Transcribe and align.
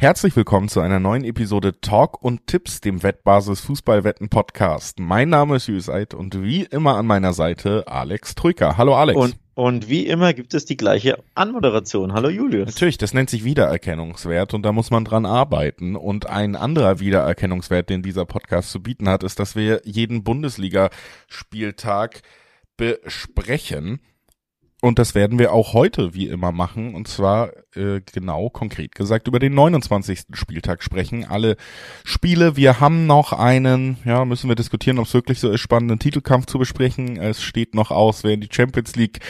Herzlich 0.00 0.34
willkommen 0.34 0.70
zu 0.70 0.80
einer 0.80 0.98
neuen 0.98 1.24
Episode 1.24 1.78
Talk 1.82 2.22
und 2.22 2.46
Tipps, 2.46 2.80
dem 2.80 3.02
Wettbasis 3.02 3.60
Fußballwetten 3.60 4.30
Podcast. 4.30 4.98
Mein 4.98 5.28
Name 5.28 5.56
ist 5.56 5.66
Jüseit 5.66 6.14
und 6.14 6.42
wie 6.42 6.62
immer 6.62 6.96
an 6.96 7.04
meiner 7.04 7.34
Seite 7.34 7.86
Alex 7.86 8.34
Trücker. 8.34 8.78
Hallo 8.78 8.94
Alex. 8.96 9.20
Und, 9.20 9.36
und 9.54 9.90
wie 9.90 10.06
immer 10.06 10.32
gibt 10.32 10.54
es 10.54 10.64
die 10.64 10.78
gleiche 10.78 11.22
Anmoderation. 11.34 12.14
Hallo 12.14 12.30
Julius. 12.30 12.68
Natürlich, 12.68 12.96
das 12.96 13.12
nennt 13.12 13.28
sich 13.28 13.44
Wiedererkennungswert 13.44 14.54
und 14.54 14.62
da 14.62 14.72
muss 14.72 14.90
man 14.90 15.04
dran 15.04 15.26
arbeiten. 15.26 15.96
Und 15.96 16.24
ein 16.24 16.56
anderer 16.56 16.98
Wiedererkennungswert, 16.98 17.90
den 17.90 18.00
dieser 18.00 18.24
Podcast 18.24 18.70
zu 18.70 18.82
bieten 18.82 19.06
hat, 19.06 19.22
ist, 19.22 19.38
dass 19.38 19.54
wir 19.54 19.82
jeden 19.84 20.24
Bundesligaspieltag 20.24 22.22
besprechen. 22.78 24.00
Und 24.80 24.98
das 24.98 25.14
werden 25.14 25.38
wir 25.38 25.52
auch 25.52 25.74
heute 25.74 26.14
wie 26.14 26.28
immer 26.28 26.52
machen. 26.52 26.94
Und 26.94 27.06
zwar 27.06 27.50
äh, 27.76 28.00
genau 28.12 28.50
konkret 28.50 28.94
gesagt 28.94 29.28
über 29.28 29.38
den 29.38 29.54
29. 29.54 30.22
Spieltag 30.32 30.82
sprechen. 30.82 31.24
Alle 31.24 31.56
Spiele. 32.04 32.56
Wir 32.56 32.80
haben 32.80 33.06
noch 33.06 33.32
einen, 33.32 33.98
ja, 34.04 34.24
müssen 34.24 34.48
wir 34.48 34.56
diskutieren, 34.56 34.98
ob 34.98 35.06
es 35.06 35.14
wirklich 35.14 35.40
so 35.40 35.50
ist, 35.50 35.60
spannenden 35.60 35.98
Titelkampf 35.98 36.46
zu 36.46 36.58
besprechen. 36.58 37.16
Es 37.16 37.42
steht 37.42 37.74
noch 37.74 37.90
aus, 37.90 38.24
wer 38.24 38.32
in 38.32 38.40
die 38.40 38.48
Champions 38.50 38.96
League 38.96 39.20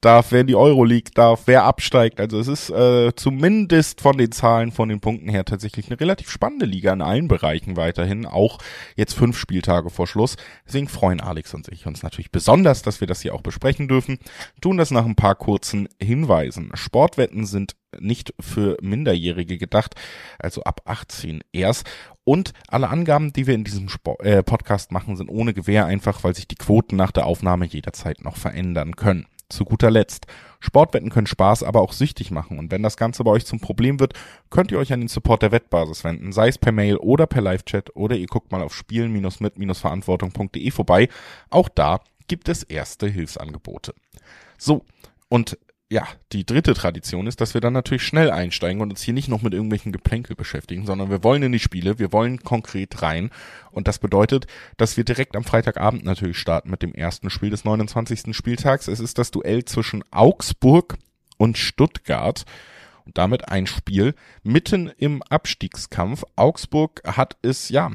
darf, 0.00 0.32
wer 0.32 0.40
in 0.40 0.46
die 0.46 0.54
Euro 0.54 0.84
League 0.84 1.14
darf, 1.14 1.42
wer 1.46 1.64
absteigt. 1.64 2.20
Also 2.20 2.38
es 2.40 2.48
ist 2.48 2.70
äh, 2.70 3.12
zumindest 3.14 4.00
von 4.00 4.16
den 4.16 4.32
Zahlen, 4.32 4.72
von 4.72 4.88
den 4.88 5.00
Punkten 5.00 5.28
her 5.28 5.44
tatsächlich 5.44 5.88
eine 5.88 6.00
relativ 6.00 6.30
spannende 6.30 6.66
Liga 6.66 6.92
in 6.92 7.02
allen 7.02 7.28
Bereichen 7.28 7.76
weiterhin. 7.76 8.24
Auch 8.26 8.58
jetzt 8.96 9.14
fünf 9.14 9.38
Spieltage 9.38 9.90
vor 9.90 10.06
Schluss. 10.06 10.36
Deswegen 10.66 10.88
freuen 10.88 11.20
Alex 11.20 11.52
und 11.54 11.68
ich 11.68 11.86
uns 11.86 12.02
natürlich 12.02 12.30
besonders, 12.30 12.82
dass 12.82 13.00
wir 13.00 13.06
das 13.06 13.20
hier 13.20 13.34
auch 13.34 13.42
besprechen 13.42 13.88
dürfen. 13.88 14.18
Tun 14.60 14.78
das 14.78 14.90
nach 14.90 15.04
ein 15.04 15.16
paar 15.16 15.34
kurzen 15.34 15.88
Hinweisen. 16.00 16.70
Sportwetten 16.74 17.44
sind 17.44 17.74
nicht 17.98 18.34
für 18.40 18.76
Minderjährige 18.82 19.58
gedacht, 19.58 19.94
also 20.38 20.62
ab 20.62 20.82
18 20.84 21.42
erst. 21.52 21.88
Und 22.24 22.52
alle 22.68 22.88
Angaben, 22.88 23.32
die 23.32 23.46
wir 23.46 23.54
in 23.54 23.64
diesem 23.64 23.88
Sport, 23.88 24.22
äh, 24.22 24.42
Podcast 24.42 24.92
machen, 24.92 25.16
sind 25.16 25.28
ohne 25.28 25.54
Gewähr 25.54 25.86
einfach, 25.86 26.22
weil 26.22 26.34
sich 26.34 26.46
die 26.46 26.56
Quoten 26.56 26.96
nach 26.96 27.10
der 27.10 27.26
Aufnahme 27.26 27.66
jederzeit 27.66 28.22
noch 28.22 28.36
verändern 28.36 28.96
können. 28.96 29.26
Zu 29.48 29.64
guter 29.64 29.90
Letzt. 29.90 30.26
Sportwetten 30.60 31.10
können 31.10 31.26
Spaß, 31.26 31.64
aber 31.64 31.80
auch 31.80 31.92
süchtig 31.92 32.30
machen. 32.30 32.58
Und 32.58 32.70
wenn 32.70 32.84
das 32.84 32.96
Ganze 32.96 33.24
bei 33.24 33.32
euch 33.32 33.46
zum 33.46 33.58
Problem 33.58 33.98
wird, 33.98 34.14
könnt 34.50 34.70
ihr 34.70 34.78
euch 34.78 34.92
an 34.92 35.00
den 35.00 35.08
Support 35.08 35.42
der 35.42 35.50
Wettbasis 35.50 36.04
wenden, 36.04 36.30
sei 36.32 36.48
es 36.48 36.58
per 36.58 36.70
Mail 36.70 36.98
oder 36.98 37.26
per 37.26 37.42
Live-Chat 37.42 37.96
oder 37.96 38.14
ihr 38.14 38.26
guckt 38.26 38.52
mal 38.52 38.62
auf 38.62 38.74
spielen-mit-verantwortung.de 38.74 40.70
vorbei. 40.70 41.08
Auch 41.48 41.68
da 41.68 42.00
gibt 42.28 42.48
es 42.48 42.62
erste 42.62 43.08
Hilfsangebote. 43.08 43.92
So, 44.56 44.84
und 45.28 45.58
ja, 45.92 46.06
die 46.32 46.46
dritte 46.46 46.72
Tradition 46.74 47.26
ist, 47.26 47.40
dass 47.40 47.54
wir 47.54 47.60
dann 47.60 47.72
natürlich 47.72 48.04
schnell 48.04 48.30
einsteigen 48.30 48.80
und 48.80 48.90
uns 48.90 49.02
hier 49.02 49.12
nicht 49.12 49.26
noch 49.26 49.42
mit 49.42 49.52
irgendwelchen 49.52 49.90
Geplänkel 49.90 50.36
beschäftigen, 50.36 50.86
sondern 50.86 51.10
wir 51.10 51.24
wollen 51.24 51.42
in 51.42 51.50
die 51.50 51.58
Spiele, 51.58 51.98
wir 51.98 52.12
wollen 52.12 52.44
konkret 52.44 53.02
rein. 53.02 53.30
Und 53.72 53.88
das 53.88 53.98
bedeutet, 53.98 54.46
dass 54.76 54.96
wir 54.96 55.02
direkt 55.02 55.34
am 55.34 55.42
Freitagabend 55.42 56.04
natürlich 56.04 56.38
starten 56.38 56.70
mit 56.70 56.82
dem 56.82 56.94
ersten 56.94 57.28
Spiel 57.28 57.50
des 57.50 57.64
29. 57.64 58.36
Spieltags. 58.36 58.86
Es 58.86 59.00
ist 59.00 59.18
das 59.18 59.32
Duell 59.32 59.64
zwischen 59.64 60.04
Augsburg 60.12 60.96
und 61.38 61.58
Stuttgart. 61.58 62.44
Und 63.04 63.18
damit 63.18 63.48
ein 63.48 63.66
Spiel 63.66 64.14
mitten 64.44 64.92
im 64.96 65.24
Abstiegskampf. 65.24 66.22
Augsburg 66.36 67.02
hat 67.04 67.36
es, 67.42 67.68
ja, 67.68 67.90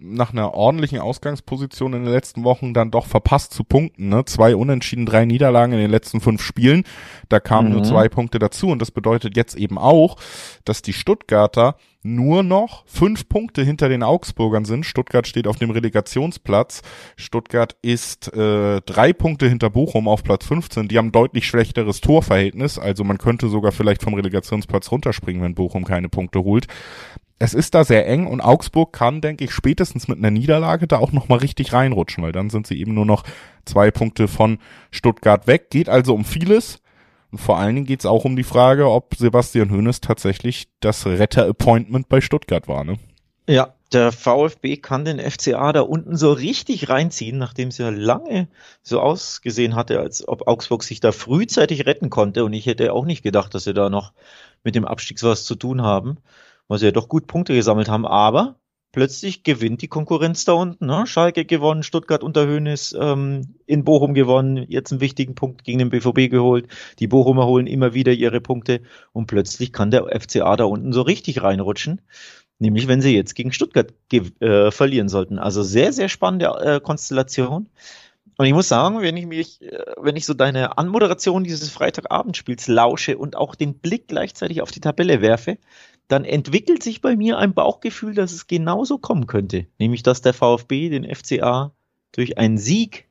nach 0.00 0.32
einer 0.32 0.54
ordentlichen 0.54 0.98
Ausgangsposition 0.98 1.92
in 1.92 2.04
den 2.04 2.12
letzten 2.12 2.44
Wochen 2.44 2.74
dann 2.74 2.90
doch 2.90 3.06
verpasst 3.06 3.52
zu 3.52 3.64
punkten. 3.64 4.08
Ne? 4.08 4.24
Zwei 4.24 4.56
Unentschieden, 4.56 5.06
drei 5.06 5.24
Niederlagen 5.24 5.72
in 5.72 5.78
den 5.78 5.90
letzten 5.90 6.20
fünf 6.20 6.42
Spielen. 6.42 6.84
Da 7.28 7.40
kamen 7.40 7.68
mhm. 7.68 7.74
nur 7.76 7.84
zwei 7.84 8.08
Punkte 8.08 8.38
dazu. 8.38 8.68
Und 8.68 8.80
das 8.80 8.90
bedeutet 8.90 9.36
jetzt 9.36 9.56
eben 9.56 9.78
auch, 9.78 10.16
dass 10.64 10.82
die 10.82 10.92
Stuttgarter 10.92 11.76
nur 12.02 12.42
noch 12.42 12.84
fünf 12.86 13.28
Punkte 13.28 13.62
hinter 13.62 13.88
den 13.88 14.02
Augsburgern 14.02 14.64
sind. 14.64 14.86
Stuttgart 14.86 15.26
steht 15.26 15.46
auf 15.46 15.56
dem 15.56 15.70
Relegationsplatz. 15.70 16.82
Stuttgart 17.16 17.76
ist 17.82 18.32
äh, 18.34 18.80
drei 18.82 19.12
Punkte 19.12 19.48
hinter 19.48 19.70
Bochum 19.70 20.08
auf 20.08 20.22
Platz 20.22 20.46
15. 20.46 20.88
Die 20.88 20.98
haben 20.98 21.12
deutlich 21.12 21.46
schlechteres 21.46 22.00
Torverhältnis. 22.00 22.78
Also 22.78 23.04
man 23.04 23.18
könnte 23.18 23.48
sogar 23.48 23.72
vielleicht 23.72 24.02
vom 24.02 24.14
Relegationsplatz 24.14 24.90
runterspringen, 24.90 25.42
wenn 25.42 25.54
Bochum 25.54 25.84
keine 25.84 26.08
Punkte 26.08 26.40
holt 26.40 26.66
es 27.42 27.54
ist 27.54 27.74
da 27.74 27.84
sehr 27.84 28.06
eng 28.06 28.26
und 28.26 28.42
Augsburg 28.42 28.92
kann, 28.92 29.22
denke 29.22 29.44
ich, 29.44 29.52
spätestens 29.52 30.08
mit 30.08 30.18
einer 30.18 30.30
Niederlage 30.30 30.86
da 30.86 30.98
auch 30.98 31.10
nochmal 31.10 31.38
richtig 31.38 31.72
reinrutschen, 31.72 32.22
weil 32.22 32.32
dann 32.32 32.50
sind 32.50 32.66
sie 32.66 32.78
eben 32.78 32.92
nur 32.92 33.06
noch 33.06 33.24
zwei 33.64 33.90
Punkte 33.90 34.28
von 34.28 34.58
Stuttgart 34.90 35.46
weg. 35.46 35.70
Geht 35.70 35.88
also 35.88 36.14
um 36.14 36.26
vieles. 36.26 36.82
Vor 37.34 37.58
allen 37.58 37.74
Dingen 37.74 37.86
geht 37.86 38.00
es 38.00 38.06
auch 38.06 38.24
um 38.24 38.36
die 38.36 38.44
Frage, 38.44 38.90
ob 38.90 39.14
Sebastian 39.14 39.70
Hoeneß 39.70 40.00
tatsächlich 40.00 40.68
das 40.80 41.06
Retter-Appointment 41.06 42.08
bei 42.08 42.20
Stuttgart 42.20 42.66
war. 42.68 42.84
Ne? 42.84 42.98
Ja, 43.48 43.74
der 43.92 44.12
VfB 44.12 44.76
kann 44.76 45.04
den 45.04 45.18
FCA 45.18 45.72
da 45.72 45.80
unten 45.80 46.16
so 46.16 46.32
richtig 46.32 46.88
reinziehen, 46.88 47.38
nachdem 47.38 47.68
es 47.68 47.78
ja 47.78 47.90
lange 47.90 48.48
so 48.82 49.00
ausgesehen 49.00 49.74
hatte, 49.74 50.00
als 50.00 50.26
ob 50.26 50.46
Augsburg 50.46 50.82
sich 50.82 51.00
da 51.00 51.12
frühzeitig 51.12 51.86
retten 51.86 52.10
konnte. 52.10 52.44
Und 52.44 52.52
ich 52.52 52.66
hätte 52.66 52.92
auch 52.92 53.04
nicht 53.04 53.22
gedacht, 53.22 53.54
dass 53.54 53.64
sie 53.64 53.74
da 53.74 53.90
noch 53.90 54.12
mit 54.62 54.74
dem 54.74 54.84
Abstieg 54.84 55.22
was 55.22 55.44
zu 55.44 55.54
tun 55.54 55.82
haben 55.82 56.18
weil 56.70 56.78
sie 56.78 56.86
ja 56.86 56.92
doch 56.92 57.08
gut 57.08 57.26
Punkte 57.26 57.52
gesammelt 57.52 57.88
haben, 57.88 58.06
aber 58.06 58.54
plötzlich 58.92 59.42
gewinnt 59.42 59.82
die 59.82 59.88
Konkurrenz 59.88 60.44
da 60.44 60.52
unten. 60.52 60.86
Ne? 60.86 61.06
Schalke 61.06 61.44
gewonnen, 61.44 61.82
Stuttgart 61.82 62.22
unter 62.22 62.46
Höhnes, 62.46 62.94
ähm, 62.98 63.54
in 63.66 63.84
Bochum 63.84 64.14
gewonnen, 64.14 64.64
jetzt 64.68 64.92
einen 64.92 65.00
wichtigen 65.00 65.34
Punkt 65.34 65.64
gegen 65.64 65.78
den 65.78 65.90
BVB 65.90 66.30
geholt. 66.30 66.66
Die 66.98 67.06
Bochumer 67.06 67.46
holen 67.46 67.66
immer 67.66 67.94
wieder 67.94 68.12
ihre 68.12 68.40
Punkte 68.40 68.82
und 69.12 69.26
plötzlich 69.26 69.72
kann 69.72 69.90
der 69.90 70.06
FCA 70.20 70.56
da 70.56 70.64
unten 70.64 70.92
so 70.92 71.02
richtig 71.02 71.42
reinrutschen. 71.42 72.00
Nämlich, 72.58 72.88
wenn 72.88 73.00
sie 73.00 73.14
jetzt 73.14 73.34
gegen 73.34 73.52
Stuttgart 73.52 73.94
äh, 74.12 74.70
verlieren 74.70 75.08
sollten. 75.08 75.38
Also 75.38 75.62
sehr, 75.62 75.94
sehr 75.94 76.10
spannende 76.10 76.46
äh, 76.46 76.80
Konstellation. 76.80 77.70
Und 78.36 78.46
ich 78.46 78.52
muss 78.52 78.68
sagen, 78.68 79.00
wenn 79.00 79.16
ich 79.16 79.26
mich, 79.26 79.62
äh, 79.62 79.82
wenn 79.98 80.16
ich 80.16 80.26
so 80.26 80.34
deine 80.34 80.76
Anmoderation 80.76 81.44
dieses 81.44 81.70
Freitagabendspiels 81.70 82.68
lausche 82.68 83.16
und 83.16 83.36
auch 83.36 83.54
den 83.54 83.74
Blick 83.74 84.08
gleichzeitig 84.08 84.60
auf 84.60 84.70
die 84.70 84.80
Tabelle 84.80 85.22
werfe, 85.22 85.58
dann 86.10 86.24
entwickelt 86.24 86.82
sich 86.82 87.00
bei 87.00 87.16
mir 87.16 87.38
ein 87.38 87.54
Bauchgefühl, 87.54 88.14
dass 88.14 88.32
es 88.32 88.46
genauso 88.46 88.98
kommen 88.98 89.26
könnte. 89.26 89.66
Nämlich, 89.78 90.02
dass 90.02 90.22
der 90.22 90.34
VfB 90.34 90.88
den 90.88 91.04
FCA 91.04 91.72
durch 92.12 92.36
einen 92.36 92.58
Sieg 92.58 93.06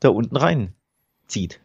da 0.00 0.08
unten 0.08 0.36
reinzieht. 0.36 1.60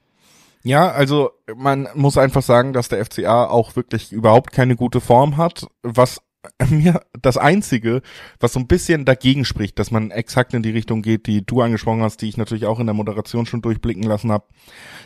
Ja, 0.63 0.91
also 0.91 1.31
man 1.55 1.87
muss 1.95 2.17
einfach 2.17 2.41
sagen, 2.41 2.73
dass 2.73 2.89
der 2.89 3.03
FCA 3.05 3.45
auch 3.45 3.77
wirklich 3.77 4.11
überhaupt 4.11 4.51
keine 4.51 4.75
gute 4.75 4.99
Form 4.99 5.37
hat, 5.37 5.67
was 5.83 6.21
mir 6.69 7.01
das 7.21 7.37
einzige, 7.37 8.01
was 8.39 8.53
so 8.53 8.59
ein 8.59 8.67
bisschen 8.67 9.05
dagegen 9.05 9.45
spricht, 9.45 9.79
dass 9.79 9.91
man 9.91 10.11
exakt 10.11 10.53
in 10.53 10.63
die 10.63 10.71
Richtung 10.71 11.01
geht, 11.01 11.27
die 11.27 11.45
du 11.45 11.61
angesprochen 11.61 12.01
hast, 12.01 12.21
die 12.21 12.29
ich 12.29 12.37
natürlich 12.37 12.65
auch 12.65 12.79
in 12.79 12.87
der 12.87 12.93
Moderation 12.93 13.45
schon 13.45 13.61
durchblicken 13.61 14.03
lassen 14.03 14.31
habe. 14.31 14.45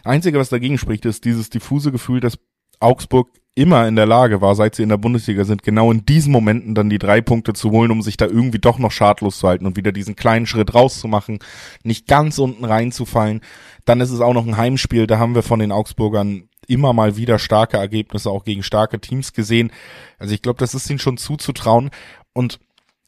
Einzige, 0.04 0.40
was 0.40 0.50
dagegen 0.50 0.80
spricht, 0.80 1.06
ist 1.06 1.26
dieses 1.26 1.50
diffuse 1.50 1.92
Gefühl, 1.92 2.20
dass 2.20 2.40
Augsburg 2.82 3.30
immer 3.54 3.88
in 3.88 3.96
der 3.96 4.06
Lage 4.06 4.42
war, 4.42 4.56
seit 4.56 4.76
sie 4.76 4.84
in 4.84 4.90
der 4.90 4.98
Bundesliga 4.98 5.44
sind, 5.44 5.62
genau 5.64 5.92
in 5.92 6.06
diesen 6.06 6.32
Momenten 6.32 6.74
dann 6.74 6.90
die 6.90 7.00
drei 7.00 7.20
Punkte 7.20 7.54
zu 7.54 7.72
holen, 7.72 7.92
um 7.92 8.02
sich 8.02 8.16
da 8.16 8.26
irgendwie 8.26 8.60
doch 8.60 8.80
noch 8.80 8.92
schadlos 8.92 9.40
zu 9.40 9.48
halten 9.48 9.66
und 9.66 9.76
wieder 9.76 9.92
diesen 9.92 10.16
kleinen 10.16 10.46
Schritt 10.46 10.74
rauszumachen, 10.74 11.40
nicht 11.84 12.08
ganz 12.08 12.38
unten 12.40 12.64
reinzufallen. 12.64 13.42
Dann 13.84 14.00
ist 14.00 14.12
es 14.12 14.22
auch 14.22 14.34
noch 14.34 14.48
ein 14.48 14.58
Heimspiel, 14.58 15.06
da 15.06 15.20
haben 15.20 15.36
wir 15.36 15.44
von 15.44 15.60
den 15.60 15.74
Augsburgern 15.74 16.48
immer 16.68 16.94
mal 16.94 17.18
wieder 17.18 17.40
starke 17.40 17.78
Ergebnisse 17.78 18.30
auch 18.30 18.46
gegen 18.46 18.64
starke 18.64 19.02
Teams 19.02 19.34
gesehen. 19.34 19.72
Also 20.18 20.34
ich 20.34 20.42
glaube, 20.42 20.60
das 20.60 20.74
ist 20.74 20.90
ihnen 20.90 21.00
schon 21.00 21.18
zuzutrauen 21.18 21.90
und 22.34 22.60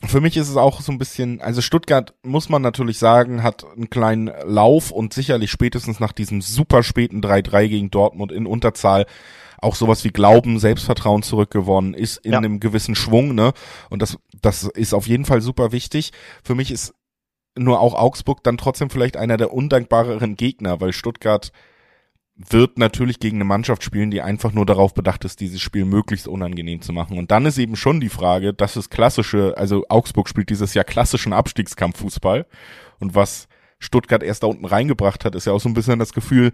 für 0.06 0.20
mich 0.20 0.36
ist 0.36 0.50
es 0.50 0.58
auch 0.58 0.82
so 0.82 0.92
ein 0.92 0.98
bisschen, 0.98 1.40
also 1.40 1.62
Stuttgart 1.62 2.14
muss 2.24 2.50
man 2.50 2.62
natürlich 2.62 2.98
sagen, 2.98 3.42
hat 3.42 3.66
einen 3.76 3.90
kleinen 3.90 4.30
Lauf 4.46 4.92
und 4.92 5.14
sicherlich 5.14 5.50
spätestens 5.50 6.02
nach 6.02 6.12
diesem 6.12 6.42
super 6.42 6.84
späten 6.84 7.22
3-3 7.22 7.68
gegen 7.70 7.90
Dortmund 7.90 8.34
in 8.34 8.46
Unterzahl 8.46 9.06
auch 9.64 9.76
sowas 9.76 10.04
wie 10.04 10.10
Glauben, 10.10 10.60
Selbstvertrauen 10.60 11.24
zurückgewonnen, 11.24 11.94
ist 11.94 12.18
in 12.18 12.34
ja. 12.34 12.38
einem 12.38 12.60
gewissen 12.60 12.96
Schwung, 12.96 13.36
ne? 13.36 13.54
Und 13.90 14.02
das, 14.02 14.18
das 14.42 14.64
ist 14.64 14.94
auf 14.94 15.08
jeden 15.08 15.26
Fall 15.26 15.42
super 15.42 15.72
wichtig. 15.72 16.12
Für 16.44 16.56
mich 16.56 16.72
ist 16.72 16.94
nur 17.58 17.80
auch 17.80 17.94
Augsburg 17.94 18.44
dann 18.44 18.58
trotzdem 18.58 18.90
vielleicht 18.90 19.18
einer 19.18 19.38
der 19.38 19.54
undankbareren 19.54 20.36
Gegner, 20.36 20.82
weil 20.82 20.94
Stuttgart 20.94 21.52
wird 22.36 22.80
natürlich 22.80 23.20
gegen 23.20 23.38
eine 23.38 23.44
Mannschaft 23.44 23.84
spielen, 23.84 24.10
die 24.10 24.22
einfach 24.22 24.54
nur 24.54 24.66
darauf 24.66 24.94
bedacht 24.94 25.24
ist, 25.24 25.40
dieses 25.40 25.62
Spiel 25.62 25.86
möglichst 25.86 26.28
unangenehm 26.28 26.82
zu 26.82 26.92
machen. 26.92 27.18
Und 27.20 27.30
dann 27.30 27.46
ist 27.46 27.60
eben 27.60 27.76
schon 27.76 28.00
die 28.00 28.10
Frage, 28.10 28.54
das 28.54 28.76
ist 28.76 28.90
klassische, 28.90 29.54
also 29.56 29.86
Augsburg 29.90 30.28
spielt 30.28 30.50
dieses 30.50 30.74
Jahr 30.74 30.84
klassischen 30.84 31.32
Abstiegskampffußball. 31.32 32.48
Und 33.00 33.14
was 33.14 33.48
Stuttgart 33.78 34.24
erst 34.24 34.44
da 34.44 34.48
unten 34.48 34.66
reingebracht 34.66 35.26
hat, 35.26 35.36
ist 35.36 35.46
ja 35.46 35.54
auch 35.54 35.60
so 35.60 35.70
ein 35.70 35.76
bisschen 35.76 36.00
das 36.00 36.14
Gefühl, 36.14 36.54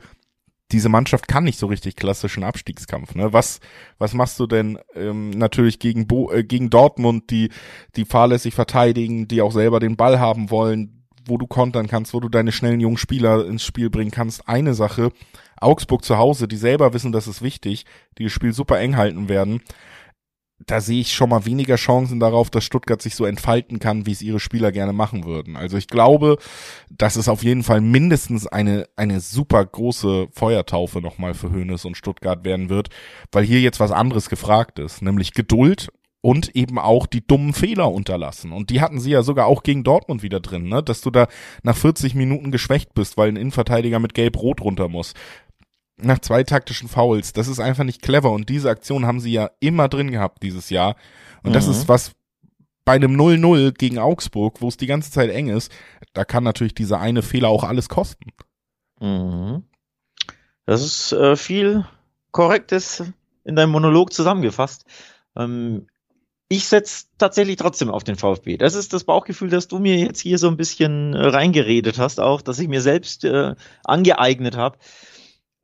diese 0.72 0.90
Mannschaft 0.90 1.28
kann 1.28 1.44
nicht 1.44 1.58
so 1.58 1.68
richtig 1.68 1.96
klassischen 1.96 2.44
Abstiegskampf. 2.44 3.16
Ne? 3.16 3.34
Was, 3.34 3.60
was 3.98 4.14
machst 4.14 4.40
du 4.40 4.48
denn 4.48 4.78
ähm, 4.96 5.32
natürlich 5.32 5.80
gegen, 5.80 6.08
Bo 6.08 6.32
äh, 6.32 6.44
gegen 6.44 6.70
Dortmund, 6.70 7.30
die, 7.32 7.50
die 7.96 8.06
fahrlässig 8.06 8.54
verteidigen, 8.54 9.28
die 9.28 9.42
auch 9.42 9.52
selber 9.52 9.80
den 9.80 9.96
Ball 9.96 10.20
haben 10.20 10.52
wollen, 10.52 11.06
wo 11.26 11.38
du 11.38 11.48
kontern 11.48 11.88
kannst, 11.88 12.14
wo 12.14 12.20
du 12.20 12.30
deine 12.30 12.52
schnellen 12.52 12.80
jungen 12.80 12.98
Spieler 12.98 13.46
ins 13.46 13.64
Spiel 13.64 13.90
bringen 13.90 14.12
kannst. 14.12 14.48
Eine 14.48 14.74
Sache, 14.74 15.12
Augsburg 15.60 16.04
zu 16.04 16.18
Hause, 16.18 16.48
die 16.48 16.58
selber 16.58 16.94
wissen, 16.94 17.12
das 17.12 17.28
ist 17.28 17.42
wichtig, 17.42 17.86
die 18.18 18.24
das 18.24 18.34
Spiel 18.34 18.54
super 18.54 18.80
eng 18.80 18.96
halten 18.96 19.30
werden. 19.30 19.62
Da 20.66 20.82
sehe 20.82 21.02
ich 21.02 21.14
schon 21.14 21.30
mal 21.30 21.46
weniger 21.46 21.76
Chancen 21.76 22.20
darauf, 22.20 22.50
dass 22.50 22.64
Stuttgart 22.64 23.02
sich 23.02 23.16
so 23.16 23.26
entfalten 23.26 23.80
kann, 23.80 24.06
wie 24.06 24.12
es 24.12 24.22
ihre 24.22 24.40
Spieler 24.40 24.72
gerne 24.72 24.94
machen 24.94 25.26
würden. 25.26 25.56
Also 25.56 25.78
ich 25.78 25.88
glaube, 25.88 26.38
dass 26.90 27.16
es 27.16 27.30
auf 27.30 27.44
jeden 27.44 27.64
Fall 27.64 27.82
mindestens 27.82 28.46
eine, 28.46 28.88
eine 28.96 29.22
super 29.22 29.66
große 29.66 30.28
Feuertaufe 30.32 31.02
nochmal 31.02 31.34
für 31.34 31.52
Hoeneß 31.52 31.86
und 31.86 31.98
Stuttgart 31.98 32.44
werden 32.44 32.70
wird, 32.70 32.90
weil 33.32 33.46
hier 33.46 33.62
jetzt 33.62 33.80
was 33.80 33.92
anderes 33.92 34.30
gefragt 34.30 34.80
ist, 34.80 35.02
nämlich 35.02 35.34
Geduld 35.34 35.90
und 36.22 36.54
eben 36.56 36.78
auch 36.78 37.06
die 37.06 37.26
dummen 37.26 37.54
Fehler 37.54 37.92
unterlassen. 37.92 38.52
Und 38.52 38.70
die 38.70 38.82
hatten 38.82 39.00
sie 39.00 39.12
ja 39.12 39.24
sogar 39.24 39.46
auch 39.46 39.64
gegen 39.64 39.86
Dortmund 39.86 40.22
wieder 40.22 40.42
drin, 40.42 40.68
ne? 40.68 40.84
dass 40.84 41.00
du 41.00 41.12
da 41.12 41.28
nach 41.64 41.78
40 41.78 42.14
Minuten 42.14 42.52
geschwächt 42.52 42.94
bist, 42.94 43.18
weil 43.18 43.30
ein 43.30 43.38
Innenverteidiger 43.38 44.00
mit 44.00 44.14
Gelb-Rot 44.14 44.62
runter 44.62 44.90
muss 44.90 45.14
nach 46.02 46.20
zwei 46.20 46.44
taktischen 46.44 46.90
Fouls. 46.90 47.34
Das 47.34 47.48
ist 47.48 47.60
einfach 47.60 47.84
nicht 47.84 48.02
clever 48.02 48.32
und 48.32 48.50
diese 48.50 48.70
Aktion 48.70 49.06
haben 49.06 49.20
sie 49.20 49.32
ja 49.32 49.50
immer 49.60 49.88
drin 49.88 50.12
gehabt 50.12 50.44
dieses 50.44 50.70
Jahr. 50.70 50.96
Und 51.44 51.52
mhm. 51.52 51.54
das 51.54 51.68
ist 51.68 51.88
was 51.88 52.12
bei 52.86 52.94
einem 52.96 53.16
0-0 53.16 53.74
gegen 53.74 54.00
Augsburg, 54.00 54.62
wo 54.62 54.68
es 54.68 54.78
die 54.78 54.88
ganze 54.88 55.12
Zeit 55.12 55.30
eng 55.30 55.50
ist, 55.50 55.72
da 56.14 56.26
kann 56.26 56.44
natürlich 56.44 56.74
dieser 56.74 57.00
eine 57.00 57.22
Fehler 57.22 57.50
auch 57.50 57.64
alles 57.64 57.88
kosten. 57.88 58.32
Mhm. 59.00 59.64
Das 60.66 60.84
ist 60.84 61.12
äh, 61.12 61.36
viel 61.36 61.86
Korrektes 62.32 63.04
in 63.44 63.56
deinem 63.56 63.72
Monolog 63.72 64.14
zusammengefasst. 64.14 64.86
Ähm, 65.36 65.88
ich 66.48 66.68
setze 66.68 67.06
tatsächlich 67.20 67.58
trotzdem 67.58 67.92
auf 67.92 68.04
den 68.04 68.16
VfB. 68.16 68.58
Das 68.58 68.74
ist 68.74 68.92
das 68.92 69.04
Bauchgefühl, 69.04 69.50
das 69.50 69.68
du 69.68 69.78
mir 69.78 69.98
jetzt 69.98 70.20
hier 70.20 70.40
so 70.40 70.48
ein 70.48 70.58
bisschen 70.58 71.14
äh, 71.14 71.28
reingeredet 71.28 72.00
hast, 72.00 72.20
auch, 72.20 72.42
dass 72.42 72.58
ich 72.58 72.68
mir 72.68 72.82
selbst 72.82 73.24
äh, 73.24 73.54
angeeignet 73.84 74.58
habe. 74.58 74.80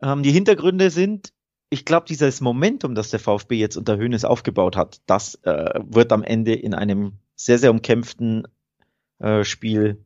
Ähm, 0.06 0.22
die 0.22 0.32
Hintergründe 0.32 0.92
sind, 0.92 1.34
ich 1.70 1.84
glaube, 1.84 2.06
dieses 2.08 2.40
Momentum, 2.40 2.94
das 2.94 3.10
der 3.10 3.20
VfB 3.20 3.56
jetzt 3.56 3.76
unter 3.76 3.98
Höhnes 3.98 4.24
aufgebaut 4.24 4.78
hat, 4.78 5.02
das 5.08 5.36
äh, 5.44 5.80
wird 5.84 6.12
am 6.14 6.24
Ende 6.24 6.54
in 6.54 6.76
einem 6.76 7.14
sehr, 7.36 7.58
sehr 7.58 7.72
umkämpften 7.72 8.48
äh, 9.20 9.44
Spiel 9.44 10.06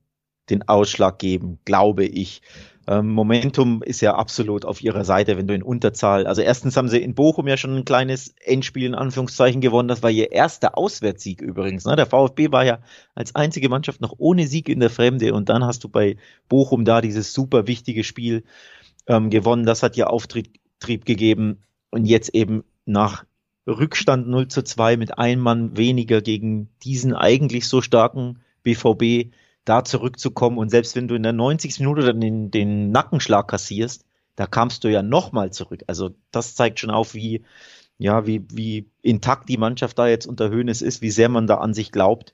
den 0.49 0.67
Ausschlag 0.67 1.19
geben, 1.19 1.59
glaube 1.65 2.05
ich. 2.05 2.41
Ähm, 2.87 3.09
Momentum 3.09 3.83
ist 3.83 4.01
ja 4.01 4.15
absolut 4.15 4.65
auf 4.65 4.81
ihrer 4.81 5.03
Seite, 5.03 5.37
wenn 5.37 5.47
du 5.47 5.53
in 5.53 5.61
Unterzahl, 5.61 6.25
also 6.25 6.41
erstens 6.41 6.75
haben 6.75 6.87
sie 6.87 7.03
in 7.03 7.13
Bochum 7.13 7.47
ja 7.47 7.57
schon 7.57 7.75
ein 7.75 7.85
kleines 7.85 8.33
Endspiel 8.43 8.85
in 8.85 8.95
Anführungszeichen 8.95 9.61
gewonnen, 9.61 9.89
das 9.89 10.01
war 10.01 10.09
ihr 10.09 10.31
erster 10.31 10.75
Auswärtssieg 10.77 11.41
übrigens. 11.41 11.85
Ne? 11.85 11.97
Der 11.97 12.07
VfB 12.07 12.51
war 12.51 12.65
ja 12.65 12.79
als 13.13 13.35
einzige 13.35 13.69
Mannschaft 13.69 14.01
noch 14.01 14.15
ohne 14.17 14.47
Sieg 14.47 14.69
in 14.69 14.79
der 14.79 14.89
Fremde 14.89 15.33
und 15.33 15.49
dann 15.49 15.65
hast 15.65 15.83
du 15.83 15.89
bei 15.89 16.15
Bochum 16.47 16.85
da 16.85 17.01
dieses 17.01 17.33
super 17.33 17.67
wichtige 17.67 18.03
Spiel 18.03 18.43
ähm, 19.09 19.29
gewonnen. 19.29 19.65
Das 19.65 19.83
hat 19.83 19.97
ja 19.97 20.07
Auftrieb 20.07 20.55
gegeben. 20.79 21.57
Und 21.89 22.05
jetzt 22.05 22.33
eben 22.33 22.63
nach 22.85 23.25
Rückstand 23.67 24.27
0 24.27 24.47
zu 24.47 24.63
2 24.63 24.95
mit 24.95 25.17
einem 25.17 25.41
Mann 25.41 25.75
weniger 25.75 26.21
gegen 26.21 26.69
diesen 26.83 27.13
eigentlich 27.13 27.67
so 27.67 27.81
starken 27.81 28.39
BVB 28.63 29.33
da 29.65 29.83
zurückzukommen. 29.83 30.57
Und 30.57 30.69
selbst 30.69 30.95
wenn 30.95 31.07
du 31.07 31.15
in 31.15 31.23
der 31.23 31.33
90. 31.33 31.79
Minute 31.79 32.01
dann 32.01 32.21
den, 32.21 32.51
den 32.51 32.91
Nackenschlag 32.91 33.47
kassierst, 33.47 34.05
da 34.35 34.45
kamst 34.45 34.83
du 34.83 34.87
ja 34.87 35.03
nochmal 35.03 35.51
zurück. 35.51 35.83
Also 35.87 36.11
das 36.31 36.55
zeigt 36.55 36.79
schon 36.79 36.91
auf, 36.91 37.13
wie, 37.13 37.43
ja, 37.97 38.25
wie, 38.25 38.45
wie 38.53 38.89
intakt 39.01 39.49
die 39.49 39.57
Mannschaft 39.57 39.99
da 39.99 40.07
jetzt 40.07 40.27
unter 40.27 40.49
Höhnes 40.49 40.81
ist, 40.81 41.01
wie 41.01 41.11
sehr 41.11 41.29
man 41.29 41.47
da 41.47 41.55
an 41.55 41.73
sich 41.73 41.91
glaubt. 41.91 42.33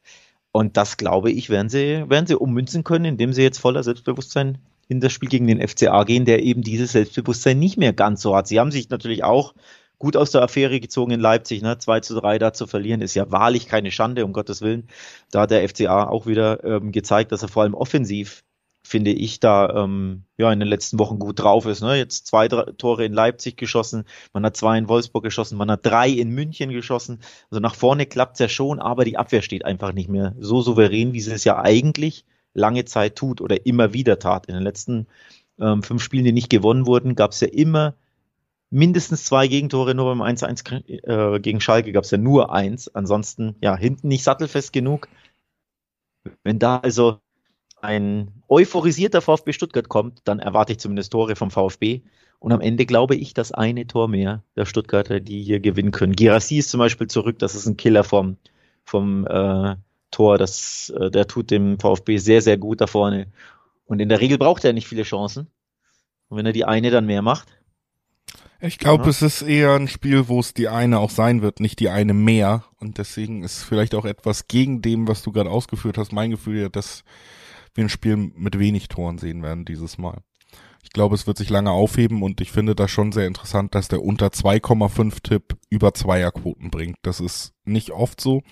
Und 0.52 0.78
das, 0.78 0.98
glaube 0.98 1.32
ich, 1.32 1.50
werden 1.50 1.70
sie, 1.70 2.10
werden 2.10 2.28
sie 2.28 2.38
ummünzen 2.38 2.84
können, 2.84 3.06
indem 3.06 3.34
sie 3.34 3.42
jetzt 3.42 3.58
voller 3.58 3.84
Selbstbewusstsein 3.84 4.60
in 4.88 5.00
das 5.00 5.14
Spiel 5.14 5.30
gegen 5.30 5.48
den 5.48 5.66
FCA 5.66 6.04
gehen, 6.04 6.26
der 6.26 6.44
eben 6.44 6.62
dieses 6.62 6.92
Selbstbewusstsein 6.92 7.60
nicht 7.60 7.78
mehr 7.78 7.94
ganz 7.94 8.22
so 8.22 8.36
hat. 8.36 8.48
Sie 8.48 8.60
haben 8.60 8.72
sich 8.72 8.90
natürlich 8.90 9.24
auch 9.24 9.54
gut 9.98 10.18
aus 10.18 10.32
der 10.32 10.42
Affäre 10.42 10.80
gezogen 10.80 11.12
in 11.12 11.20
Leipzig, 11.20 11.62
ne? 11.62 11.78
2 11.78 12.02
zu 12.02 12.20
3 12.20 12.40
da 12.40 12.54
zu 12.54 12.68
verlieren, 12.68 13.02
ist 13.02 13.16
ja 13.16 13.32
wahrlich 13.32 13.68
keine 13.68 13.92
Schande, 13.92 14.26
um 14.26 14.34
Gottes 14.34 14.62
Willen. 14.62 14.88
Da 15.32 15.42
hat 15.42 15.52
der 15.52 15.68
FCA 15.68 16.08
auch 16.08 16.28
wieder 16.28 16.64
ähm, 16.64 16.92
gezeigt, 16.92 17.32
dass 17.32 17.42
er 17.42 17.48
vor 17.48 17.64
allem 17.64 17.74
offensiv, 17.74 18.44
finde 18.84 19.12
ich, 19.12 19.40
da 19.40 19.84
ähm, 19.84 20.24
ja 20.38 20.52
in 20.52 20.60
den 20.60 20.68
letzten 20.68 21.00
Wochen 21.00 21.18
gut 21.18 21.40
drauf 21.40 21.66
ist. 21.66 21.82
Ne? 21.82 21.96
Jetzt 21.96 22.28
zwei 22.28 22.48
drei 22.48 22.72
Tore 22.74 23.06
in 23.06 23.14
Leipzig 23.14 23.58
geschossen, 23.58 24.06
man 24.34 24.46
hat 24.46 24.58
zwei 24.58 24.78
in 24.78 24.90
Wolfsburg 24.90 25.24
geschossen, 25.24 25.58
man 25.58 25.72
hat 25.72 25.86
drei 25.86 26.10
in 26.10 26.30
München 26.30 26.70
geschossen. 26.70 27.20
Also 27.50 27.62
nach 27.62 27.76
vorne 27.76 28.06
klappt's 28.06 28.40
ja 28.40 28.50
schon, 28.50 28.80
aber 28.80 29.06
die 29.06 29.18
Abwehr 29.18 29.42
steht 29.42 29.66
einfach 29.66 29.94
nicht 29.94 30.10
mehr 30.10 30.36
so 30.40 30.62
souverän, 30.62 31.14
wie 31.14 31.22
sie 31.22 31.32
es 31.32 31.46
ja 31.46 31.58
eigentlich 31.60 32.26
lange 32.56 32.86
Zeit 32.86 33.16
tut 33.16 33.42
oder 33.42 33.66
immer 33.66 33.94
wieder 33.94 34.18
tat. 34.18 34.48
In 34.48 34.56
den 34.56 34.64
letzten 34.64 35.08
ähm, 35.60 35.84
fünf 35.84 36.02
Spielen, 36.02 36.26
die 36.26 36.32
nicht 36.32 36.50
gewonnen 36.50 36.88
wurden, 36.88 37.16
gab 37.16 37.32
es 37.32 37.42
ja 37.42 37.48
immer 37.48 37.96
mindestens 38.72 39.26
zwei 39.26 39.48
Gegentore, 39.48 39.94
nur 39.94 40.06
beim 40.06 40.22
1-1 40.22 41.36
äh, 41.36 41.40
gegen 41.40 41.62
Schalke 41.62 41.92
gab 41.92 42.04
es 42.04 42.12
ja 42.12 42.18
nur 42.18 42.52
eins. 42.52 42.94
Ansonsten, 42.94 43.56
ja, 43.62 43.78
hinten 43.78 44.08
nicht 44.08 44.24
sattelfest 44.24 44.74
genug. 44.74 45.08
Wenn 46.44 46.60
da 46.60 46.78
also 46.78 47.20
ein 47.82 48.32
euphorisierter 48.50 49.22
VfB 49.22 49.54
Stuttgart 49.54 49.90
kommt, 49.90 50.22
dann 50.26 50.40
erwarte 50.40 50.74
ich 50.74 50.80
zumindest 50.80 51.12
Tore 51.12 51.36
vom 51.36 51.52
VfB. 51.52 52.02
Und 52.40 52.52
am 52.52 52.62
Ende 52.62 52.86
glaube 52.86 53.16
ich, 53.16 53.34
dass 53.34 53.52
eine 53.52 53.88
Tor 53.88 54.08
mehr 54.08 54.44
der 54.56 54.66
Stuttgarter, 54.66 55.20
die 55.20 55.42
hier 55.44 55.60
gewinnen 55.60 55.92
können. 55.92 56.14
Girassi 56.14 56.58
ist 56.58 56.70
zum 56.70 56.80
Beispiel 56.80 57.08
zurück, 57.08 57.40
das 57.40 57.56
ist 57.56 57.66
ein 57.68 57.78
Killer 57.78 58.04
vom, 58.04 58.38
vom 58.84 59.26
äh, 59.28 59.76
Tor. 60.12 60.38
Das, 60.38 60.94
äh, 60.98 61.12
der 61.12 61.28
tut 61.28 61.52
dem 61.52 61.80
VfB 61.80 62.18
sehr, 62.18 62.42
sehr 62.42 62.58
gut 62.58 62.82
da 62.82 62.88
vorne. 62.88 63.28
Und 63.86 64.00
in 64.00 64.10
der 64.10 64.20
Regel 64.20 64.38
braucht 64.38 64.66
er 64.66 64.74
nicht 64.74 64.88
viele 64.88 65.04
Chancen. 65.04 65.48
Und 66.30 66.38
wenn 66.38 66.46
er 66.46 66.54
die 66.54 66.66
eine 66.66 66.90
dann 66.90 67.06
mehr 67.06 67.22
macht. 67.22 67.48
Ich 68.60 68.80
glaube, 68.80 69.04
ja. 69.04 69.10
es 69.10 69.22
ist 69.22 69.42
eher 69.42 69.74
ein 69.74 69.88
Spiel, 69.88 70.28
wo 70.28 70.40
es 70.40 70.54
die 70.54 70.70
eine 70.70 71.00
auch 71.00 71.12
sein 71.12 71.42
wird, 71.42 71.60
nicht 71.60 71.80
die 71.80 71.90
eine 71.90 72.14
mehr. 72.14 72.64
Und 72.80 72.98
deswegen 72.98 73.44
ist 73.44 73.64
vielleicht 73.64 73.94
auch 73.94 74.06
etwas 74.06 74.48
gegen 74.48 74.82
dem, 74.82 75.08
was 75.08 75.22
du 75.22 75.32
gerade 75.32 75.50
ausgeführt 75.52 75.98
hast, 75.98 76.14
mein 76.14 76.32
Gefühl 76.32 76.62
ja, 76.62 76.70
dass 76.70 77.04
wir 77.76 77.84
ein 77.84 77.90
Spiel 77.90 78.16
mit 78.16 78.58
wenig 78.58 78.88
Toren 78.88 79.18
sehen 79.18 79.44
werden 79.44 79.66
dieses 79.66 79.98
Mal. 79.98 80.22
Ich 80.86 80.92
glaube, 80.92 81.16
es 81.16 81.26
wird 81.26 81.38
sich 81.38 81.50
lange 81.50 81.72
aufheben 81.72 82.22
und 82.22 82.40
ich 82.42 82.52
finde 82.52 82.76
das 82.76 82.92
schon 82.92 83.12
sehr 83.12 83.26
interessant, 83.26 83.74
dass 83.74 83.88
der 83.88 84.04
unter 84.04 84.28
2,5 84.28 85.24
Tipp 85.24 85.58
über 85.72 85.96
Zweierquoten 85.96 86.70
bringt. 86.70 86.98
Das 87.02 87.20
ist 87.20 87.54
nicht 87.66 87.90
oft 87.90 88.22
so 88.22 88.44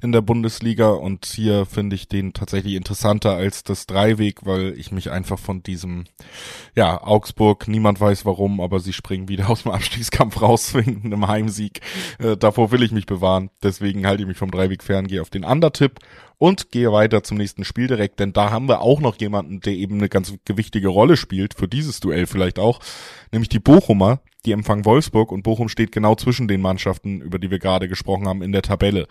in 0.00 0.12
der 0.12 0.20
Bundesliga 0.20 0.90
und 0.90 1.24
hier 1.24 1.66
finde 1.66 1.96
ich 1.96 2.08
den 2.08 2.32
tatsächlich 2.32 2.74
interessanter 2.74 3.34
als 3.34 3.64
das 3.64 3.86
Dreiweg, 3.86 4.46
weil 4.46 4.74
ich 4.78 4.92
mich 4.92 5.10
einfach 5.10 5.38
von 5.38 5.64
diesem, 5.64 6.04
ja, 6.76 7.02
Augsburg, 7.02 7.66
niemand 7.66 8.00
weiß 8.00 8.24
warum, 8.24 8.60
aber 8.60 8.78
sie 8.78 8.92
springen 8.92 9.28
wieder 9.28 9.48
aus 9.50 9.64
dem 9.64 9.72
Abstiegskampf 9.72 10.40
raus 10.40 10.74
wegen 10.74 11.02
einem 11.04 11.26
Heimsieg. 11.26 11.80
Äh, 12.20 12.36
davor 12.36 12.70
will 12.70 12.84
ich 12.84 12.92
mich 12.92 13.06
bewahren. 13.06 13.50
Deswegen 13.64 14.06
halte 14.06 14.22
ich 14.22 14.28
mich 14.28 14.38
vom 14.38 14.52
Dreiweg 14.52 14.84
fern, 14.84 15.08
gehe 15.08 15.22
auf 15.22 15.30
den 15.30 15.44
Undertipp 15.44 15.98
und 16.38 16.70
gehe 16.70 16.92
weiter 16.92 17.22
zum 17.22 17.36
nächsten 17.36 17.64
Spiel 17.64 17.86
direkt, 17.86 18.20
denn 18.20 18.32
da 18.32 18.50
haben 18.50 18.68
wir 18.68 18.80
auch 18.80 19.00
noch 19.00 19.16
jemanden, 19.16 19.60
der 19.60 19.74
eben 19.74 19.98
eine 19.98 20.08
ganz 20.08 20.34
gewichtige 20.44 20.88
Rolle 20.88 21.16
spielt, 21.16 21.54
für 21.54 21.68
dieses 21.68 22.00
Duell 22.00 22.26
vielleicht 22.26 22.58
auch, 22.58 22.80
nämlich 23.32 23.48
die 23.48 23.60
Bochumer, 23.60 24.20
die 24.44 24.52
empfangen 24.52 24.84
Wolfsburg 24.84 25.32
und 25.32 25.42
Bochum 25.42 25.68
steht 25.68 25.92
genau 25.92 26.14
zwischen 26.14 26.48
den 26.48 26.60
Mannschaften, 26.60 27.20
über 27.20 27.38
die 27.38 27.50
wir 27.50 27.58
gerade 27.58 27.88
gesprochen 27.88 28.28
haben, 28.28 28.42
in 28.42 28.52
der 28.52 28.62
Tabelle. 28.62 29.06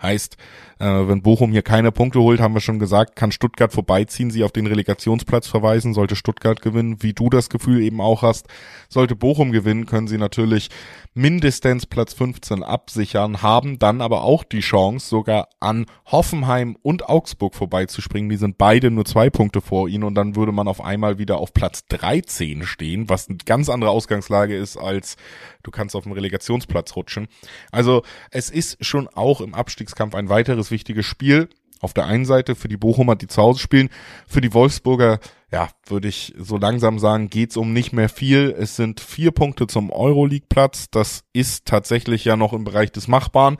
Heißt, 0.00 0.36
äh, 0.78 0.84
wenn 0.84 1.22
Bochum 1.22 1.52
hier 1.52 1.62
keine 1.62 1.90
Punkte 1.90 2.20
holt, 2.20 2.40
haben 2.40 2.54
wir 2.54 2.60
schon 2.60 2.78
gesagt, 2.78 3.16
kann 3.16 3.32
Stuttgart 3.32 3.72
vorbeiziehen, 3.72 4.30
sie 4.30 4.44
auf 4.44 4.52
den 4.52 4.66
Relegationsplatz 4.66 5.46
verweisen, 5.48 5.94
sollte 5.94 6.16
Stuttgart 6.16 6.60
gewinnen, 6.60 7.02
wie 7.02 7.14
du 7.14 7.30
das 7.30 7.48
Gefühl 7.48 7.80
eben 7.80 8.00
auch 8.00 8.22
hast. 8.22 8.46
Sollte 8.90 9.16
Bochum 9.16 9.52
gewinnen, 9.52 9.86
können 9.86 10.06
sie 10.06 10.18
natürlich 10.18 10.68
mindestens 11.14 11.86
Platz 11.86 12.12
15 12.12 12.62
absichern, 12.62 13.40
haben 13.40 13.78
dann 13.78 14.02
aber 14.02 14.22
auch 14.22 14.44
die 14.44 14.60
Chance, 14.60 15.08
sogar 15.08 15.48
an 15.60 15.86
Hoffenheim 16.04 16.76
und 16.82 17.08
Augsburg 17.08 17.54
vorbeizuspringen. 17.54 18.28
Die 18.28 18.36
sind 18.36 18.58
beide 18.58 18.90
nur 18.90 19.06
zwei 19.06 19.30
Punkte 19.30 19.62
vor 19.62 19.88
ihnen 19.88 20.04
und 20.04 20.14
dann 20.14 20.36
würde 20.36 20.52
man 20.52 20.68
auf 20.68 20.82
einmal 20.82 21.18
wieder 21.18 21.38
auf 21.38 21.54
Platz 21.54 21.86
13 21.88 22.64
stehen, 22.64 23.08
was 23.08 23.28
eine 23.28 23.38
ganz 23.38 23.70
andere 23.70 23.90
Ausgangslage 23.90 24.54
ist 24.54 24.75
als 24.78 25.16
du 25.62 25.70
kannst 25.70 25.96
auf 25.96 26.04
dem 26.04 26.12
Relegationsplatz 26.12 26.96
rutschen. 26.96 27.28
Also 27.70 28.02
es 28.30 28.50
ist 28.50 28.84
schon 28.84 29.08
auch 29.08 29.40
im 29.40 29.54
Abstiegskampf 29.54 30.14
ein 30.14 30.28
weiteres 30.28 30.70
wichtiges 30.70 31.06
Spiel. 31.06 31.48
Auf 31.80 31.92
der 31.92 32.06
einen 32.06 32.24
Seite 32.24 32.54
für 32.54 32.68
die 32.68 32.78
Bochumer, 32.78 33.16
die 33.16 33.26
zu 33.26 33.42
Hause 33.42 33.60
spielen, 33.60 33.90
für 34.26 34.40
die 34.40 34.54
Wolfsburger, 34.54 35.20
ja, 35.52 35.68
würde 35.86 36.08
ich 36.08 36.34
so 36.38 36.56
langsam 36.56 36.98
sagen, 36.98 37.28
geht's 37.28 37.56
um 37.56 37.72
nicht 37.72 37.92
mehr 37.92 38.08
viel. 38.08 38.54
Es 38.58 38.76
sind 38.76 39.00
vier 39.00 39.30
Punkte 39.30 39.66
zum 39.66 39.90
Euroleague-Platz. 39.90 40.86
Das 40.90 41.24
ist 41.32 41.66
tatsächlich 41.66 42.24
ja 42.24 42.36
noch 42.36 42.52
im 42.54 42.64
Bereich 42.64 42.92
des 42.92 43.08
Machbaren. 43.08 43.58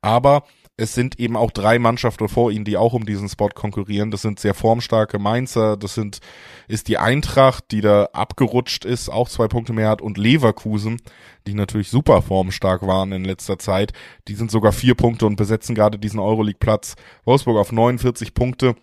Aber 0.00 0.44
es 0.78 0.94
sind 0.94 1.18
eben 1.18 1.36
auch 1.36 1.50
drei 1.50 1.80
Mannschaften 1.80 2.28
vor 2.28 2.52
ihnen, 2.52 2.64
die 2.64 2.76
auch 2.76 2.92
um 2.92 3.04
diesen 3.04 3.28
Spot 3.28 3.48
konkurrieren. 3.48 4.12
Das 4.12 4.22
sind 4.22 4.38
sehr 4.38 4.54
formstarke 4.54 5.18
Mainzer, 5.18 5.76
das 5.76 5.94
sind, 5.94 6.20
ist 6.68 6.86
die 6.86 6.98
Eintracht, 6.98 7.64
die 7.72 7.80
da 7.80 8.04
abgerutscht 8.12 8.84
ist, 8.84 9.08
auch 9.08 9.28
zwei 9.28 9.48
Punkte 9.48 9.72
mehr 9.72 9.88
hat, 9.88 10.00
und 10.00 10.18
Leverkusen, 10.18 11.02
die 11.48 11.54
natürlich 11.54 11.90
super 11.90 12.22
formstark 12.22 12.86
waren 12.86 13.10
in 13.10 13.24
letzter 13.24 13.58
Zeit. 13.58 13.92
Die 14.28 14.34
sind 14.36 14.52
sogar 14.52 14.70
vier 14.70 14.94
Punkte 14.94 15.26
und 15.26 15.34
besetzen 15.34 15.74
gerade 15.74 15.98
diesen 15.98 16.20
Euroleague-Platz. 16.20 16.94
Wolfsburg 17.24 17.58
auf 17.58 17.72
49 17.72 18.32
Punkte 18.32 18.76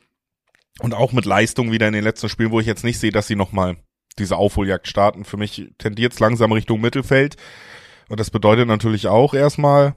und 0.81 0.93
auch 0.93 1.13
mit 1.13 1.23
Leistung 1.23 1.71
wieder 1.71 1.87
in 1.87 1.93
den 1.93 2.03
letzten 2.03 2.27
Spielen, 2.27 2.51
wo 2.51 2.59
ich 2.59 2.67
jetzt 2.67 2.83
nicht 2.83 2.99
sehe, 2.99 3.11
dass 3.11 3.27
sie 3.27 3.37
nochmal 3.37 3.77
diese 4.19 4.35
Aufholjagd 4.35 4.89
starten. 4.89 5.23
Für 5.23 5.37
mich 5.37 5.71
tendiert 5.77 6.11
es 6.11 6.19
langsam 6.19 6.51
Richtung 6.51 6.81
Mittelfeld. 6.81 7.37
Und 8.09 8.19
das 8.19 8.31
bedeutet 8.31 8.67
natürlich 8.67 9.07
auch 9.07 9.33
erstmal, 9.33 9.95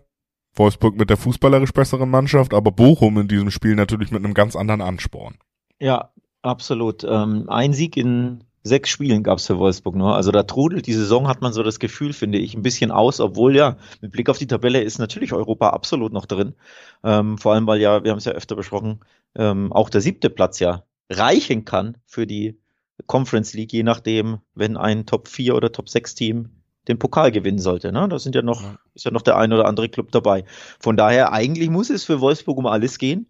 Wolfsburg 0.58 0.96
mit 0.96 1.10
der 1.10 1.16
fußballerisch 1.16 1.72
besseren 1.72 2.10
Mannschaft, 2.10 2.54
aber 2.54 2.72
Bochum 2.72 3.18
in 3.18 3.28
diesem 3.28 3.50
Spiel 3.50 3.74
natürlich 3.74 4.10
mit 4.10 4.24
einem 4.24 4.34
ganz 4.34 4.56
anderen 4.56 4.80
Ansporn. 4.80 5.38
Ja, 5.80 6.10
absolut. 6.42 7.04
Ähm, 7.04 7.44
ein 7.48 7.72
Sieg 7.72 7.96
in 7.96 8.44
sechs 8.62 8.90
Spielen 8.90 9.22
gab 9.22 9.38
es 9.38 9.46
für 9.46 9.58
Wolfsburg 9.58 9.94
nur. 9.96 10.14
Also 10.14 10.30
da 10.30 10.42
trudelt 10.42 10.86
die 10.86 10.92
Saison, 10.92 11.28
hat 11.28 11.40
man 11.40 11.52
so 11.52 11.62
das 11.62 11.78
Gefühl, 11.78 12.12
finde 12.12 12.38
ich, 12.38 12.54
ein 12.54 12.62
bisschen 12.62 12.90
aus, 12.90 13.20
obwohl 13.20 13.56
ja, 13.56 13.76
mit 14.00 14.12
Blick 14.12 14.28
auf 14.28 14.38
die 14.38 14.46
Tabelle 14.46 14.82
ist 14.82 14.98
natürlich 14.98 15.32
Europa 15.32 15.70
absolut 15.70 16.12
noch 16.12 16.26
drin. 16.26 16.54
Ähm, 17.02 17.38
vor 17.38 17.54
allem, 17.54 17.66
weil 17.66 17.80
ja, 17.80 18.04
wir 18.04 18.10
haben 18.10 18.18
es 18.18 18.24
ja 18.24 18.32
öfter 18.32 18.56
besprochen, 18.56 19.00
ähm, 19.34 19.72
auch 19.72 19.90
der 19.90 20.00
siebte 20.00 20.30
Platz 20.30 20.58
ja 20.60 20.84
reichen 21.10 21.64
kann 21.64 21.96
für 22.06 22.26
die 22.26 22.58
Conference 23.06 23.54
League, 23.54 23.72
je 23.72 23.82
nachdem, 23.82 24.38
wenn 24.54 24.76
ein 24.76 25.06
Top 25.06 25.28
4 25.28 25.54
oder 25.54 25.72
Top 25.72 25.88
6 25.88 26.14
Team 26.14 26.50
den 26.88 26.99
Pokal 26.99 27.30
gewinnen 27.30 27.59
sollte. 27.59 27.92
Ne? 27.92 28.09
Da 28.09 28.18
sind 28.18 28.35
ja 28.35 28.42
noch, 28.42 28.62
ist 28.95 29.04
ja 29.04 29.11
noch 29.11 29.23
der 29.23 29.37
ein 29.37 29.52
oder 29.52 29.66
andere 29.66 29.88
Club 29.88 30.11
dabei. 30.11 30.45
Von 30.80 30.97
daher, 30.97 31.33
eigentlich 31.33 31.71
muss 31.71 31.90
es 31.90 32.04
für 32.04 32.21
Wolfsburg 32.21 32.59
um 32.59 32.66
alles 32.66 32.99
gehen, 32.99 33.26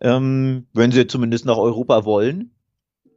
ähm, 0.00 0.66
wenn 0.72 0.92
sie 0.92 1.06
zumindest 1.06 1.44
nach 1.44 1.58
Europa 1.58 2.04
wollen. 2.04 2.50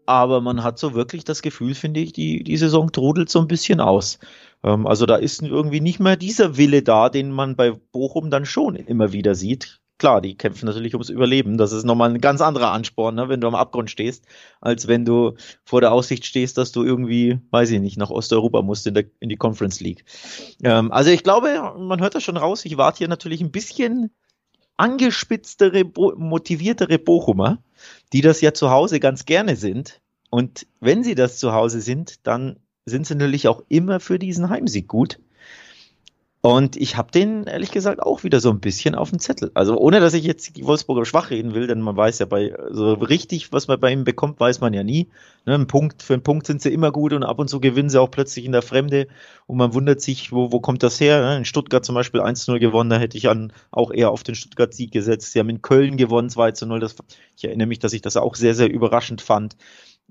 Aber 0.06 0.40
man 0.40 0.64
hat 0.64 0.80
so 0.80 0.94
wirklich 0.94 1.26
das 1.26 1.42
Gefühl, 1.42 1.76
finde 1.76 2.00
ich, 2.00 2.14
die, 2.14 2.44
die 2.44 2.58
Saison 2.58 2.92
trudelt 2.92 3.30
so 3.30 3.40
ein 3.40 3.48
bisschen 3.48 3.82
aus. 3.82 4.20
Ähm, 4.64 4.88
also 4.88 5.06
da 5.06 5.18
ist 5.18 5.42
irgendwie 5.42 5.82
nicht 5.82 6.00
mehr 6.00 6.16
dieser 6.16 6.58
Wille 6.58 6.82
da, 6.82 7.10
den 7.10 7.32
man 7.32 7.56
bei 7.56 7.72
Bochum 7.72 8.30
dann 8.30 8.46
schon 8.46 8.76
immer 8.76 9.12
wieder 9.12 9.36
sieht 9.36 9.82
klar, 9.98 10.22
die 10.22 10.36
kämpfen 10.36 10.66
natürlich 10.66 10.94
ums 10.94 11.10
Überleben. 11.10 11.58
Das 11.58 11.72
ist 11.72 11.84
nochmal 11.84 12.10
ein 12.10 12.22
ganz 12.22 12.42
anderer 12.42 12.72
Ansporn, 12.72 13.16
ne, 13.16 13.30
wenn 13.30 13.42
du 13.42 13.48
am 13.48 13.56
Abgrund 13.56 13.90
stehst, 13.90 14.26
als 14.62 14.88
wenn 14.88 15.06
du 15.06 15.36
vor 15.64 15.82
der 15.82 15.92
Aussicht 15.92 16.26
stehst, 16.26 16.58
dass 16.58 16.72
du 16.72 16.84
irgendwie, 16.84 17.40
weiß 17.52 17.72
ich 17.72 17.80
nicht, 17.80 17.98
nach 17.98 18.10
Osteuropa 18.10 18.62
musst 18.62 18.88
in, 18.88 18.94
der, 18.94 19.06
in 19.20 19.30
die 19.30 19.38
Conference 19.38 19.80
League. 19.80 20.06
Ähm, 20.64 20.92
also 20.92 21.10
ich 21.10 21.24
glaube, 21.24 21.74
man 21.78 22.00
hört 22.02 22.16
das 22.16 22.24
schon 22.24 22.38
raus. 22.38 22.66
Ich 22.66 22.78
warte 22.78 23.00
hier 23.00 23.08
natürlich 23.08 23.42
ein 23.42 23.52
bisschen 23.52 24.12
angespitztere, 24.78 25.84
motiviertere 26.16 27.00
Bochumer, 27.00 27.60
die 28.14 28.22
das 28.22 28.42
ja 28.42 28.54
zu 28.54 28.70
Hause 28.70 29.00
ganz 29.00 29.26
gerne 29.26 29.56
sind. 29.56 30.02
Und 30.30 30.68
wenn 30.80 31.04
sie 31.04 31.16
das 31.16 31.40
zu 31.40 31.54
Hause 31.54 31.82
sind, 31.82 32.28
dann 32.28 32.60
sind 32.86 33.08
sie 33.08 33.16
natürlich 33.16 33.48
auch 33.48 33.64
immer 33.70 34.00
für 34.00 34.20
diesen 34.20 34.50
Heimsieg 34.50 34.88
gut. 34.88 35.20
Und 36.48 36.78
ich 36.78 36.96
habe 36.96 37.12
den 37.12 37.44
ehrlich 37.44 37.72
gesagt 37.72 38.02
auch 38.02 38.24
wieder 38.24 38.40
so 38.40 38.50
ein 38.50 38.62
bisschen 38.62 38.96
auf 38.96 39.10
dem 39.10 39.20
Zettel. 39.20 39.52
Also 39.54 39.78
ohne, 39.78 40.00
dass 40.00 40.14
ich 40.14 40.24
jetzt 40.24 40.56
die 40.56 40.66
Wolfsburger 40.66 41.04
schwach 41.04 41.30
reden 41.30 41.54
will, 41.54 41.68
denn 41.68 41.82
man 41.82 41.98
weiß 41.98 42.20
ja 42.20 42.26
bei 42.26 42.56
so 42.72 42.94
richtig, 42.94 43.52
was 43.52 43.68
man 43.68 43.82
bei 43.82 43.92
ihm 43.92 44.06
bekommt, 44.06 44.40
weiß 44.40 44.62
man 44.62 44.74
ja 44.74 44.82
nie. 44.82 45.10
Ne, 45.46 45.56
ein 45.56 45.68
Punkt 45.68 46.04
für 46.04 46.14
einen 46.14 46.24
Punkt 46.24 46.48
sind 46.48 46.62
sie 46.62 46.72
immer 46.72 46.94
gut 46.94 47.12
und 47.12 47.24
ab 47.24 47.40
und 47.40 47.50
zu 47.50 47.60
gewinnen 47.60 47.90
sie 47.90 48.00
auch 48.00 48.10
plötzlich 48.10 48.46
in 48.46 48.54
der 48.54 48.62
Fremde 48.62 49.10
und 49.46 49.58
man 49.58 49.74
wundert 49.74 50.00
sich, 50.00 50.32
wo, 50.32 50.54
wo 50.54 50.62
kommt 50.62 50.84
das 50.84 51.02
her? 51.02 51.20
Ne? 51.20 51.38
In 51.40 51.44
Stuttgart 51.44 51.84
zum 51.84 51.96
Beispiel 51.96 52.22
1-0 52.22 52.60
gewonnen, 52.60 52.92
da 52.92 52.98
hätte 52.98 53.18
ich 53.18 53.28
an, 53.28 53.52
auch 53.72 53.92
eher 53.92 54.10
auf 54.12 54.24
den 54.24 54.36
Stuttgart-Sieg 54.36 54.94
gesetzt. 54.94 55.34
Sie 55.34 55.40
haben 55.40 55.50
in 55.50 55.62
Köln 55.62 55.98
gewonnen 55.98 56.30
2-0. 56.30 56.80
Das, 56.80 56.96
ich 57.36 57.44
erinnere 57.44 57.68
mich, 57.68 57.80
dass 57.80 57.92
ich 57.92 58.02
das 58.02 58.16
auch 58.16 58.36
sehr, 58.36 58.56
sehr 58.56 58.72
überraschend 58.72 59.22
fand. 59.22 59.58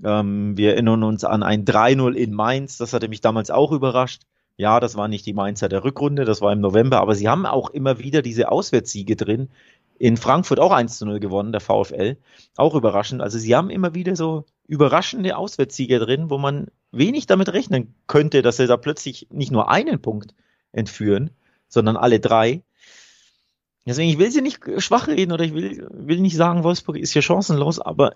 Ähm, 0.05 0.55
wir 0.59 0.73
erinnern 0.73 1.03
uns 1.03 1.25
an 1.25 1.43
ein 1.43 1.65
3-0 1.65 2.13
in 2.13 2.35
Mainz, 2.35 2.77
das 2.77 2.93
hatte 2.93 3.09
mich 3.09 3.23
damals 3.23 3.51
auch 3.51 3.73
überrascht. 3.73 4.21
Ja, 4.59 4.81
das 4.81 4.97
war 4.97 5.09
nicht 5.09 5.27
die 5.27 5.35
Mainzer 5.35 5.69
der 5.69 5.85
Rückrunde, 5.85 6.25
das 6.25 6.41
war 6.41 6.53
im 6.53 6.61
November, 6.61 7.01
aber 7.01 7.15
sie 7.15 7.29
haben 7.29 7.45
auch 7.45 7.71
immer 7.71 7.99
wieder 7.99 8.23
diese 8.23 8.51
Auswärtssiege 8.51 9.15
drin. 9.15 9.51
In 9.99 10.17
Frankfurt 10.17 10.61
auch 10.61 10.73
1 10.73 10.99
zu 10.99 11.07
0 11.07 11.21
gewonnen, 11.21 11.53
der 11.53 11.61
VfL. 11.61 12.17
Auch 12.57 12.75
überraschend. 12.75 13.21
Also 13.21 13.39
sie 13.39 13.55
haben 13.55 13.71
immer 13.71 13.95
wieder 13.95 14.17
so 14.17 14.45
überraschende 14.67 15.37
Auswärtssiege 15.37 15.99
drin, 15.99 16.31
wo 16.31 16.39
man 16.39 16.69
wenig 16.91 17.27
damit 17.27 17.53
rechnen 17.53 17.95
könnte, 18.07 18.43
dass 18.43 18.57
sie 18.57 18.67
da 18.67 18.77
plötzlich 18.77 19.29
nicht 19.31 19.53
nur 19.53 19.71
einen 19.71 20.01
Punkt 20.01 20.35
entführen, 20.73 21.31
sondern 21.69 21.97
alle 21.97 22.21
drei. 22.21 22.63
Deswegen, 23.87 24.11
ich 24.11 24.19
will 24.19 24.31
sie 24.31 24.43
nicht 24.43 24.61
schwach 24.79 25.07
reden 25.07 25.33
oder 25.33 25.45
ich 25.45 25.55
will, 25.55 25.87
will 25.91 26.21
nicht 26.21 26.37
sagen, 26.37 26.65
Wolfsburg 26.65 26.97
ist 26.97 27.13
hier 27.13 27.23
chancenlos, 27.23 27.79
aber 27.79 28.15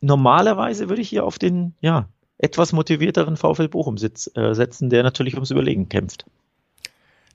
normalerweise 0.00 0.88
würde 0.88 1.02
ich 1.02 1.08
hier 1.08 1.24
auf 1.24 1.38
den, 1.38 1.74
ja, 1.80 2.08
etwas 2.38 2.72
motivierteren 2.72 3.36
VfL 3.36 3.68
Bochum 3.68 3.98
sitz, 3.98 4.30
äh, 4.34 4.54
setzen, 4.54 4.90
der 4.90 5.02
natürlich 5.02 5.34
ums 5.34 5.50
Überlegen 5.50 5.88
kämpft. 5.88 6.24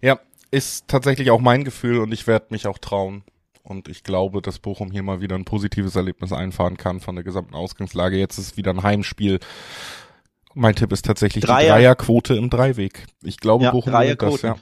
Ja, 0.01 0.19
ist 0.51 0.88
tatsächlich 0.88 1.31
auch 1.31 1.39
mein 1.39 1.63
Gefühl 1.63 2.00
und 2.00 2.13
ich 2.13 2.27
werde 2.27 2.48
mich 2.50 2.67
auch 2.67 2.77
trauen. 2.77 3.24
Und 3.63 3.88
ich 3.88 4.03
glaube, 4.03 4.41
dass 4.41 4.60
Bochum 4.60 4.91
hier 4.91 5.03
mal 5.03 5.22
wieder 5.22 5.36
ein 5.36 5.45
positives 5.45 5.95
Erlebnis 5.95 6.33
einfahren 6.33 6.75
kann 6.75 7.00
von 7.00 7.15
der 7.15 7.24
gesamten 7.24 7.55
Ausgangslage. 7.55 8.17
Jetzt 8.17 8.38
ist 8.38 8.57
wieder 8.57 8.72
ein 8.72 8.83
Heimspiel. 8.83 9.39
Mein 10.53 10.75
Tipp 10.75 10.91
ist 10.91 11.05
tatsächlich 11.05 11.45
Dreier. 11.45 11.62
die 11.62 11.81
Dreierquote 11.81 12.36
im 12.36 12.50
Dreiweg. 12.50 13.05
Ich 13.24 13.38
glaube, 13.38 13.63
ja, 13.63 13.72
Bochum 13.72 13.93
wird 13.93 14.22
das, 14.22 14.41
ja. 14.41 14.57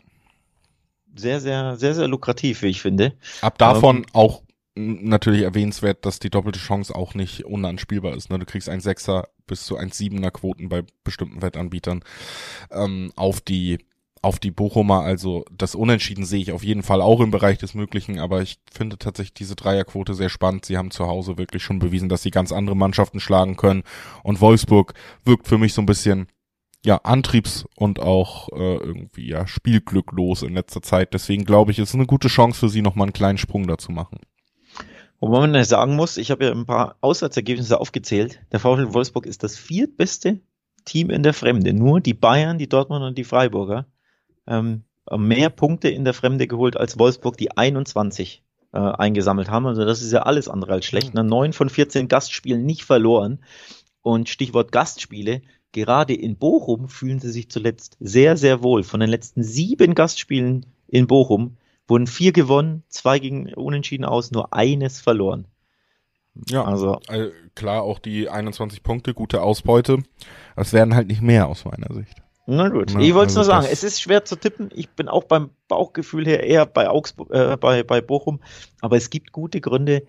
Sehr, 1.15 1.41
sehr, 1.41 1.75
sehr, 1.77 1.95
sehr 1.95 2.07
lukrativ, 2.07 2.61
wie 2.61 2.67
ich 2.67 2.81
finde. 2.81 3.13
Ab 3.41 3.57
davon 3.57 3.97
ähm, 3.97 4.05
auch 4.13 4.43
natürlich 4.75 5.41
erwähnenswert, 5.41 6.05
dass 6.05 6.19
die 6.19 6.29
doppelte 6.29 6.59
Chance 6.59 6.95
auch 6.95 7.13
nicht 7.13 7.45
unanspielbar 7.45 8.15
ist. 8.15 8.29
Ne? 8.29 8.39
Du 8.39 8.45
kriegst 8.45 8.69
ein 8.69 8.79
Sechser 8.79 9.27
bis 9.47 9.65
zu 9.65 9.77
ein 9.77 9.91
Siebener 9.91 10.31
Quoten 10.31 10.69
bei 10.69 10.83
bestimmten 11.03 11.41
Wettanbietern 11.41 12.03
ähm, 12.71 13.11
auf 13.15 13.41
die 13.41 13.79
auf 14.21 14.39
die 14.39 14.51
Bochumer. 14.51 15.01
Also 15.01 15.45
das 15.51 15.75
Unentschieden 15.75 16.25
sehe 16.25 16.41
ich 16.41 16.51
auf 16.51 16.63
jeden 16.63 16.83
Fall 16.83 17.01
auch 17.01 17.21
im 17.21 17.31
Bereich 17.31 17.57
des 17.57 17.73
Möglichen, 17.73 18.19
aber 18.19 18.41
ich 18.41 18.59
finde 18.71 18.97
tatsächlich 18.97 19.33
diese 19.33 19.55
Dreierquote 19.55 20.13
sehr 20.13 20.29
spannend. 20.29 20.65
Sie 20.65 20.77
haben 20.77 20.91
zu 20.91 21.07
Hause 21.07 21.37
wirklich 21.37 21.63
schon 21.63 21.79
bewiesen, 21.79 22.09
dass 22.09 22.21
sie 22.21 22.31
ganz 22.31 22.51
andere 22.51 22.75
Mannschaften 22.75 23.19
schlagen 23.19 23.57
können. 23.57 23.83
Und 24.23 24.39
Wolfsburg 24.39 24.93
wirkt 25.25 25.47
für 25.47 25.57
mich 25.57 25.73
so 25.73 25.81
ein 25.81 25.87
bisschen 25.87 26.27
ja, 26.83 26.97
Antriebs- 26.97 27.65
und 27.75 27.99
auch 27.99 28.49
äh, 28.49 28.77
irgendwie 28.77 29.27
ja 29.27 29.47
spielglücklos 29.47 30.43
in 30.43 30.53
letzter 30.53 30.81
Zeit. 30.81 31.13
Deswegen 31.13 31.45
glaube 31.45 31.71
ich, 31.71 31.79
es 31.79 31.89
ist 31.89 31.95
eine 31.95 32.07
gute 32.07 32.27
Chance 32.27 32.59
für 32.59 32.69
sie, 32.69 32.81
nochmal 32.81 33.05
einen 33.05 33.13
kleinen 33.13 33.37
Sprung 33.37 33.67
dazu 33.67 33.91
machen. 33.91 34.19
Wobei 35.21 35.39
man 35.39 35.53
ja 35.53 35.63
sagen 35.63 35.95
muss, 35.95 36.17
ich 36.17 36.31
habe 36.31 36.45
ja 36.45 36.51
ein 36.51 36.65
paar 36.65 36.97
Auswärtsergebnisse 36.99 37.79
aufgezählt. 37.79 38.41
Der 38.51 38.59
VfL 38.59 38.93
Wolfsburg 38.93 39.27
ist 39.27 39.43
das 39.43 39.55
viertbeste 39.55 40.41
Team 40.83 41.11
in 41.11 41.21
der 41.21 41.35
Fremde. 41.35 41.73
Nur 41.73 42.01
die 42.01 42.15
Bayern, 42.15 42.57
die 42.57 42.67
Dortmund 42.67 43.03
und 43.03 43.17
die 43.19 43.23
Freiburger 43.23 43.85
ähm, 44.47 44.83
mehr 45.15 45.51
Punkte 45.51 45.89
in 45.89 46.05
der 46.05 46.15
Fremde 46.15 46.47
geholt 46.47 46.75
als 46.75 46.97
Wolfsburg, 46.97 47.37
die 47.37 47.55
21 47.55 48.43
äh, 48.73 48.79
eingesammelt 48.79 49.51
haben. 49.51 49.67
Also 49.67 49.85
das 49.85 50.01
ist 50.01 50.11
ja 50.11 50.23
alles 50.23 50.49
andere 50.49 50.73
als 50.73 50.85
schlecht. 50.85 51.13
Mhm. 51.13 51.27
Neun 51.27 51.53
von 51.53 51.69
14 51.69 52.07
Gastspielen 52.07 52.65
nicht 52.65 52.83
verloren. 52.83 53.43
Und 54.01 54.27
Stichwort 54.27 54.71
Gastspiele, 54.71 55.43
gerade 55.71 56.15
in 56.15 56.35
Bochum 56.35 56.87
fühlen 56.87 57.19
sie 57.19 57.29
sich 57.29 57.51
zuletzt 57.51 57.95
sehr, 57.99 58.37
sehr 58.37 58.63
wohl. 58.63 58.81
Von 58.81 58.99
den 58.99 59.09
letzten 59.09 59.43
sieben 59.43 59.93
Gastspielen 59.93 60.65
in 60.87 61.05
Bochum 61.05 61.57
wurden 61.91 62.07
vier 62.07 62.31
gewonnen, 62.31 62.83
zwei 62.87 63.19
gegen 63.19 63.53
Unentschieden 63.53 64.05
aus, 64.05 64.31
nur 64.31 64.53
eines 64.53 65.01
verloren. 65.01 65.45
Ja, 66.47 66.63
also 66.63 66.99
klar, 67.53 67.83
auch 67.83 67.99
die 67.99 68.29
21 68.29 68.81
Punkte, 68.81 69.13
gute 69.13 69.41
Ausbeute. 69.41 70.01
Es 70.55 70.71
werden 70.71 70.95
halt 70.95 71.07
nicht 71.07 71.21
mehr 71.21 71.47
aus 71.47 71.65
meiner 71.65 71.93
Sicht. 71.93 72.15
Na 72.47 72.69
gut, 72.69 72.93
Na, 72.93 73.01
ich 73.01 73.13
wollte 73.13 73.31
es 73.31 73.37
also 73.37 73.51
nur 73.51 73.61
sagen, 73.61 73.67
es 73.69 73.83
ist 73.83 74.01
schwer 74.01 74.23
zu 74.23 74.37
tippen. 74.37 74.69
Ich 74.73 74.89
bin 74.91 75.09
auch 75.09 75.25
beim 75.25 75.49
Bauchgefühl 75.67 76.25
her 76.25 76.43
eher 76.43 76.65
bei 76.65 76.89
Augsburg, 76.89 77.29
äh, 77.31 77.57
bei, 77.57 77.83
bei 77.83 77.99
Bochum, 77.99 78.39
aber 78.79 78.95
es 78.95 79.09
gibt 79.09 79.33
gute 79.33 79.59
Gründe, 79.59 80.03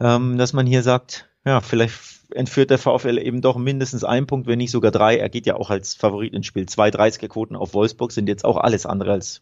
ähm, 0.00 0.36
dass 0.36 0.52
man 0.52 0.66
hier 0.66 0.82
sagt, 0.82 1.28
ja, 1.46 1.60
vielleicht 1.60 2.00
entführt 2.32 2.70
der 2.70 2.78
VfL 2.78 3.18
eben 3.18 3.40
doch 3.40 3.56
mindestens 3.56 4.02
einen 4.02 4.26
Punkt, 4.26 4.48
wenn 4.48 4.58
nicht 4.58 4.72
sogar 4.72 4.90
drei. 4.90 5.16
Er 5.16 5.28
geht 5.28 5.46
ja 5.46 5.54
auch 5.54 5.70
als 5.70 5.94
Favorit 5.94 6.34
ins 6.34 6.46
Spiel. 6.46 6.66
Zwei 6.66 6.88
30er-Quoten 6.88 7.54
auf 7.54 7.72
Wolfsburg 7.72 8.10
sind 8.10 8.28
jetzt 8.28 8.44
auch 8.44 8.56
alles 8.56 8.84
andere 8.86 9.12
als 9.12 9.40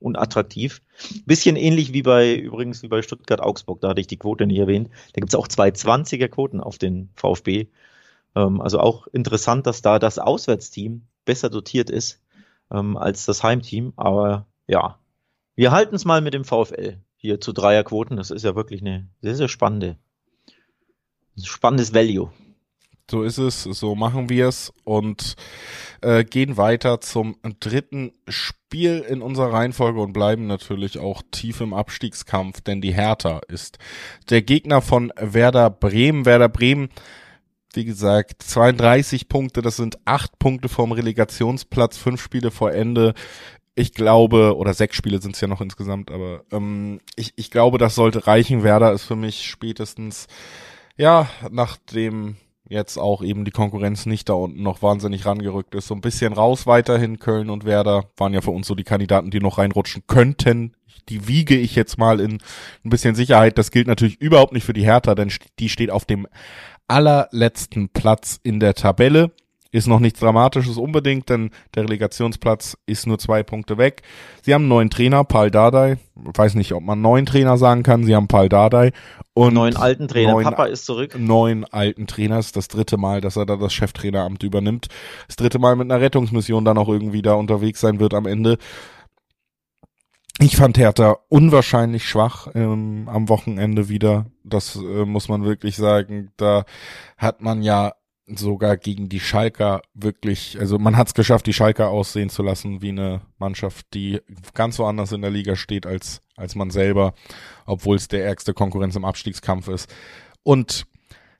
unattraktiv. 0.00 0.82
Bisschen 1.26 1.56
ähnlich 1.56 1.92
wie 1.92 2.02
bei, 2.02 2.34
übrigens, 2.34 2.82
wie 2.82 2.88
bei 2.88 3.02
Stuttgart-Augsburg, 3.02 3.80
da 3.80 3.88
hatte 3.88 4.00
ich 4.00 4.06
die 4.06 4.16
Quote 4.16 4.46
nicht 4.46 4.58
erwähnt. 4.58 4.88
Da 5.12 5.20
gibt's 5.20 5.34
auch 5.34 5.48
zwei 5.48 5.68
20er 5.68 6.28
Quoten 6.28 6.60
auf 6.60 6.78
den 6.78 7.10
VfB. 7.14 7.66
Ähm, 8.34 8.60
also 8.60 8.80
auch 8.80 9.06
interessant, 9.08 9.66
dass 9.66 9.82
da 9.82 9.98
das 9.98 10.18
Auswärtsteam 10.18 11.02
besser 11.24 11.50
dotiert 11.50 11.90
ist 11.90 12.20
ähm, 12.70 12.96
als 12.96 13.26
das 13.26 13.42
Heimteam. 13.42 13.92
Aber 13.96 14.46
ja, 14.66 14.98
wir 15.54 15.72
halten 15.72 15.94
es 15.94 16.04
mal 16.04 16.20
mit 16.20 16.34
dem 16.34 16.44
VfL 16.44 16.98
hier 17.16 17.40
zu 17.40 17.52
Dreierquoten. 17.52 18.16
Das 18.16 18.30
ist 18.30 18.44
ja 18.44 18.54
wirklich 18.54 18.80
eine 18.80 19.08
sehr, 19.20 19.34
sehr 19.34 19.48
spannende, 19.48 19.96
spannendes 21.42 21.92
Value. 21.94 22.30
So 23.10 23.22
ist 23.22 23.38
es, 23.38 23.62
so 23.62 23.94
machen 23.94 24.28
wir 24.28 24.48
es 24.48 24.70
und 24.84 25.34
äh, 26.02 26.24
gehen 26.24 26.58
weiter 26.58 27.00
zum 27.00 27.36
dritten 27.58 28.12
Spiel 28.28 28.98
in 29.08 29.22
unserer 29.22 29.50
Reihenfolge 29.50 29.98
und 29.98 30.12
bleiben 30.12 30.46
natürlich 30.46 30.98
auch 30.98 31.22
tief 31.30 31.62
im 31.62 31.72
Abstiegskampf, 31.72 32.60
denn 32.60 32.82
die 32.82 32.92
Hertha 32.92 33.40
ist 33.48 33.78
der 34.28 34.42
Gegner 34.42 34.82
von 34.82 35.10
Werder 35.16 35.70
Bremen. 35.70 36.26
Werder 36.26 36.50
Bremen, 36.50 36.90
wie 37.72 37.86
gesagt, 37.86 38.42
32 38.42 39.30
Punkte, 39.30 39.62
das 39.62 39.76
sind 39.76 39.98
acht 40.04 40.38
Punkte 40.38 40.68
vom 40.68 40.92
Relegationsplatz, 40.92 41.96
fünf 41.96 42.20
Spiele 42.20 42.50
vor 42.50 42.72
Ende. 42.72 43.14
Ich 43.74 43.94
glaube, 43.94 44.54
oder 44.54 44.74
sechs 44.74 44.96
Spiele 44.96 45.22
sind 45.22 45.34
es 45.34 45.40
ja 45.40 45.48
noch 45.48 45.62
insgesamt, 45.62 46.10
aber 46.10 46.42
ähm, 46.52 47.00
ich, 47.16 47.32
ich 47.36 47.50
glaube, 47.50 47.78
das 47.78 47.94
sollte 47.94 48.26
reichen. 48.26 48.64
Werder 48.64 48.92
ist 48.92 49.04
für 49.04 49.16
mich 49.16 49.46
spätestens, 49.46 50.26
ja, 50.98 51.30
nach 51.50 51.78
dem 51.78 52.36
jetzt 52.68 52.98
auch 52.98 53.22
eben 53.22 53.44
die 53.44 53.50
Konkurrenz 53.50 54.06
nicht 54.06 54.28
da 54.28 54.34
unten 54.34 54.62
noch 54.62 54.82
wahnsinnig 54.82 55.26
rangerückt 55.26 55.74
ist. 55.74 55.88
So 55.88 55.94
ein 55.94 56.00
bisschen 56.00 56.32
raus 56.32 56.66
weiterhin 56.66 57.18
Köln 57.18 57.50
und 57.50 57.64
Werder 57.64 58.04
waren 58.16 58.34
ja 58.34 58.40
für 58.40 58.50
uns 58.50 58.66
so 58.66 58.74
die 58.74 58.84
Kandidaten, 58.84 59.30
die 59.30 59.40
noch 59.40 59.58
reinrutschen 59.58 60.02
könnten. 60.06 60.74
Die 61.08 61.26
wiege 61.26 61.56
ich 61.56 61.74
jetzt 61.74 61.98
mal 61.98 62.20
in 62.20 62.38
ein 62.84 62.90
bisschen 62.90 63.14
Sicherheit. 63.14 63.56
Das 63.56 63.70
gilt 63.70 63.86
natürlich 63.86 64.20
überhaupt 64.20 64.52
nicht 64.52 64.64
für 64.64 64.74
die 64.74 64.84
Hertha, 64.84 65.14
denn 65.14 65.32
die 65.58 65.68
steht 65.68 65.90
auf 65.90 66.04
dem 66.04 66.26
allerletzten 66.86 67.88
Platz 67.88 68.38
in 68.42 68.60
der 68.60 68.74
Tabelle. 68.74 69.30
Ist 69.70 69.86
noch 69.86 70.00
nichts 70.00 70.20
Dramatisches 70.20 70.78
unbedingt, 70.78 71.28
denn 71.28 71.50
der 71.74 71.82
Relegationsplatz 71.82 72.78
ist 72.86 73.06
nur 73.06 73.18
zwei 73.18 73.42
Punkte 73.42 73.76
weg. 73.76 74.00
Sie 74.42 74.54
haben 74.54 74.62
einen 74.62 74.70
neuen 74.70 74.90
Trainer, 74.90 75.24
Paul 75.24 75.50
Dardai. 75.50 75.98
weiß 76.14 76.54
nicht, 76.54 76.72
ob 76.72 76.82
man 76.82 77.02
neuen 77.02 77.26
Trainer 77.26 77.58
sagen 77.58 77.82
kann. 77.82 78.04
Sie 78.04 78.16
haben 78.16 78.28
Paul 78.28 78.48
Dardai. 78.48 78.92
Und 79.34 79.52
neuen 79.52 79.76
alten 79.76 80.08
Trainer. 80.08 80.32
Neuen, 80.32 80.44
Papa 80.44 80.64
ist 80.64 80.86
zurück. 80.86 81.16
Neuen 81.18 81.66
alten 81.66 82.06
Trainer. 82.06 82.38
ist 82.38 82.56
das 82.56 82.68
dritte 82.68 82.96
Mal, 82.96 83.20
dass 83.20 83.36
er 83.36 83.44
da 83.44 83.56
das 83.56 83.74
Cheftraineramt 83.74 84.42
übernimmt. 84.42 84.88
Das 85.26 85.36
dritte 85.36 85.58
Mal 85.58 85.76
mit 85.76 85.90
einer 85.90 86.00
Rettungsmission 86.00 86.64
dann 86.64 86.78
auch 86.78 86.88
irgendwie 86.88 87.20
da 87.20 87.34
unterwegs 87.34 87.80
sein 87.80 88.00
wird 88.00 88.14
am 88.14 88.26
Ende. 88.26 88.56
Ich 90.40 90.56
fand 90.56 90.78
Hertha 90.78 91.18
unwahrscheinlich 91.28 92.08
schwach 92.08 92.46
ähm, 92.54 93.08
am 93.12 93.28
Wochenende 93.28 93.88
wieder. 93.88 94.26
Das 94.44 94.76
äh, 94.76 95.04
muss 95.04 95.28
man 95.28 95.44
wirklich 95.44 95.76
sagen. 95.76 96.30
Da 96.36 96.64
hat 97.16 97.42
man 97.42 97.62
ja 97.62 97.92
sogar 98.36 98.76
gegen 98.76 99.08
die 99.08 99.20
Schalker 99.20 99.82
wirklich, 99.94 100.58
also 100.60 100.78
man 100.78 100.96
hat 100.96 101.08
es 101.08 101.14
geschafft, 101.14 101.46
die 101.46 101.52
Schalker 101.52 101.88
aussehen 101.88 102.30
zu 102.30 102.42
lassen 102.42 102.82
wie 102.82 102.90
eine 102.90 103.22
Mannschaft, 103.38 103.86
die 103.94 104.20
ganz 104.54 104.78
woanders 104.78 105.12
in 105.12 105.22
der 105.22 105.30
Liga 105.30 105.56
steht 105.56 105.86
als, 105.86 106.22
als 106.36 106.54
man 106.54 106.70
selber, 106.70 107.14
obwohl 107.66 107.96
es 107.96 108.08
der 108.08 108.24
ärgste 108.24 108.54
Konkurrenz 108.54 108.96
im 108.96 109.04
Abstiegskampf 109.04 109.68
ist. 109.68 109.92
Und 110.42 110.86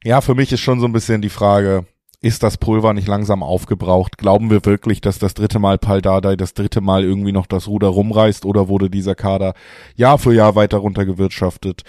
ja, 0.05 0.21
für 0.21 0.35
mich 0.35 0.53
ist 0.53 0.61
schon 0.61 0.81
so 0.81 0.87
ein 0.87 0.93
bisschen 0.93 1.23
die 1.23 1.29
Frage, 1.29 1.87
ist 2.21 2.43
das 2.43 2.57
Pulver 2.57 2.95
nicht 2.95 3.07
langsam 3.07 3.43
aufgebraucht? 3.43 4.19
Glauben 4.19 4.51
wir 4.51 4.65
wirklich, 4.65 5.01
dass 5.01 5.19
das 5.19 5.35
dritte 5.35 5.59
Mal 5.59 5.79
Paldadei 5.79 6.35
das 6.35 6.55
dritte 6.55 6.81
Mal 6.81 7.05
irgendwie 7.05 7.33
noch 7.33 7.47
das 7.47 7.69
Ruder 7.69 7.89
rumreißt 7.89 8.45
oder 8.45 8.69
wurde 8.69 8.91
dieser 8.91 9.15
Kader 9.15 9.55
Jahr 9.95 10.19
für 10.19 10.35
Jahr 10.35 10.57
weiter 10.57 10.79
runtergewirtschaftet? 10.79 11.85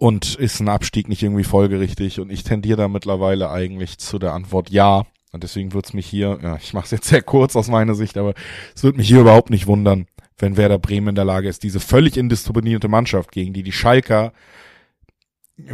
Und 0.00 0.36
ist 0.36 0.60
ein 0.60 0.70
Abstieg 0.70 1.10
nicht 1.10 1.22
irgendwie 1.22 1.44
folgerichtig? 1.44 2.20
Und 2.20 2.32
ich 2.32 2.42
tendiere 2.42 2.78
da 2.78 2.88
mittlerweile 2.88 3.50
eigentlich 3.50 3.98
zu 3.98 4.18
der 4.18 4.32
Antwort 4.32 4.70
ja. 4.70 5.04
Und 5.30 5.42
deswegen 5.42 5.74
wird's 5.74 5.92
mich 5.92 6.06
hier, 6.06 6.38
ja, 6.42 6.56
ich 6.56 6.72
mache 6.72 6.86
es 6.86 6.90
jetzt 6.90 7.08
sehr 7.08 7.20
kurz 7.20 7.54
aus 7.54 7.68
meiner 7.68 7.94
Sicht, 7.94 8.16
aber 8.16 8.32
es 8.74 8.82
wird 8.82 8.96
mich 8.96 9.08
hier 9.08 9.20
überhaupt 9.20 9.50
nicht 9.50 9.66
wundern, 9.66 10.06
wenn 10.38 10.56
Werder 10.56 10.78
Bremen 10.78 11.08
in 11.08 11.14
der 11.16 11.26
Lage 11.26 11.50
ist, 11.50 11.64
diese 11.64 11.80
völlig 11.80 12.16
indisziplinierte 12.16 12.88
Mannschaft, 12.88 13.30
gegen 13.30 13.52
die 13.52 13.62
die 13.62 13.72
Schalker 13.72 14.32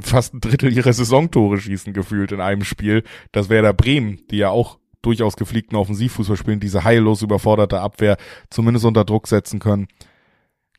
fast 0.00 0.34
ein 0.34 0.40
Drittel 0.40 0.76
ihrer 0.76 0.92
Saisontore 0.92 1.60
schießen 1.60 1.92
gefühlt 1.92 2.32
in 2.32 2.40
einem 2.40 2.64
Spiel, 2.64 3.04
dass 3.30 3.48
Werder 3.48 3.74
Bremen, 3.74 4.18
die 4.32 4.38
ja 4.38 4.50
auch 4.50 4.80
durchaus 5.02 5.36
gepflegten 5.36 5.78
Offensivfußball 5.78 6.36
spielen, 6.36 6.58
diese 6.58 6.82
heillos 6.82 7.22
überforderte 7.22 7.80
Abwehr 7.80 8.16
zumindest 8.50 8.86
unter 8.86 9.04
Druck 9.04 9.28
setzen 9.28 9.60
können. 9.60 9.86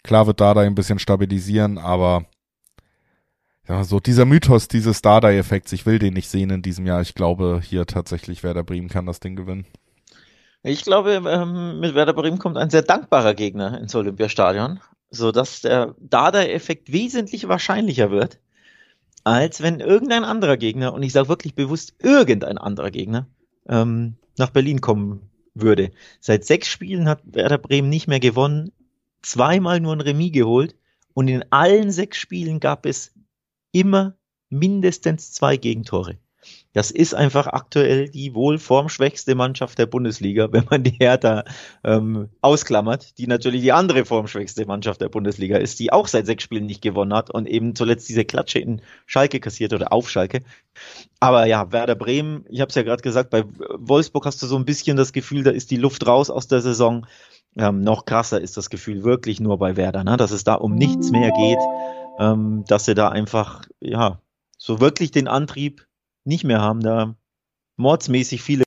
Klar 0.04 0.28
wird 0.28 0.42
da 0.42 0.54
da 0.54 0.62
ein 0.62 0.76
bisschen 0.76 1.00
stabilisieren, 1.00 1.78
aber 1.78 2.26
ja, 3.68 3.84
so 3.84 4.00
dieser 4.00 4.26
Mythos 4.26 4.68
dieses 4.68 5.02
Dardai-Effekts, 5.02 5.74
ich 5.74 5.86
will 5.86 6.00
den 6.00 6.14
nicht 6.14 6.30
sehen 6.30 6.50
in 6.50 6.62
diesem 6.62 6.86
Jahr. 6.86 7.02
Ich 7.02 7.16
glaube, 7.16 7.62
hier 7.64 7.86
tatsächlich 7.86 8.44
Werder 8.44 8.64
Bremen 8.64 8.88
kann 8.88 9.06
das 9.06 9.20
Ding 9.20 9.36
gewinnen. 9.36 9.66
Ich 10.64 10.84
glaube, 10.84 11.22
ähm, 11.28 11.80
mit 11.80 11.94
Werder 11.94 12.14
Bremen 12.14 12.40
kommt 12.40 12.58
ein 12.58 12.70
sehr 12.70 12.82
dankbarer 12.82 13.34
Gegner 13.34 13.80
ins 13.80 13.96
Olympiastadion, 13.96 14.80
sodass 15.10 15.62
der 15.62 15.96
Dardai-Effekt 16.00 16.92
wesentlich 16.92 17.48
wahrscheinlicher 17.48 18.10
wird, 18.12 18.40
als 19.24 19.62
wenn 19.62 19.80
irgendein 19.80 20.24
anderer 20.24 20.58
Gegner, 20.58 20.94
und 20.94 21.04
ich 21.04 21.14
sage 21.14 21.30
wirklich 21.30 21.54
bewusst 21.54 21.96
irgendein 22.02 22.58
anderer 22.58 22.92
Gegner, 22.92 23.28
ähm, 23.68 24.16
nach 24.38 24.50
Berlin 24.50 24.82
kommen 24.82 25.30
würde. 25.54 25.92
Seit 26.20 26.46
sechs 26.46 26.68
Spielen 26.68 27.10
hat 27.10 27.22
Werder 27.26 27.58
Bremen 27.58 27.90
nicht 27.90 28.08
mehr 28.08 28.20
gewonnen, 28.20 28.72
zweimal 29.22 29.80
nur 29.80 29.94
ein 29.94 30.02
Remis 30.02 30.32
geholt 30.32 30.76
und 31.14 31.28
in 31.28 31.44
allen 31.50 31.92
sechs 31.92 32.18
Spielen 32.18 32.60
gab 32.60 32.86
es 32.86 33.14
immer 33.78 34.16
mindestens 34.50 35.32
zwei 35.34 35.58
Gegentore. 35.58 36.18
Das 36.74 36.92
ist 36.92 37.14
einfach 37.14 37.48
aktuell 37.48 38.08
die 38.10 38.34
wohl 38.34 38.60
formschwächste 38.60 39.36
Mannschaft 39.36 39.80
der 39.80 39.86
Bundesliga, 39.86 40.50
wenn 40.52 40.66
man 40.70 40.84
die 40.84 40.96
Hertha 41.00 41.44
ähm, 41.84 42.30
ausklammert, 42.42 43.18
die 43.18 43.28
natürlich 43.28 43.62
die 43.62 43.72
andere 43.72 44.06
formschwächste 44.06 44.66
Mannschaft 44.66 45.02
der 45.02 45.10
Bundesliga 45.10 45.58
ist, 45.58 45.80
die 45.80 45.92
auch 45.92 46.08
seit 46.08 46.26
sechs 46.26 46.44
Spielen 46.44 46.66
nicht 46.66 46.82
gewonnen 46.82 47.14
hat 47.14 47.30
und 47.30 47.48
eben 47.48 47.76
zuletzt 47.76 48.08
diese 48.10 48.26
Klatsche 48.26 48.60
in 48.60 48.82
Schalke 49.06 49.40
kassiert 49.40 49.74
oder 49.74 49.92
auf 49.92 50.10
Schalke. 50.10 50.44
Aber 51.20 51.46
ja, 51.46 51.72
Werder 51.72 51.96
Bremen, 51.96 52.46
ich 52.50 52.62
habe 52.62 52.70
es 52.70 52.76
ja 52.76 52.84
gerade 52.84 53.02
gesagt, 53.02 53.30
bei 53.30 53.44
Wolfsburg 53.76 54.26
hast 54.26 54.42
du 54.42 54.48
so 54.48 54.56
ein 54.56 54.66
bisschen 54.66 54.98
das 54.98 55.14
Gefühl, 55.14 55.44
da 55.44 55.52
ist 55.52 55.72
die 55.72 55.78
Luft 55.78 56.06
raus 56.06 56.30
aus 56.30 56.48
der 56.48 56.62
Saison. 56.62 57.06
Ähm, 57.58 57.82
noch 57.82 58.06
krasser 58.06 58.40
ist 58.40 58.56
das 58.56 58.70
Gefühl 58.70 59.04
wirklich 59.04 59.40
nur 59.40 59.58
bei 59.58 59.78
Werder, 59.78 60.04
ne? 60.04 60.16
dass 60.16 60.30
es 60.30 60.44
da 60.44 60.54
um 60.54 60.76
nichts 60.76 61.10
mehr 61.10 61.32
geht 61.32 61.58
ähm, 62.18 62.64
dass 62.68 62.86
sie 62.86 62.96
da 62.96 63.10
einfach, 63.10 63.66
ja, 63.80 64.22
so 64.58 64.80
wirklich 64.80 65.12
den 65.12 65.28
Antrieb 65.28 65.88
nicht 66.26 66.44
mehr 66.44 66.62
haben, 66.62 66.82
da 66.82 67.16
mordsmäßig 67.78 68.42
viele 68.42 68.64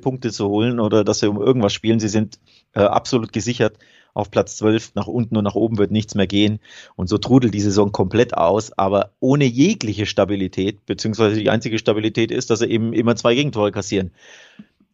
Punkte 0.00 0.30
zu 0.30 0.48
holen 0.48 0.80
oder 0.80 1.04
dass 1.04 1.20
sie 1.20 1.28
um 1.28 1.40
irgendwas 1.40 1.72
spielen. 1.72 2.00
Sie 2.00 2.08
sind 2.08 2.38
äh, 2.74 2.80
absolut 2.80 3.32
gesichert 3.32 3.78
auf 4.14 4.30
Platz 4.30 4.56
12. 4.56 4.94
Nach 4.94 5.06
unten 5.06 5.36
und 5.36 5.44
nach 5.44 5.54
oben 5.54 5.78
wird 5.78 5.90
nichts 5.90 6.14
mehr 6.14 6.26
gehen. 6.26 6.60
Und 6.96 7.08
so 7.08 7.18
trudelt 7.18 7.54
die 7.54 7.60
Saison 7.60 7.92
komplett 7.92 8.34
aus, 8.34 8.76
aber 8.76 9.12
ohne 9.20 9.44
jegliche 9.44 10.06
Stabilität, 10.06 10.84
beziehungsweise 10.86 11.38
die 11.38 11.50
einzige 11.50 11.78
Stabilität 11.78 12.30
ist, 12.30 12.50
dass 12.50 12.60
sie 12.60 12.66
eben 12.66 12.92
immer 12.92 13.16
zwei 13.16 13.34
Gegentore 13.34 13.72
kassieren. 13.72 14.12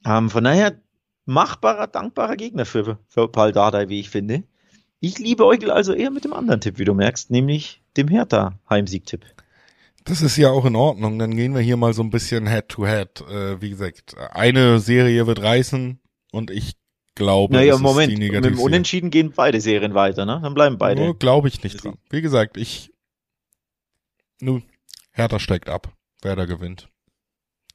Ähm, 0.05 0.31
von 0.31 0.45
daher 0.45 0.79
machbarer, 1.27 1.87
dankbarer 1.87 2.37
Gegner 2.37 2.67
für, 2.67 2.99
für 3.09 3.29
Paul 3.29 3.53
Dardai, 3.53 3.89
wie 3.89 4.01
ich 4.01 4.11
finde. 4.11 4.43
Ich 5.01 5.19
liebe 5.19 5.45
Eugel 5.45 5.71
also 5.71 5.93
eher 5.93 6.11
mit 6.11 6.25
dem 6.25 6.33
anderen 6.33 6.61
Tipp, 6.61 6.79
wie 6.79 6.85
du 6.85 6.95
merkst, 6.95 7.31
nämlich 7.31 7.83
dem 7.97 8.09
Hertha 8.09 8.59
Heimsieg-Tipp. 8.69 9.25
Das 10.05 10.21
ist 10.21 10.37
ja 10.37 10.51
auch 10.51 10.67
in 10.67 10.77
Ordnung. 10.77 11.19
Dann 11.19 11.35
gehen 11.35 11.55
wir 11.55 11.63
hier 11.63 11.77
mal 11.77 11.95
so 11.95 12.03
ein 12.03 12.11
bisschen 12.11 12.47
Head-to-Head. 12.47 13.23
-head. 13.23 13.53
Äh, 13.55 13.63
wie 13.63 13.71
gesagt, 13.71 14.17
eine 14.33 14.79
Serie 14.81 15.27
wird 15.27 15.43
reißen 15.43 15.99
und 16.31 16.51
ich 16.51 16.77
glaube, 17.15 17.55
naja, 17.55 17.73
das 17.73 17.81
Moment, 17.81 18.13
ist 18.13 18.21
die 18.21 18.31
mit 18.31 18.45
dem 18.45 18.59
Unentschieden 18.59 19.11
gehen 19.11 19.33
beide 19.35 19.61
Serien 19.61 19.95
weiter, 19.95 20.27
ne? 20.27 20.41
Dann 20.43 20.55
bleiben 20.55 20.79
beide. 20.79 21.03
Nur 21.03 21.19
glaube 21.19 21.49
ich 21.49 21.63
nicht 21.63 21.83
dran. 21.83 21.97
Wie 22.11 22.21
gesagt, 22.21 22.57
ich, 22.57 22.93
nun, 24.41 24.65
Hertha 25.13 25.39
steigt 25.39 25.69
ab. 25.69 25.93
Werder 26.23 26.47
gewinnt. 26.47 26.89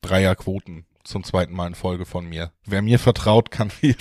Dreierquoten 0.02 0.86
zum 1.04 1.24
zweiten 1.24 1.54
Mal 1.54 1.68
in 1.68 1.76
Folge 1.76 2.06
von 2.06 2.28
mir. 2.28 2.52
Wer 2.66 2.82
mir 2.82 3.00
vertraut, 3.00 3.52
kann 3.52 3.70
viel, 3.70 3.96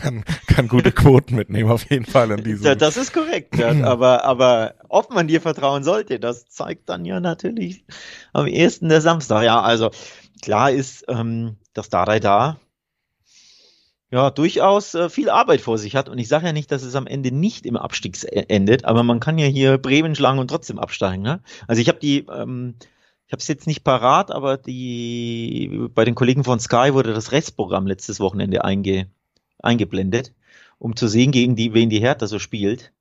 kann, 0.00 0.24
kann 0.46 0.68
gute 0.68 0.92
Quoten 0.92 1.34
mitnehmen, 1.34 1.70
auf 1.70 1.90
jeden 1.90 2.04
Fall 2.04 2.30
in 2.30 2.44
diesem. 2.44 2.78
Das 2.78 2.96
ist 2.96 3.12
korrekt, 3.12 3.60
aber, 3.62 4.24
aber 4.24 4.75
ob 4.88 5.12
man 5.12 5.28
dir 5.28 5.40
vertrauen 5.40 5.84
sollte, 5.84 6.18
das 6.18 6.48
zeigt 6.48 6.88
dann 6.88 7.04
ja 7.04 7.20
natürlich 7.20 7.84
am 8.32 8.46
ehesten 8.46 8.88
der 8.88 9.00
Samstag. 9.00 9.44
Ja, 9.44 9.60
also 9.60 9.90
klar 10.42 10.70
ist, 10.70 11.04
ähm, 11.08 11.56
dass 11.72 11.88
Dardai 11.88 12.20
da 12.20 12.58
ja 14.10 14.30
durchaus 14.30 14.94
äh, 14.94 15.08
viel 15.10 15.30
Arbeit 15.30 15.60
vor 15.60 15.78
sich 15.78 15.96
hat 15.96 16.08
und 16.08 16.18
ich 16.18 16.28
sage 16.28 16.46
ja 16.46 16.52
nicht, 16.52 16.70
dass 16.70 16.82
es 16.82 16.94
am 16.94 17.06
Ende 17.06 17.32
nicht 17.32 17.66
im 17.66 17.76
Abstieg 17.76 18.16
endet, 18.48 18.84
aber 18.84 19.02
man 19.02 19.20
kann 19.20 19.38
ja 19.38 19.46
hier 19.46 19.78
Bremen 19.78 20.14
schlagen 20.14 20.38
und 20.38 20.48
trotzdem 20.48 20.78
absteigen. 20.78 21.22
Ne? 21.22 21.40
Also 21.66 21.82
ich 21.82 21.88
habe 21.88 21.98
die 21.98 22.26
ähm, 22.30 22.76
ich 23.26 23.32
habe 23.32 23.40
es 23.40 23.48
jetzt 23.48 23.66
nicht 23.66 23.82
parat, 23.82 24.30
aber 24.30 24.56
die 24.56 25.88
bei 25.94 26.04
den 26.04 26.14
Kollegen 26.14 26.44
von 26.44 26.60
Sky 26.60 26.90
wurde 26.92 27.12
das 27.12 27.32
Restprogramm 27.32 27.86
letztes 27.86 28.20
Wochenende 28.20 28.64
einge, 28.64 29.10
eingeblendet, 29.58 30.32
um 30.78 30.94
zu 30.94 31.08
sehen, 31.08 31.32
gegen 31.32 31.56
die, 31.56 31.74
wen 31.74 31.90
die 31.90 31.98
Hertha 31.98 32.28
so 32.28 32.38
spielt. 32.38 32.92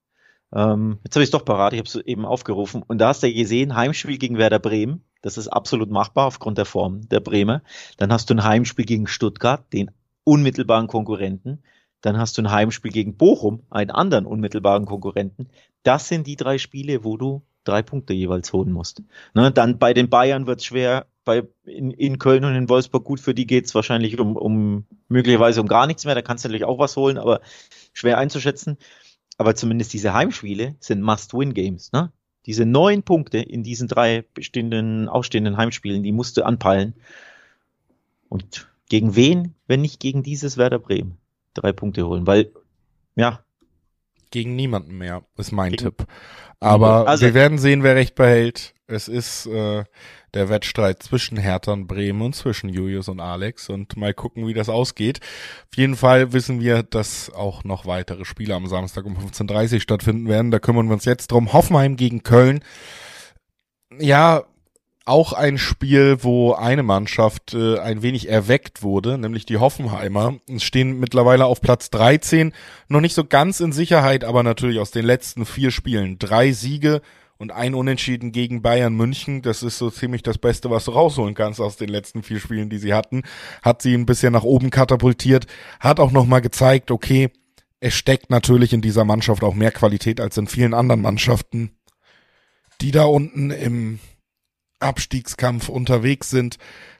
Ähm, 0.55 0.99
jetzt 1.03 1.15
habe 1.15 1.23
ich 1.23 1.27
es 1.27 1.31
doch 1.31 1.45
parat, 1.45 1.73
ich 1.73 1.79
habe 1.79 1.87
es 1.87 1.95
eben 1.95 2.25
aufgerufen. 2.25 2.81
Und 2.81 2.99
da 2.99 3.09
hast 3.09 3.21
du 3.21 3.31
gesehen, 3.31 3.75
Heimspiel 3.75 4.17
gegen 4.17 4.37
Werder 4.37 4.59
Bremen. 4.59 5.03
Das 5.21 5.37
ist 5.37 5.49
absolut 5.49 5.91
machbar 5.91 6.27
aufgrund 6.27 6.57
der 6.57 6.65
Form 6.65 7.09
der 7.09 7.19
Bremer. 7.19 7.61
Dann 7.97 8.11
hast 8.11 8.29
du 8.29 8.35
ein 8.35 8.43
Heimspiel 8.43 8.85
gegen 8.85 9.07
Stuttgart, 9.07 9.65
den 9.73 9.91
unmittelbaren 10.23 10.87
Konkurrenten. 10.87 11.63
Dann 12.01 12.17
hast 12.17 12.37
du 12.37 12.43
ein 12.43 12.51
Heimspiel 12.51 12.91
gegen 12.91 13.17
Bochum, 13.17 13.63
einen 13.69 13.91
anderen 13.91 14.25
unmittelbaren 14.25 14.85
Konkurrenten. 14.85 15.49
Das 15.83 16.07
sind 16.07 16.25
die 16.27 16.35
drei 16.35 16.57
Spiele, 16.57 17.03
wo 17.03 17.17
du 17.17 17.43
drei 17.63 17.81
Punkte 17.81 18.13
jeweils 18.13 18.53
holen 18.53 18.71
musst. 18.71 19.01
Ne, 19.33 19.51
dann 19.51 19.79
bei 19.79 19.93
den 19.93 20.09
Bayern 20.09 20.47
wird 20.47 20.59
es 20.59 20.65
schwer, 20.65 21.07
bei 21.25 21.43
in, 21.65 21.91
in 21.91 22.19
Köln 22.19 22.45
und 22.45 22.55
in 22.55 22.69
Wolfsburg 22.69 23.03
gut, 23.03 23.19
für 23.19 23.33
die 23.33 23.47
geht 23.47 23.65
es 23.65 23.75
wahrscheinlich 23.75 24.19
um, 24.19 24.37
um 24.37 24.85
möglicherweise 25.09 25.59
um 25.59 25.67
gar 25.67 25.87
nichts 25.87 26.05
mehr. 26.05 26.15
Da 26.15 26.21
kannst 26.21 26.45
du 26.45 26.47
natürlich 26.47 26.65
auch 26.65 26.79
was 26.79 26.95
holen, 26.95 27.17
aber 27.17 27.41
schwer 27.93 28.19
einzuschätzen. 28.19 28.77
Aber 29.37 29.55
zumindest 29.55 29.93
diese 29.93 30.13
Heimspiele 30.13 30.75
sind 30.79 31.01
Must-Win-Games. 31.01 31.91
Ne? 31.91 32.11
Diese 32.45 32.65
neun 32.65 33.03
Punkte 33.03 33.39
in 33.39 33.63
diesen 33.63 33.87
drei 33.87 34.23
bestehenden, 34.33 35.09
ausstehenden 35.09 35.57
Heimspielen, 35.57 36.03
die 36.03 36.11
musst 36.11 36.37
du 36.37 36.45
anpeilen. 36.45 36.93
Und 38.29 38.67
gegen 38.89 39.15
wen, 39.15 39.55
wenn 39.67 39.81
nicht 39.81 39.99
gegen 39.99 40.23
dieses 40.23 40.57
Werder 40.57 40.79
Bremen? 40.79 41.17
Drei 41.53 41.71
Punkte 41.71 42.05
holen, 42.05 42.27
weil, 42.27 42.51
ja. 43.15 43.43
Gegen 44.31 44.55
niemanden 44.55 44.97
mehr, 44.97 45.25
ist 45.37 45.51
mein 45.51 45.71
gegen, 45.71 45.83
Tipp. 45.83 46.05
Aber 46.59 47.07
also, 47.07 47.25
wir 47.25 47.33
werden 47.33 47.57
sehen, 47.57 47.83
wer 47.83 47.95
recht 47.95 48.15
behält. 48.15 48.73
Es 48.87 49.07
ist 49.07 49.47
äh, 49.47 49.83
der 50.35 50.49
Wettstreit 50.49 51.01
zwischen 51.01 51.37
Hertha 51.37 51.71
und 51.71 51.87
Bremen 51.87 52.21
und 52.21 52.35
zwischen 52.35 52.69
Julius 52.69 53.07
und 53.07 53.19
Alex 53.19 53.69
und 53.69 53.97
mal 53.97 54.13
gucken, 54.13 54.47
wie 54.47 54.53
das 54.53 54.69
ausgeht. 54.69 55.19
Auf 55.71 55.77
jeden 55.77 55.95
Fall 55.95 56.33
wissen 56.33 56.59
wir, 56.59 56.83
dass 56.83 57.33
auch 57.33 57.63
noch 57.63 57.85
weitere 57.85 58.25
Spiele 58.25 58.53
am 58.55 58.67
Samstag 58.67 59.05
um 59.05 59.17
15.30 59.17 59.73
Uhr 59.73 59.79
stattfinden 59.79 60.27
werden. 60.27 60.51
Da 60.51 60.59
kümmern 60.59 60.87
wir 60.87 60.93
uns 60.93 61.05
jetzt 61.05 61.31
drum. 61.31 61.53
Hoffenheim 61.53 61.95
gegen 61.95 62.23
Köln. 62.23 62.59
Ja, 63.97 64.43
auch 65.05 65.33
ein 65.33 65.59
Spiel, 65.59 66.23
wo 66.23 66.53
eine 66.53 66.81
Mannschaft 66.81 67.53
äh, 67.53 67.77
ein 67.77 68.01
wenig 68.01 68.27
erweckt 68.27 68.81
wurde, 68.81 69.19
nämlich 69.19 69.45
die 69.45 69.57
Hoffenheimer. 69.57 70.35
Stehen 70.57 70.99
mittlerweile 70.99 71.45
auf 71.45 71.61
Platz 71.61 71.91
13, 71.91 72.53
noch 72.87 73.01
nicht 73.01 73.13
so 73.13 73.23
ganz 73.23 73.59
in 73.59 73.71
Sicherheit, 73.71 74.23
aber 74.23 74.41
natürlich 74.41 74.79
aus 74.79 74.89
den 74.89 75.05
letzten 75.05 75.45
vier 75.45 75.69
Spielen 75.69 76.17
drei 76.17 76.51
Siege 76.51 77.01
und 77.37 77.51
ein 77.51 77.73
Unentschieden 77.75 78.31
gegen 78.31 78.61
Bayern 78.61 78.95
München. 78.95 79.41
Das 79.41 79.63
ist 79.63 79.77
so 79.77 79.89
ziemlich 79.89 80.23
das 80.23 80.37
Beste, 80.37 80.69
was 80.69 80.85
du 80.85 80.91
rausholen 80.91 81.35
kannst 81.35 81.59
aus 81.59 81.75
den 81.75 81.89
letzten 81.89 82.23
vier 82.23 82.39
Spielen, 82.39 82.69
die 82.69 82.77
sie 82.77 82.93
hatten. 82.93 83.23
Hat 83.61 83.81
sie 83.81 83.93
ein 83.93 84.05
bisschen 84.05 84.33
nach 84.33 84.43
oben 84.43 84.69
katapultiert, 84.69 85.47
hat 85.79 85.99
auch 85.99 86.11
nochmal 86.11 86.41
gezeigt, 86.41 86.91
okay, 86.91 87.29
es 87.79 87.93
steckt 87.93 88.29
natürlich 88.29 88.73
in 88.73 88.81
dieser 88.81 89.05
Mannschaft 89.05 89.43
auch 89.43 89.53
mehr 89.53 89.71
Qualität 89.71 90.21
als 90.21 90.37
in 90.37 90.47
vielen 90.47 90.73
anderen 90.73 91.01
Mannschaften, 91.01 91.77
die 92.81 92.91
da 92.91 93.03
unten 93.03 93.51
im 93.51 93.99
Abstiegskampf 94.79 95.69
unterwegs 95.69 96.29
sind. 96.29 96.57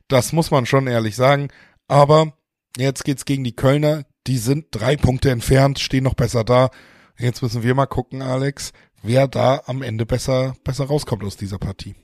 Das 0.08 0.34
muss 0.34 0.52
man 0.52 0.66
schon 0.66 0.88
ehrlich 0.88 1.16
sagen. 1.16 1.50
Aber 1.88 2.34
jetzt 2.78 3.04
geht's 3.04 3.26
gegen 3.26 3.44
die 3.44 3.56
Kölner. 3.56 4.04
Die 4.28 4.38
sind 4.38 4.68
drei 4.72 4.98
Punkte 4.98 5.32
entfernt, 5.32 5.80
stehen 5.80 6.04
noch 6.04 6.16
besser 6.16 6.44
da. 6.44 6.70
Jetzt 7.18 7.42
müssen 7.42 7.64
wir 7.64 7.76
mal 7.76 7.86
gucken, 7.86 8.22
Alex, 8.22 8.74
wer 9.06 9.28
da 9.28 9.62
am 9.66 9.82
Ende 9.82 10.06
besser, 10.06 10.56
besser 10.64 10.86
rauskommt 10.86 11.24
aus 11.24 11.38
dieser 11.38 11.58
Partie. 11.58 11.96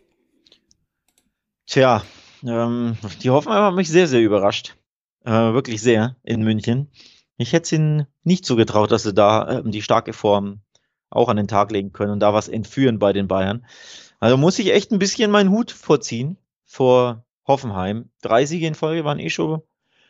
Tja, 1.66 2.04
ähm, 2.44 2.98
die 3.22 3.30
Hoffenheimer 3.30 3.66
haben 3.66 3.76
mich 3.76 3.90
sehr, 3.90 4.08
sehr 4.08 4.22
überrascht. 4.22 4.76
Äh, 5.24 5.32
wirklich 5.32 5.82
sehr 5.82 6.16
in 6.24 6.44
München. 6.44 6.90
Ich 7.38 7.54
hätte 7.54 7.64
es 7.64 7.72
ihnen 7.72 8.08
nicht 8.24 8.46
so 8.46 8.56
getraut, 8.56 8.92
dass 8.92 9.04
sie 9.04 9.14
da 9.14 9.60
ähm, 9.60 9.72
die 9.72 9.82
starke 9.82 10.14
Form 10.14 10.62
auch 11.10 11.30
an 11.30 11.38
den 11.38 11.48
Tag 11.48 11.72
legen 11.72 11.92
können 11.92 12.12
und 12.12 12.20
da 12.20 12.34
was 12.34 12.48
entführen 12.48 13.00
bei 13.00 13.14
den 13.14 13.28
Bayern. 13.28 13.66
Also 14.20 14.38
muss 14.38 14.60
ich 14.60 14.74
echt 14.74 14.92
ein 14.92 15.00
bisschen 15.00 15.32
meinen 15.32 15.52
Hut 15.52 15.72
vorziehen 15.72 16.38
vor 16.66 17.26
Hoffenheim. 17.46 18.10
Drei 18.22 18.46
Siege 18.46 18.68
in 18.68 18.76
Folge 18.76 19.04
waren 19.04 19.20
eh 19.20 19.30
schon, 19.30 19.62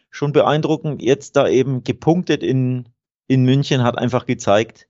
schon 0.10 0.32
beeindruckend. 0.32 1.02
Jetzt 1.02 1.36
da 1.36 1.48
eben 1.48 1.84
gepunktet 1.84 2.44
in, 2.44 2.90
in 3.28 3.44
München 3.44 3.84
hat 3.84 3.98
einfach 3.98 4.26
gezeigt, 4.26 4.88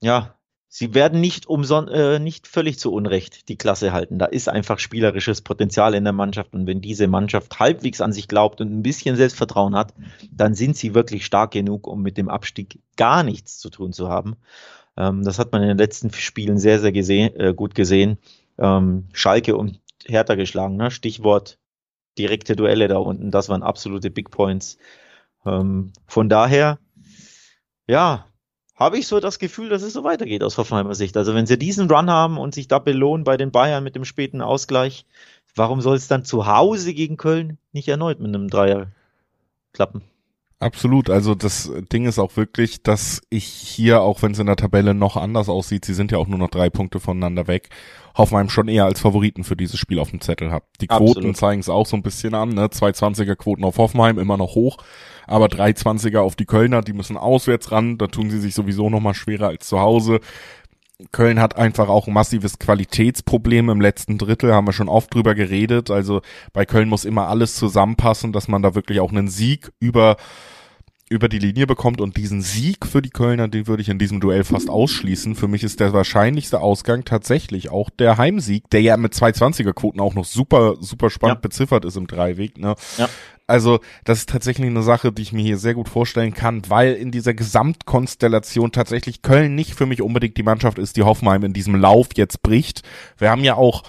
ja, 0.00 0.35
sie 0.68 0.94
werden 0.94 1.20
nicht 1.20 1.46
umson 1.46 1.88
äh, 1.88 2.18
nicht 2.18 2.46
völlig 2.46 2.78
zu 2.78 2.92
Unrecht 2.92 3.48
die 3.48 3.56
Klasse 3.56 3.92
halten. 3.92 4.18
Da 4.18 4.26
ist 4.26 4.48
einfach 4.48 4.78
spielerisches 4.78 5.40
Potenzial 5.40 5.94
in 5.94 6.04
der 6.04 6.12
Mannschaft 6.12 6.54
und 6.54 6.66
wenn 6.66 6.80
diese 6.80 7.06
Mannschaft 7.06 7.58
halbwegs 7.58 8.00
an 8.00 8.12
sich 8.12 8.28
glaubt 8.28 8.60
und 8.60 8.72
ein 8.72 8.82
bisschen 8.82 9.16
Selbstvertrauen 9.16 9.74
hat, 9.74 9.94
dann 10.30 10.54
sind 10.54 10.76
sie 10.76 10.94
wirklich 10.94 11.24
stark 11.24 11.52
genug, 11.52 11.86
um 11.86 12.02
mit 12.02 12.16
dem 12.16 12.28
Abstieg 12.28 12.80
gar 12.96 13.22
nichts 13.22 13.58
zu 13.58 13.70
tun 13.70 13.92
zu 13.92 14.08
haben. 14.08 14.36
Ähm, 14.96 15.24
das 15.24 15.38
hat 15.38 15.52
man 15.52 15.62
in 15.62 15.68
den 15.68 15.78
letzten 15.78 16.12
Spielen 16.12 16.58
sehr, 16.58 16.80
sehr 16.80 16.92
gesehen, 16.92 17.34
äh, 17.38 17.54
gut 17.54 17.74
gesehen. 17.74 18.18
Ähm, 18.58 19.08
Schalke 19.12 19.56
und 19.56 19.80
Hertha 20.06 20.34
geschlagen, 20.34 20.76
ne? 20.76 20.90
Stichwort 20.90 21.58
direkte 22.18 22.56
Duelle 22.56 22.88
da 22.88 22.96
unten, 22.96 23.30
das 23.30 23.48
waren 23.48 23.62
absolute 23.62 24.10
Big 24.10 24.30
Points. 24.30 24.78
Ähm, 25.44 25.92
von 26.06 26.28
daher, 26.28 26.78
ja, 27.86 28.26
habe 28.76 28.98
ich 28.98 29.06
so 29.06 29.20
das 29.20 29.38
Gefühl, 29.38 29.70
dass 29.70 29.82
es 29.82 29.94
so 29.94 30.04
weitergeht 30.04 30.42
aus 30.42 30.58
Hoffenheimer 30.58 30.94
Sicht. 30.94 31.16
Also 31.16 31.34
wenn 31.34 31.46
sie 31.46 31.58
diesen 31.58 31.90
Run 31.90 32.10
haben 32.10 32.38
und 32.38 32.54
sich 32.54 32.68
da 32.68 32.78
belohnen 32.78 33.24
bei 33.24 33.36
den 33.36 33.50
Bayern 33.50 33.82
mit 33.82 33.96
dem 33.96 34.04
späten 34.04 34.42
Ausgleich, 34.42 35.06
warum 35.54 35.80
soll 35.80 35.96
es 35.96 36.08
dann 36.08 36.24
zu 36.24 36.46
Hause 36.46 36.92
gegen 36.92 37.16
Köln 37.16 37.58
nicht 37.72 37.88
erneut 37.88 38.20
mit 38.20 38.28
einem 38.28 38.48
Dreier 38.48 38.88
klappen? 39.72 40.02
Absolut. 40.58 41.10
Also 41.10 41.34
das 41.34 41.70
Ding 41.92 42.06
ist 42.06 42.18
auch 42.18 42.34
wirklich, 42.38 42.82
dass 42.82 43.20
ich 43.28 43.44
hier, 43.44 44.00
auch 44.00 44.22
wenn 44.22 44.32
es 44.32 44.38
in 44.38 44.46
der 44.46 44.56
Tabelle 44.56 44.94
noch 44.94 45.18
anders 45.18 45.50
aussieht, 45.50 45.84
sie 45.84 45.92
sind 45.92 46.12
ja 46.12 46.18
auch 46.18 46.28
nur 46.28 46.38
noch 46.38 46.48
drei 46.48 46.70
Punkte 46.70 46.98
voneinander 46.98 47.46
weg, 47.46 47.68
Hoffenheim 48.16 48.48
schon 48.48 48.68
eher 48.68 48.86
als 48.86 49.00
Favoriten 49.00 49.44
für 49.44 49.54
dieses 49.54 49.78
Spiel 49.78 49.98
auf 49.98 50.08
dem 50.10 50.22
Zettel 50.22 50.50
habe. 50.50 50.64
Die 50.80 50.86
Quoten 50.86 51.34
zeigen 51.34 51.60
es 51.60 51.68
auch 51.68 51.84
so 51.84 51.94
ein 51.94 52.02
bisschen 52.02 52.34
an, 52.34 52.54
ne? 52.54 52.68
220er 52.68 53.36
Quoten 53.36 53.64
auf 53.64 53.76
Hoffenheim 53.76 54.18
immer 54.18 54.38
noch 54.38 54.54
hoch, 54.54 54.78
aber 55.26 55.46
320er 55.46 56.20
auf 56.20 56.36
die 56.36 56.46
Kölner, 56.46 56.80
die 56.80 56.94
müssen 56.94 57.18
auswärts 57.18 57.70
ran, 57.70 57.98
da 57.98 58.06
tun 58.06 58.30
sie 58.30 58.38
sich 58.38 58.54
sowieso 58.54 58.88
noch 58.88 59.00
mal 59.00 59.12
schwerer 59.12 59.48
als 59.48 59.68
zu 59.68 59.78
Hause. 59.78 60.20
Köln 61.12 61.40
hat 61.40 61.56
einfach 61.56 61.88
auch 61.88 62.06
ein 62.06 62.14
massives 62.14 62.58
Qualitätsproblem 62.58 63.68
im 63.68 63.80
letzten 63.80 64.16
Drittel, 64.16 64.54
haben 64.54 64.66
wir 64.66 64.72
schon 64.72 64.88
oft 64.88 65.14
drüber 65.14 65.34
geredet. 65.34 65.90
Also 65.90 66.22
bei 66.52 66.64
Köln 66.64 66.88
muss 66.88 67.04
immer 67.04 67.28
alles 67.28 67.54
zusammenpassen, 67.56 68.32
dass 68.32 68.48
man 68.48 68.62
da 68.62 68.74
wirklich 68.74 69.00
auch 69.00 69.10
einen 69.10 69.28
Sieg 69.28 69.72
über 69.78 70.16
über 71.08 71.28
die 71.28 71.38
Linie 71.38 71.68
bekommt 71.68 72.00
und 72.00 72.16
diesen 72.16 72.42
Sieg 72.42 72.84
für 72.84 73.00
die 73.00 73.10
Kölner, 73.10 73.46
den 73.46 73.68
würde 73.68 73.80
ich 73.80 73.88
in 73.88 73.98
diesem 73.98 74.18
Duell 74.18 74.42
fast 74.42 74.68
ausschließen. 74.68 75.36
Für 75.36 75.46
mich 75.46 75.62
ist 75.62 75.78
der 75.78 75.92
wahrscheinlichste 75.92 76.60
Ausgang 76.60 77.04
tatsächlich 77.04 77.70
auch 77.70 77.90
der 77.90 78.18
Heimsieg, 78.18 78.68
der 78.70 78.80
ja 78.80 78.96
mit 78.96 79.14
220er 79.14 79.72
Quoten 79.72 80.00
auch 80.00 80.14
noch 80.14 80.24
super, 80.24 80.74
super 80.80 81.08
spannend 81.08 81.36
ja. 81.36 81.40
beziffert 81.42 81.84
ist 81.84 81.96
im 81.96 82.08
Dreiweg. 82.08 82.58
Ne? 82.58 82.74
Ja. 82.98 83.08
Also 83.46 83.80
das 84.04 84.18
ist 84.18 84.28
tatsächlich 84.28 84.66
eine 84.66 84.82
Sache, 84.82 85.12
die 85.12 85.22
ich 85.22 85.32
mir 85.32 85.42
hier 85.42 85.58
sehr 85.58 85.74
gut 85.74 85.88
vorstellen 85.88 86.34
kann, 86.34 86.62
weil 86.68 86.94
in 86.94 87.12
dieser 87.12 87.32
Gesamtkonstellation 87.32 88.72
tatsächlich 88.72 89.22
Köln 89.22 89.54
nicht 89.54 89.74
für 89.74 89.86
mich 89.86 90.02
unbedingt 90.02 90.36
die 90.36 90.42
Mannschaft 90.42 90.78
ist, 90.78 90.96
die 90.96 91.04
Hoffenheim 91.04 91.44
in 91.44 91.52
diesem 91.52 91.76
Lauf 91.76 92.08
jetzt 92.16 92.42
bricht. 92.42 92.82
Wir 93.18 93.30
haben 93.30 93.44
ja 93.44 93.54
auch 93.54 93.84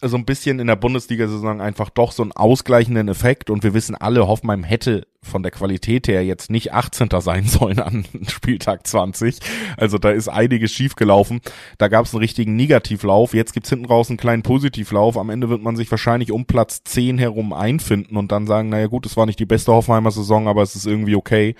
so 0.00 0.16
ein 0.16 0.24
bisschen 0.24 0.60
in 0.60 0.68
der 0.68 0.76
Bundesliga-Saison 0.76 1.60
einfach 1.60 1.90
doch 1.90 2.12
so 2.12 2.22
einen 2.22 2.30
ausgleichenden 2.30 3.08
Effekt 3.08 3.50
und 3.50 3.64
wir 3.64 3.74
wissen 3.74 3.96
alle, 3.96 4.28
Hoffenheim 4.28 4.62
hätte 4.62 5.08
von 5.22 5.42
der 5.42 5.50
Qualität 5.50 6.06
her 6.06 6.24
jetzt 6.24 6.50
nicht 6.50 6.72
18. 6.72 7.08
sein 7.20 7.46
sollen 7.46 7.80
an 7.80 8.04
Spieltag 8.28 8.86
20. 8.86 9.40
Also 9.76 9.98
da 9.98 10.10
ist 10.10 10.28
einiges 10.28 10.72
schiefgelaufen. 10.72 11.40
Da 11.78 11.88
gab 11.88 12.06
es 12.06 12.14
einen 12.14 12.20
richtigen 12.20 12.54
Negativlauf. 12.54 13.34
Jetzt 13.34 13.54
gibt's 13.54 13.70
hinten 13.70 13.86
raus 13.86 14.08
einen 14.08 14.18
kleinen 14.18 14.44
Positivlauf. 14.44 15.16
Am 15.16 15.30
Ende 15.30 15.48
wird 15.48 15.62
man 15.62 15.74
sich 15.74 15.90
wahrscheinlich 15.90 16.30
um 16.30 16.46
Platz 16.46 16.84
10 16.84 17.18
herum 17.18 17.52
einfinden 17.52 18.16
und 18.16 18.30
dann 18.30 18.46
sagen, 18.46 18.68
naja 18.68 18.86
gut, 18.86 19.04
es 19.04 19.16
war 19.16 19.26
nicht 19.26 19.40
die 19.40 19.46
beste 19.46 19.72
Hoffenheimer 19.72 20.12
Saison, 20.12 20.46
aber 20.46 20.62
es 20.62 20.76
ist 20.76 20.86
irgendwie 20.86 21.16
okay. 21.16 21.56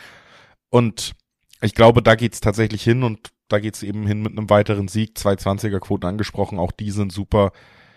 Und 0.71 1.13
ich 1.61 1.75
glaube, 1.75 2.03
da 2.03 2.15
geht's 2.15 2.41
tatsächlich 2.41 2.85
hin 2.85 3.03
und 3.03 3.31
da 3.49 3.59
geht's 3.59 3.83
eben 3.83 4.07
hin 4.07 4.23
mit 4.23 4.39
einem 4.39 4.49
weiteren 4.49 4.87
Sieg. 4.87 5.17
220er 5.17 5.81
Quoten 5.81 6.07
angesprochen, 6.07 6.61
auch 6.61 6.71
die 6.71 6.93
sind 6.93 7.13
super. 7.13 7.51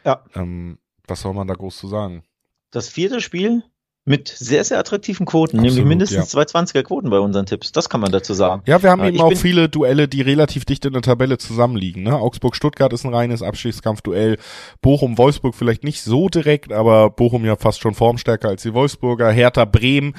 Ja. 0.05 0.23
Ähm, 0.35 0.77
was 1.07 1.21
soll 1.21 1.33
man 1.33 1.47
da 1.47 1.53
groß 1.53 1.77
zu 1.77 1.87
sagen? 1.87 2.23
Das 2.71 2.87
vierte 2.87 3.21
Spiel 3.21 3.63
mit 4.03 4.29
sehr, 4.29 4.63
sehr 4.63 4.79
attraktiven 4.79 5.27
Quoten, 5.27 5.57
Absolut, 5.57 5.75
nämlich 5.75 5.85
mindestens 5.85 6.33
ja. 6.33 6.41
220er 6.41 6.81
Quoten 6.81 7.11
bei 7.11 7.19
unseren 7.19 7.45
Tipps. 7.45 7.71
Das 7.71 7.87
kann 7.87 8.01
man 8.01 8.11
dazu 8.11 8.33
sagen. 8.33 8.63
Ja, 8.65 8.81
wir 8.81 8.89
haben 8.89 9.03
äh, 9.03 9.09
eben 9.09 9.21
auch 9.21 9.35
viele 9.35 9.69
Duelle, 9.69 10.07
die 10.07 10.21
relativ 10.21 10.65
dicht 10.65 10.85
in 10.85 10.93
der 10.93 11.03
Tabelle 11.03 11.37
zusammenliegen. 11.37 12.01
Ne? 12.03 12.15
Augsburg-Stuttgart 12.15 12.91
ist 12.93 13.05
ein 13.05 13.13
reines 13.13 13.43
Abstiegskampfduell. 13.43 14.37
Bochum-Wolfsburg 14.81 15.53
vielleicht 15.53 15.83
nicht 15.83 16.01
so 16.01 16.29
direkt, 16.29 16.71
aber 16.71 17.11
Bochum 17.11 17.45
ja 17.45 17.55
fast 17.57 17.81
schon 17.81 17.93
formstärker 17.93 18.49
als 18.49 18.63
die 18.63 18.73
Wolfsburger. 18.73 19.29
Hertha-Bremen, 19.29 20.15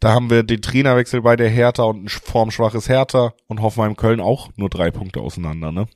da 0.00 0.14
haben 0.14 0.30
wir 0.30 0.42
den 0.42 0.62
Trainerwechsel 0.62 1.20
bei 1.20 1.36
der 1.36 1.50
Hertha 1.50 1.82
und 1.82 2.04
ein 2.04 2.08
formschwaches 2.08 2.88
Hertha 2.88 3.34
und 3.46 3.60
Hoffenheim-Köln 3.60 4.20
auch 4.20 4.48
nur 4.56 4.70
drei 4.70 4.90
Punkte 4.90 5.20
auseinander. 5.20 5.70
Ne? 5.70 5.86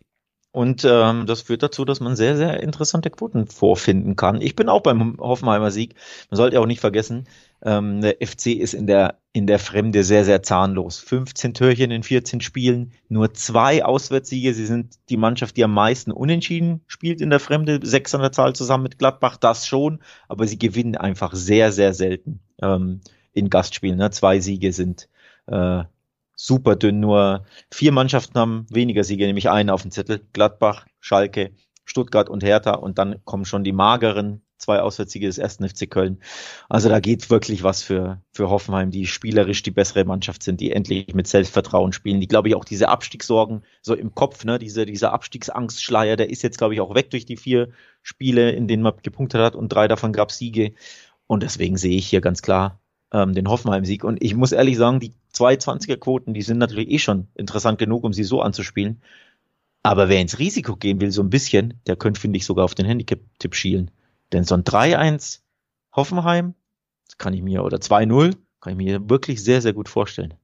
Und 0.52 0.84
ähm, 0.84 1.24
das 1.24 1.40
führt 1.40 1.62
dazu, 1.62 1.86
dass 1.86 2.00
man 2.00 2.14
sehr, 2.14 2.36
sehr 2.36 2.62
interessante 2.62 3.08
Quoten 3.08 3.46
vorfinden 3.46 4.16
kann. 4.16 4.42
Ich 4.42 4.54
bin 4.54 4.68
auch 4.68 4.82
beim 4.82 5.16
Hoffenheimer 5.18 5.70
Sieg. 5.70 5.94
Man 6.30 6.36
sollte 6.36 6.60
auch 6.60 6.66
nicht 6.66 6.80
vergessen, 6.80 7.26
ähm, 7.64 8.02
der 8.02 8.16
FC 8.20 8.48
ist 8.48 8.74
in 8.74 8.86
der, 8.86 9.18
in 9.32 9.46
der 9.46 9.58
Fremde 9.58 10.04
sehr, 10.04 10.26
sehr 10.26 10.42
zahnlos. 10.42 10.98
15 10.98 11.54
Türchen 11.54 11.90
in 11.90 12.02
14 12.02 12.42
Spielen, 12.42 12.92
nur 13.08 13.32
zwei 13.32 13.82
Auswärtssiege. 13.82 14.52
Sie 14.52 14.66
sind 14.66 14.96
die 15.08 15.16
Mannschaft, 15.16 15.56
die 15.56 15.64
am 15.64 15.72
meisten 15.72 16.12
unentschieden 16.12 16.82
spielt 16.86 17.22
in 17.22 17.30
der 17.30 17.40
Fremde. 17.40 17.80
Sechs 17.82 18.14
an 18.14 18.20
der 18.20 18.32
Zahl 18.32 18.54
zusammen 18.54 18.82
mit 18.82 18.98
Gladbach, 18.98 19.38
das 19.38 19.66
schon. 19.66 20.00
Aber 20.28 20.46
sie 20.46 20.58
gewinnen 20.58 20.96
einfach 20.96 21.34
sehr, 21.34 21.72
sehr 21.72 21.94
selten 21.94 22.40
ähm, 22.60 23.00
in 23.32 23.48
Gastspielen. 23.48 23.96
Ne? 23.96 24.10
Zwei 24.10 24.38
Siege 24.40 24.72
sind 24.74 25.08
äh, 25.46 25.84
super 26.42 26.74
dünn. 26.76 27.00
Nur 27.00 27.44
vier 27.70 27.92
Mannschaften 27.92 28.38
haben 28.38 28.66
weniger 28.68 29.04
Siege, 29.04 29.26
nämlich 29.26 29.48
einen 29.48 29.70
auf 29.70 29.82
dem 29.82 29.92
Zettel. 29.92 30.20
Gladbach, 30.32 30.86
Schalke, 31.00 31.52
Stuttgart 31.84 32.28
und 32.28 32.42
Hertha. 32.42 32.72
Und 32.72 32.98
dann 32.98 33.24
kommen 33.24 33.44
schon 33.44 33.62
die 33.62 33.72
mageren 33.72 34.42
zwei 34.58 34.80
Auswärtssiege 34.80 35.26
des 35.26 35.38
ersten 35.38 35.68
FC 35.68 35.90
Köln. 35.90 36.20
Also 36.68 36.88
da 36.88 37.00
geht 37.00 37.30
wirklich 37.30 37.62
was 37.62 37.82
für, 37.82 38.22
für 38.32 38.48
Hoffenheim, 38.48 38.90
die 38.90 39.06
spielerisch 39.06 39.62
die 39.62 39.72
bessere 39.72 40.04
Mannschaft 40.04 40.42
sind, 40.42 40.60
die 40.60 40.72
endlich 40.72 41.14
mit 41.14 41.26
Selbstvertrauen 41.26 41.92
spielen. 41.92 42.20
Die, 42.20 42.28
glaube 42.28 42.48
ich, 42.48 42.54
auch 42.54 42.64
diese 42.64 42.88
Abstiegssorgen 42.88 43.64
so 43.80 43.94
im 43.94 44.14
Kopf, 44.14 44.44
ne, 44.44 44.58
diese, 44.58 44.86
dieser 44.86 45.12
Abstiegsangstschleier, 45.12 46.16
der 46.16 46.30
ist 46.30 46.42
jetzt, 46.42 46.58
glaube 46.58 46.74
ich, 46.74 46.80
auch 46.80 46.94
weg 46.94 47.10
durch 47.10 47.26
die 47.26 47.36
vier 47.36 47.70
Spiele, 48.02 48.50
in 48.50 48.68
denen 48.68 48.82
man 48.82 48.94
gepunktet 49.02 49.40
hat 49.40 49.56
und 49.56 49.68
drei 49.68 49.88
davon 49.88 50.12
gab 50.12 50.30
Siege. 50.30 50.74
Und 51.26 51.42
deswegen 51.42 51.76
sehe 51.76 51.96
ich 51.96 52.06
hier 52.06 52.20
ganz 52.20 52.42
klar 52.42 52.81
ähm, 53.12 53.34
den 53.34 53.48
Hoffenheim-Sieg. 53.48 54.04
Und 54.04 54.22
ich 54.22 54.34
muss 54.34 54.52
ehrlich 54.52 54.76
sagen, 54.76 55.00
die 55.00 55.12
220er-Quoten, 55.34 56.34
die 56.34 56.42
sind 56.42 56.58
natürlich 56.58 56.90
eh 56.90 56.98
schon 56.98 57.28
interessant 57.34 57.78
genug, 57.78 58.04
um 58.04 58.12
sie 58.12 58.24
so 58.24 58.40
anzuspielen. 58.40 59.02
Aber 59.82 60.08
wer 60.08 60.20
ins 60.20 60.38
Risiko 60.38 60.76
gehen 60.76 61.00
will, 61.00 61.10
so 61.10 61.22
ein 61.22 61.30
bisschen, 61.30 61.80
der 61.86 61.96
könnte, 61.96 62.20
finde 62.20 62.36
ich, 62.36 62.46
sogar 62.46 62.64
auf 62.64 62.74
den 62.74 62.86
Handicap-Tipp 62.86 63.54
schielen. 63.54 63.90
Denn 64.32 64.44
so 64.44 64.54
ein 64.54 64.64
3-1 64.64 65.40
Hoffenheim, 65.94 66.54
kann 67.18 67.34
ich 67.34 67.42
mir, 67.42 67.64
oder 67.64 67.78
2-0, 67.78 68.36
kann 68.60 68.72
ich 68.72 68.76
mir 68.76 69.10
wirklich 69.10 69.42
sehr, 69.42 69.60
sehr 69.60 69.72
gut 69.72 69.88
vorstellen. 69.88 70.34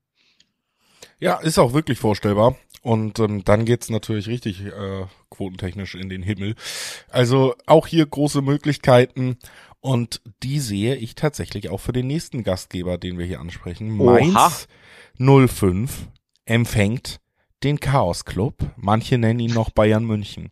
Ja, 1.21 1.37
ist 1.39 1.59
auch 1.59 1.73
wirklich 1.73 1.99
vorstellbar. 1.99 2.57
Und 2.83 3.19
ähm, 3.19 3.45
dann 3.45 3.65
geht's 3.65 3.91
natürlich 3.91 4.29
richtig 4.29 4.65
äh, 4.65 5.07
quotentechnisch 5.31 5.95
in 5.95 6.09
den 6.09 6.23
Himmel. 6.23 6.55
Also 7.11 7.55
auch 7.67 7.87
hier 7.87 8.07
große 8.07 8.41
Möglichkeiten. 8.41 9.39
Und 9.81 10.21
die 10.43 10.61
sehe 10.61 10.97
ich 10.97 11.15
tatsächlich 11.15 11.71
auch 11.71 11.79
für 11.79 11.93
den 11.93 12.07
nächsten 12.07 12.43
Gastgeber, 12.43 12.99
den 12.99 13.19
wir 13.19 13.27
hier 13.27 13.41
ansprechen. 13.41 14.01
Oha. 14.01 14.19
Mainz 14.19 14.69
05 15.19 16.09
empfängt 16.45 17.21
den 17.63 17.81
Chaos 17.81 18.25
Club. 18.25 18.57
Manche 18.77 19.19
nennen 19.19 19.41
ihn 19.41 19.55
noch 19.55 19.71
Bayern 19.71 20.05
München. 20.05 20.51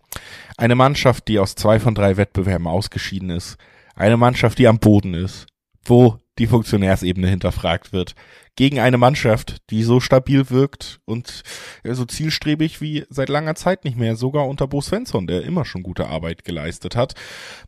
Eine 0.57 0.75
Mannschaft, 0.75 1.29
die 1.29 1.39
aus 1.39 1.55
zwei 1.55 1.81
von 1.81 1.95
drei 1.95 2.17
Wettbewerben 2.17 2.67
ausgeschieden 2.67 3.31
ist. 3.31 3.57
Eine 3.95 4.17
Mannschaft, 4.17 4.59
die 4.59 4.69
am 4.69 4.79
Boden 4.79 5.15
ist, 5.15 5.47
wo 5.85 6.19
die 6.39 6.47
Funktionärsebene 6.47 7.29
hinterfragt 7.29 7.93
wird. 7.93 8.15
Gegen 8.57 8.81
eine 8.81 8.97
Mannschaft, 8.97 9.59
die 9.71 9.83
so 9.83 10.01
stabil 10.01 10.49
wirkt 10.49 11.01
und 11.05 11.43
so 11.85 12.05
zielstrebig 12.07 12.81
wie 12.81 13.05
seit 13.11 13.29
langer 13.29 13.55
Zeit 13.55 13.85
nicht 13.85 13.99
mehr, 13.99 14.17
sogar 14.17 14.49
unter 14.49 14.67
Bo 14.67 14.81
Svensson, 14.81 15.27
der 15.27 15.43
immer 15.43 15.65
schon 15.65 15.83
gute 15.83 16.07
Arbeit 16.09 16.45
geleistet 16.45 16.97
hat. 16.97 17.15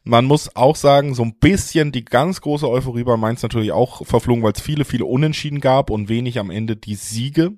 Man 0.05 0.25
muss 0.25 0.57
auch 0.57 0.77
sagen, 0.77 1.15
so 1.15 1.23
ein 1.23 1.35
bisschen 1.39 1.93
die 1.93 2.05
ganz 2.05 2.41
große 2.41 2.69
Euphorie 2.69 3.05
bei 3.05 3.17
Mainz 3.19 3.43
natürlich 3.43 3.73
auch 3.73 4.07
verflogen, 4.07 4.43
weil 4.43 4.53
es 4.53 4.63
viele, 4.63 4.87
viele 4.87 5.05
Unentschieden 5.05 5.61
gab 5.61 5.91
und 5.91 6.09
wenig 6.09 6.39
am 6.39 6.51
Ende 6.51 6.77
die 6.77 6.95
Siege. 6.95 7.53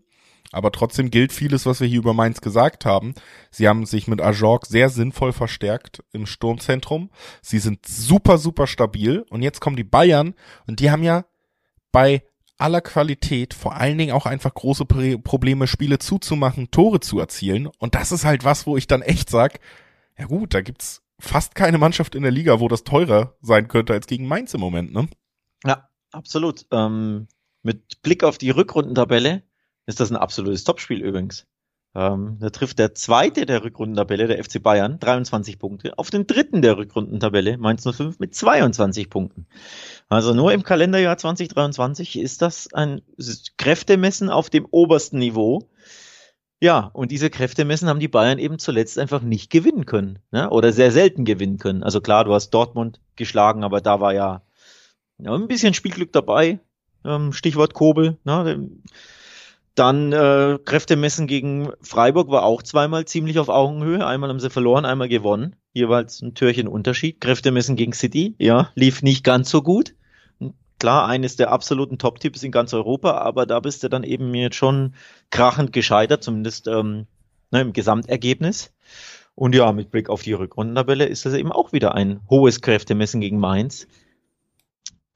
Aber 0.52 0.72
trotzdem 0.72 1.10
gilt 1.10 1.32
vieles, 1.32 1.66
was 1.66 1.80
wir 1.80 1.86
hier 1.86 1.98
über 1.98 2.14
Mainz 2.14 2.40
gesagt 2.40 2.84
haben. 2.84 3.14
Sie 3.50 3.68
haben 3.68 3.86
sich 3.86 4.08
mit 4.08 4.20
Ajorg 4.20 4.66
sehr 4.66 4.88
sinnvoll 4.88 5.32
verstärkt 5.32 6.02
im 6.12 6.26
Sturmzentrum. 6.26 7.10
Sie 7.40 7.58
sind 7.58 7.86
super, 7.86 8.36
super 8.38 8.66
stabil. 8.66 9.24
Und 9.30 9.42
jetzt 9.42 9.60
kommen 9.60 9.76
die 9.76 9.84
Bayern 9.84 10.34
und 10.66 10.80
die 10.80 10.90
haben 10.90 11.04
ja 11.04 11.24
bei 11.92 12.22
aller 12.58 12.80
Qualität 12.80 13.54
vor 13.54 13.76
allen 13.76 13.96
Dingen 13.96 14.12
auch 14.12 14.26
einfach 14.26 14.52
große 14.52 14.84
Probleme, 14.84 15.66
Spiele 15.66 15.98
zuzumachen, 15.98 16.70
Tore 16.70 17.00
zu 17.00 17.18
erzielen. 17.18 17.68
Und 17.78 17.94
das 17.94 18.12
ist 18.12 18.24
halt 18.24 18.44
was, 18.44 18.66
wo 18.66 18.76
ich 18.76 18.86
dann 18.86 19.02
echt 19.02 19.30
sag, 19.30 19.60
ja 20.18 20.26
gut, 20.26 20.52
da 20.52 20.60
gibt's 20.60 21.02
fast 21.18 21.54
keine 21.54 21.78
Mannschaft 21.78 22.14
in 22.14 22.22
der 22.22 22.32
Liga, 22.32 22.60
wo 22.60 22.68
das 22.68 22.84
teurer 22.84 23.36
sein 23.40 23.68
könnte 23.68 23.92
als 23.92 24.06
gegen 24.06 24.26
Mainz 24.26 24.52
im 24.54 24.60
Moment, 24.60 24.92
ne? 24.92 25.08
Ja, 25.64 25.88
absolut. 26.12 26.66
Ähm, 26.70 27.28
mit 27.62 28.02
Blick 28.02 28.24
auf 28.24 28.38
die 28.38 28.50
Rückrundentabelle 28.50 29.42
ist 29.90 30.00
das 30.00 30.10
ein 30.10 30.16
absolutes 30.16 30.64
Topspiel 30.64 31.02
übrigens. 31.02 31.46
Ähm, 31.92 32.36
da 32.40 32.50
trifft 32.50 32.78
der 32.78 32.94
zweite 32.94 33.46
der 33.46 33.64
Rückrundentabelle, 33.64 34.28
der 34.28 34.42
FC 34.42 34.62
Bayern, 34.62 35.00
23 35.00 35.58
Punkte, 35.58 35.98
auf 35.98 36.10
den 36.10 36.26
dritten 36.26 36.62
der 36.62 36.76
Rückrundentabelle, 36.76 37.58
Mainz 37.58 37.82
05, 37.82 38.20
mit 38.20 38.34
22 38.34 39.10
Punkten. 39.10 39.46
Also 40.08 40.32
nur 40.32 40.52
im 40.52 40.62
Kalenderjahr 40.62 41.18
2023 41.18 42.16
ist 42.18 42.42
das 42.42 42.72
ein 42.72 43.02
Kräftemessen 43.58 44.30
auf 44.30 44.50
dem 44.50 44.66
obersten 44.70 45.18
Niveau. 45.18 45.68
Ja, 46.60 46.90
und 46.92 47.10
diese 47.10 47.30
Kräftemessen 47.30 47.88
haben 47.88 48.00
die 48.00 48.08
Bayern 48.08 48.38
eben 48.38 48.58
zuletzt 48.58 48.98
einfach 48.98 49.22
nicht 49.22 49.50
gewinnen 49.50 49.86
können. 49.86 50.20
Ne? 50.30 50.48
Oder 50.50 50.72
sehr 50.72 50.92
selten 50.92 51.24
gewinnen 51.24 51.58
können. 51.58 51.82
Also 51.82 52.00
klar, 52.00 52.24
du 52.24 52.34
hast 52.34 52.50
Dortmund 52.50 53.00
geschlagen, 53.16 53.64
aber 53.64 53.80
da 53.80 53.98
war 53.98 54.12
ja, 54.12 54.42
ja 55.18 55.34
ein 55.34 55.48
bisschen 55.48 55.74
Spielglück 55.74 56.12
dabei. 56.12 56.60
Ähm, 57.04 57.32
Stichwort 57.32 57.74
Kobel. 57.74 58.18
Ne? 58.24 58.68
Dann 59.74 60.12
äh, 60.12 60.58
Kräftemessen 60.64 61.26
gegen 61.26 61.70
Freiburg 61.80 62.28
war 62.28 62.42
auch 62.42 62.62
zweimal 62.62 63.04
ziemlich 63.04 63.38
auf 63.38 63.48
Augenhöhe. 63.48 64.04
Einmal 64.04 64.28
haben 64.28 64.40
sie 64.40 64.50
verloren, 64.50 64.84
einmal 64.84 65.08
gewonnen. 65.08 65.56
Jeweils 65.72 66.20
ein 66.22 66.34
Türchen 66.34 66.68
Unterschied. 66.68 67.20
Kräftemessen 67.20 67.76
gegen 67.76 67.92
City, 67.92 68.34
ja, 68.38 68.70
lief 68.74 69.02
nicht 69.02 69.22
ganz 69.24 69.50
so 69.50 69.62
gut. 69.62 69.94
Klar, 70.80 71.06
eines 71.06 71.36
der 71.36 71.52
absoluten 71.52 71.98
Top-Tipps 71.98 72.42
in 72.42 72.52
ganz 72.52 72.72
Europa, 72.72 73.12
aber 73.18 73.46
da 73.46 73.60
bist 73.60 73.82
du 73.82 73.88
dann 73.88 74.02
eben 74.02 74.34
jetzt 74.34 74.56
schon 74.56 74.94
krachend 75.28 75.72
gescheitert, 75.72 76.24
zumindest 76.24 76.66
ähm, 76.68 77.06
ne, 77.50 77.60
im 77.60 77.72
Gesamtergebnis. 77.72 78.72
Und 79.34 79.54
ja, 79.54 79.72
mit 79.72 79.90
Blick 79.90 80.08
auf 80.08 80.22
die 80.22 80.32
Rückrundentabelle 80.32 81.04
ist 81.04 81.26
das 81.26 81.34
eben 81.34 81.52
auch 81.52 81.72
wieder 81.72 81.94
ein 81.94 82.20
hohes 82.28 82.60
Kräftemessen 82.62 83.20
gegen 83.20 83.38
Mainz 83.38 83.86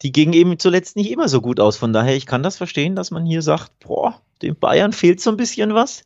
die 0.05 0.12
gingen 0.12 0.35
eben 0.35 0.59
zuletzt 0.59 0.97
nicht 0.97 1.11
immer 1.11 1.29
so 1.29 1.40
gut 1.40 1.59
aus. 1.59 1.79
Von 1.79 1.95
daher, 1.95 2.14
ich 2.14 2.27
kann 2.27 2.43
das 2.43 2.59
verstehen, 2.59 2.95
dass 2.95 3.11
man 3.11 3.25
hier 3.25 3.40
sagt, 3.40 3.73
boah, 3.81 4.21
den 4.42 4.57
Bayern 4.59 4.92
fehlt 4.92 5.20
so 5.20 5.31
ein 5.31 5.37
bisschen 5.37 5.75
was. 5.75 6.05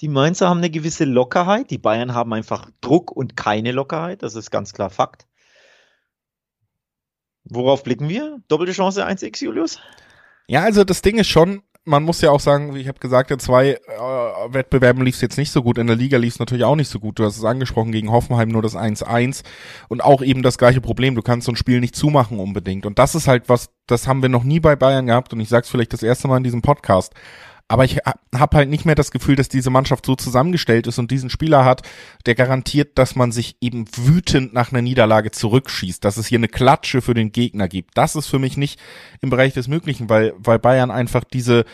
Die 0.00 0.08
Mainzer 0.08 0.48
haben 0.48 0.58
eine 0.58 0.70
gewisse 0.70 1.04
Lockerheit. 1.04 1.70
Die 1.70 1.78
Bayern 1.78 2.14
haben 2.14 2.32
einfach 2.32 2.70
Druck 2.80 3.10
und 3.10 3.36
keine 3.36 3.72
Lockerheit. 3.72 4.22
Das 4.22 4.36
ist 4.36 4.50
ganz 4.50 4.72
klar 4.72 4.90
Fakt. 4.90 5.26
Worauf 7.44 7.82
blicken 7.82 8.08
wir? 8.08 8.38
Doppelte 8.48 8.72
Chance 8.72 9.06
1x, 9.06 9.42
Julius? 9.42 9.80
Ja, 10.46 10.62
also 10.62 10.84
das 10.84 11.02
Ding 11.02 11.18
ist 11.18 11.28
schon, 11.28 11.62
man 11.84 12.02
muss 12.02 12.20
ja 12.20 12.30
auch 12.30 12.40
sagen, 12.40 12.74
wie 12.74 12.80
ich 12.80 12.88
habe 12.88 12.98
gesagt, 12.98 13.30
in 13.30 13.38
zwei 13.38 13.70
äh, 13.70 14.52
Wettbewerben 14.52 15.02
lief 15.02 15.16
es 15.16 15.20
jetzt 15.20 15.38
nicht 15.38 15.50
so 15.50 15.62
gut. 15.62 15.78
In 15.78 15.86
der 15.86 15.96
Liga 15.96 16.18
lief 16.18 16.34
es 16.34 16.38
natürlich 16.38 16.64
auch 16.64 16.76
nicht 16.76 16.90
so 16.90 17.00
gut. 17.00 17.18
Du 17.18 17.24
hast 17.24 17.36
es 17.36 17.44
angesprochen, 17.44 17.92
gegen 17.92 18.12
Hoffenheim 18.12 18.48
nur 18.48 18.62
das 18.62 18.76
1-1 18.76 19.42
und 19.88 20.04
auch 20.04 20.22
eben 20.22 20.42
das 20.42 20.58
gleiche 20.58 20.80
Problem. 20.80 21.14
Du 21.14 21.22
kannst 21.22 21.46
so 21.46 21.52
ein 21.52 21.56
Spiel 21.56 21.80
nicht 21.80 21.96
zumachen 21.96 22.38
unbedingt. 22.38 22.86
Und 22.86 22.98
das 22.98 23.14
ist 23.14 23.26
halt 23.26 23.48
was, 23.48 23.70
das 23.86 24.06
haben 24.06 24.22
wir 24.22 24.28
noch 24.28 24.44
nie 24.44 24.60
bei 24.60 24.76
Bayern 24.76 25.06
gehabt 25.06 25.32
und 25.32 25.40
ich 25.40 25.48
sag's 25.48 25.70
vielleicht 25.70 25.92
das 25.92 26.02
erste 26.02 26.28
Mal 26.28 26.36
in 26.36 26.44
diesem 26.44 26.62
Podcast. 26.62 27.14
Aber 27.68 27.84
ich 27.84 27.98
habe 28.34 28.56
halt 28.56 28.70
nicht 28.70 28.86
mehr 28.86 28.94
das 28.94 29.10
Gefühl, 29.10 29.36
dass 29.36 29.50
diese 29.50 29.68
Mannschaft 29.68 30.06
so 30.06 30.16
zusammengestellt 30.16 30.86
ist 30.86 30.98
und 30.98 31.10
diesen 31.10 31.28
Spieler 31.28 31.66
hat, 31.66 31.82
der 32.24 32.34
garantiert, 32.34 32.96
dass 32.96 33.14
man 33.14 33.30
sich 33.30 33.56
eben 33.60 33.84
wütend 33.94 34.54
nach 34.54 34.72
einer 34.72 34.80
Niederlage 34.80 35.30
zurückschießt, 35.30 36.02
dass 36.02 36.16
es 36.16 36.26
hier 36.26 36.38
eine 36.38 36.48
Klatsche 36.48 37.02
für 37.02 37.12
den 37.12 37.30
Gegner 37.30 37.68
gibt. 37.68 37.96
Das 37.98 38.16
ist 38.16 38.26
für 38.26 38.38
mich 38.38 38.56
nicht 38.56 38.80
im 39.20 39.28
Bereich 39.28 39.52
des 39.52 39.68
Möglichen, 39.68 40.08
weil, 40.08 40.32
weil 40.38 40.58
Bayern 40.58 40.90
einfach 40.90 41.24
diese 41.24 41.66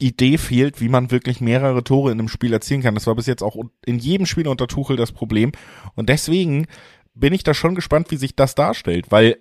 Idee 0.00 0.38
fehlt, 0.38 0.80
wie 0.80 0.88
man 0.88 1.10
wirklich 1.12 1.40
mehrere 1.40 1.84
Tore 1.84 2.10
in 2.10 2.18
einem 2.18 2.28
Spiel 2.28 2.52
erzielen 2.52 2.82
kann. 2.82 2.94
Das 2.94 3.06
war 3.06 3.14
bis 3.14 3.26
jetzt 3.26 3.42
auch 3.42 3.56
in 3.84 3.98
jedem 3.98 4.26
Spiel 4.26 4.48
unter 4.48 4.66
Tuchel 4.66 4.96
das 4.96 5.12
Problem. 5.12 5.52
Und 5.94 6.08
deswegen 6.08 6.66
bin 7.14 7.32
ich 7.32 7.42
da 7.42 7.54
schon 7.54 7.74
gespannt, 7.74 8.10
wie 8.10 8.16
sich 8.16 8.36
das 8.36 8.54
darstellt, 8.54 9.10
weil 9.10 9.38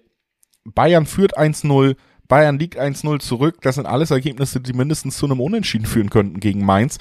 Bayern 0.64 1.06
führt 1.06 1.38
1-0, 1.38 1.96
Bayern 2.28 2.60
liegt 2.60 2.80
1-0 2.80 3.20
zurück. 3.20 3.62
Das 3.62 3.76
sind 3.76 3.86
alles 3.86 4.12
Ergebnisse, 4.12 4.60
die 4.62 4.74
mindestens 4.74 5.18
zu 5.18 5.26
einem 5.26 5.40
Unentschieden 5.40 5.86
führen 5.86 6.10
könnten 6.10 6.40
gegen 6.40 6.66
Mainz. 6.66 6.98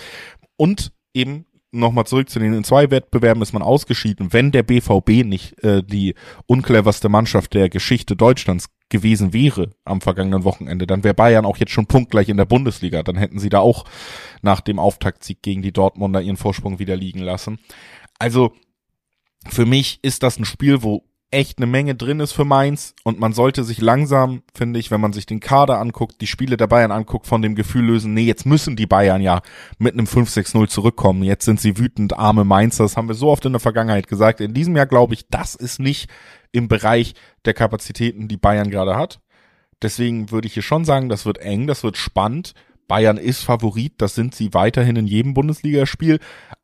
Und 0.57 0.93
eben 1.15 1.47
nochmal 1.73 2.07
zurück 2.07 2.31
zu 2.31 2.39
den 2.39 2.55
in 2.55 2.65
zwei 2.65 2.91
Wettbewerben 2.91 3.43
ist 3.43 3.53
man 3.53 3.63
ausgeschieden, 3.63 4.33
wenn 4.33 4.53
der 4.53 4.63
BVB 4.63 5.25
nicht 5.25 5.63
äh, 5.63 5.83
die 5.83 6.15
uncleverste 6.47 7.09
Mannschaft 7.09 7.55
der 7.55 7.69
Geschichte 7.69 8.17
Deutschlands 8.17 8.69
gewesen 8.89 9.33
wäre 9.33 9.71
am 9.85 10.01
vergangenen 10.01 10.45
Wochenende, 10.45 10.87
dann 10.87 11.03
wäre 11.05 11.15
Bayern 11.15 11.45
auch 11.45 11.57
jetzt 11.57 11.73
schon 11.73 11.87
punktgleich 11.87 12.29
in 12.29 12.37
der 12.37 12.45
Bundesliga. 12.45 13.03
Dann 13.03 13.17
hätten 13.17 13.39
sie 13.39 13.49
da 13.49 13.59
auch 13.59 13.85
nach 14.43 14.61
dem 14.61 14.79
Auftaktsieg 14.79 15.43
gegen 15.43 15.63
die 15.63 15.73
Dortmunder 15.73 16.21
ihren 16.21 16.37
Vorsprung 16.37 16.79
wieder 16.79 16.97
liegen 16.97 17.21
lassen. 17.21 17.59
Also 18.19 18.53
für 19.49 19.67
mich 19.67 19.99
ist 20.03 20.23
das 20.23 20.39
ein 20.39 20.45
Spiel, 20.45 20.83
wo 20.83 21.05
echt 21.31 21.59
eine 21.59 21.67
Menge 21.67 21.95
drin 21.95 22.21
ist 22.21 22.33
für 22.33 22.45
Mainz 22.45 22.95
und 23.03 23.19
man 23.19 23.33
sollte 23.33 23.65
sich 23.65 23.81
langsam, 23.81 24.43
finde 24.55 24.79
ich, 24.79 24.91
wenn 24.91 25.01
man 25.01 25.13
sich 25.13 25.27
den 25.27 25.41
Kader 25.41 25.79
anguckt, 25.79 26.21
die 26.21 26.27
Spiele 26.27 26.57
der 26.57 26.69
Bayern 26.69 26.93
anguckt, 26.93 27.27
von 27.27 27.43
dem 27.43 27.57
Gefühl 27.57 27.87
lösen, 27.87 28.15
nee, 28.15 28.25
jetzt 28.25 28.47
müssen 28.47 28.77
die 28.77 28.87
Bayern 28.87 29.21
ja 29.21 29.43
mit 29.79 29.95
einem 29.95 30.07
5-6-0 30.07 30.69
zurückkommen. 30.69 31.25
Jetzt 31.25 31.45
sind 31.45 31.61
sie 31.61 31.79
wütend, 31.79 32.17
arme 32.17 32.45
Mainzer. 32.45 32.85
Das 32.85 32.97
haben 32.97 33.09
wir 33.09 33.15
so 33.15 33.29
oft 33.29 33.45
in 33.45 33.53
der 33.53 33.61
Vergangenheit 33.61 34.07
gesagt. 34.07 34.41
In 34.41 34.55
diesem 34.55 34.77
Jahr 34.77 34.87
glaube 34.87 35.15
ich, 35.15 35.29
das 35.29 35.55
ist 35.57 35.81
nicht 35.81 36.09
im 36.53 36.69
Bereich 36.69 37.15
der 37.45 37.55
Kapazitäten, 37.55 38.29
die 38.29 38.37
Bayern 38.37 38.71
gerade 38.71 38.97
hat. 38.97 39.21
Deswegen 39.83 40.31
würde 40.31 40.47
ich 40.47 40.55
hier 40.55 40.63
schon 40.63 40.85
sagen, 40.85 41.09
das 41.09 41.27
wird 41.27 41.39
eng, 41.39 41.67
das 41.67 41.83
wird 41.83 41.97
spannend. 41.97 42.55
Bayern 42.89 43.17
ist 43.19 43.43
Favorit, 43.43 43.95
das 43.99 44.15
sind 44.15 44.35
sie 44.35 44.55
weiterhin 44.55 44.97
in 44.97 45.07
jedem 45.07 45.35
Bundesligaspiel. 45.35 46.21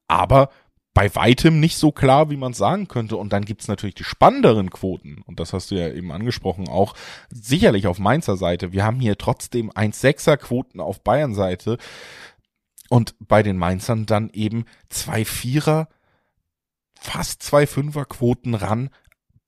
Aber 0.07 0.51
bei 0.95 1.15
weitem 1.15 1.61
nicht 1.61 1.77
so 1.77 1.91
klar, 1.91 2.31
wie 2.31 2.37
man 2.37 2.53
sagen 2.53 2.89
könnte. 2.89 3.17
Und 3.17 3.33
dann 3.33 3.45
gibt's 3.45 3.69
natürlich 3.69 3.95
die 3.95 4.05
spannenderen 4.05 4.71
Quoten. 4.71 5.23
Und 5.27 5.41
das 5.41 5.53
hast 5.53 5.71
du 5.71 5.75
ja 5.75 5.89
eben 5.89 6.13
angesprochen, 6.13 6.69
auch 6.69 6.95
sicherlich 7.31 7.87
auf 7.87 7.99
Mainzer 7.99 8.37
Seite. 8.37 8.73
Wir 8.73 8.85
haben 8.85 9.01
hier 9.01 9.17
trotzdem 9.17 9.71
1,6er 9.71 10.37
Quoten 10.37 10.81
auf 10.81 11.03
Bayern 11.03 11.35
Seite. 11.35 11.79
Und 12.91 13.15
bei 13.21 13.43
den 13.43 13.57
Mainzern 13.57 14.05
dann 14.05 14.29
eben 14.31 14.67
zwei 14.91 15.25
Vierer, 15.25 15.89
fast 16.95 17.43
zwei 17.43 17.67
Fünfer 17.67 18.05
Quoten 18.05 18.55
ran 18.55 18.91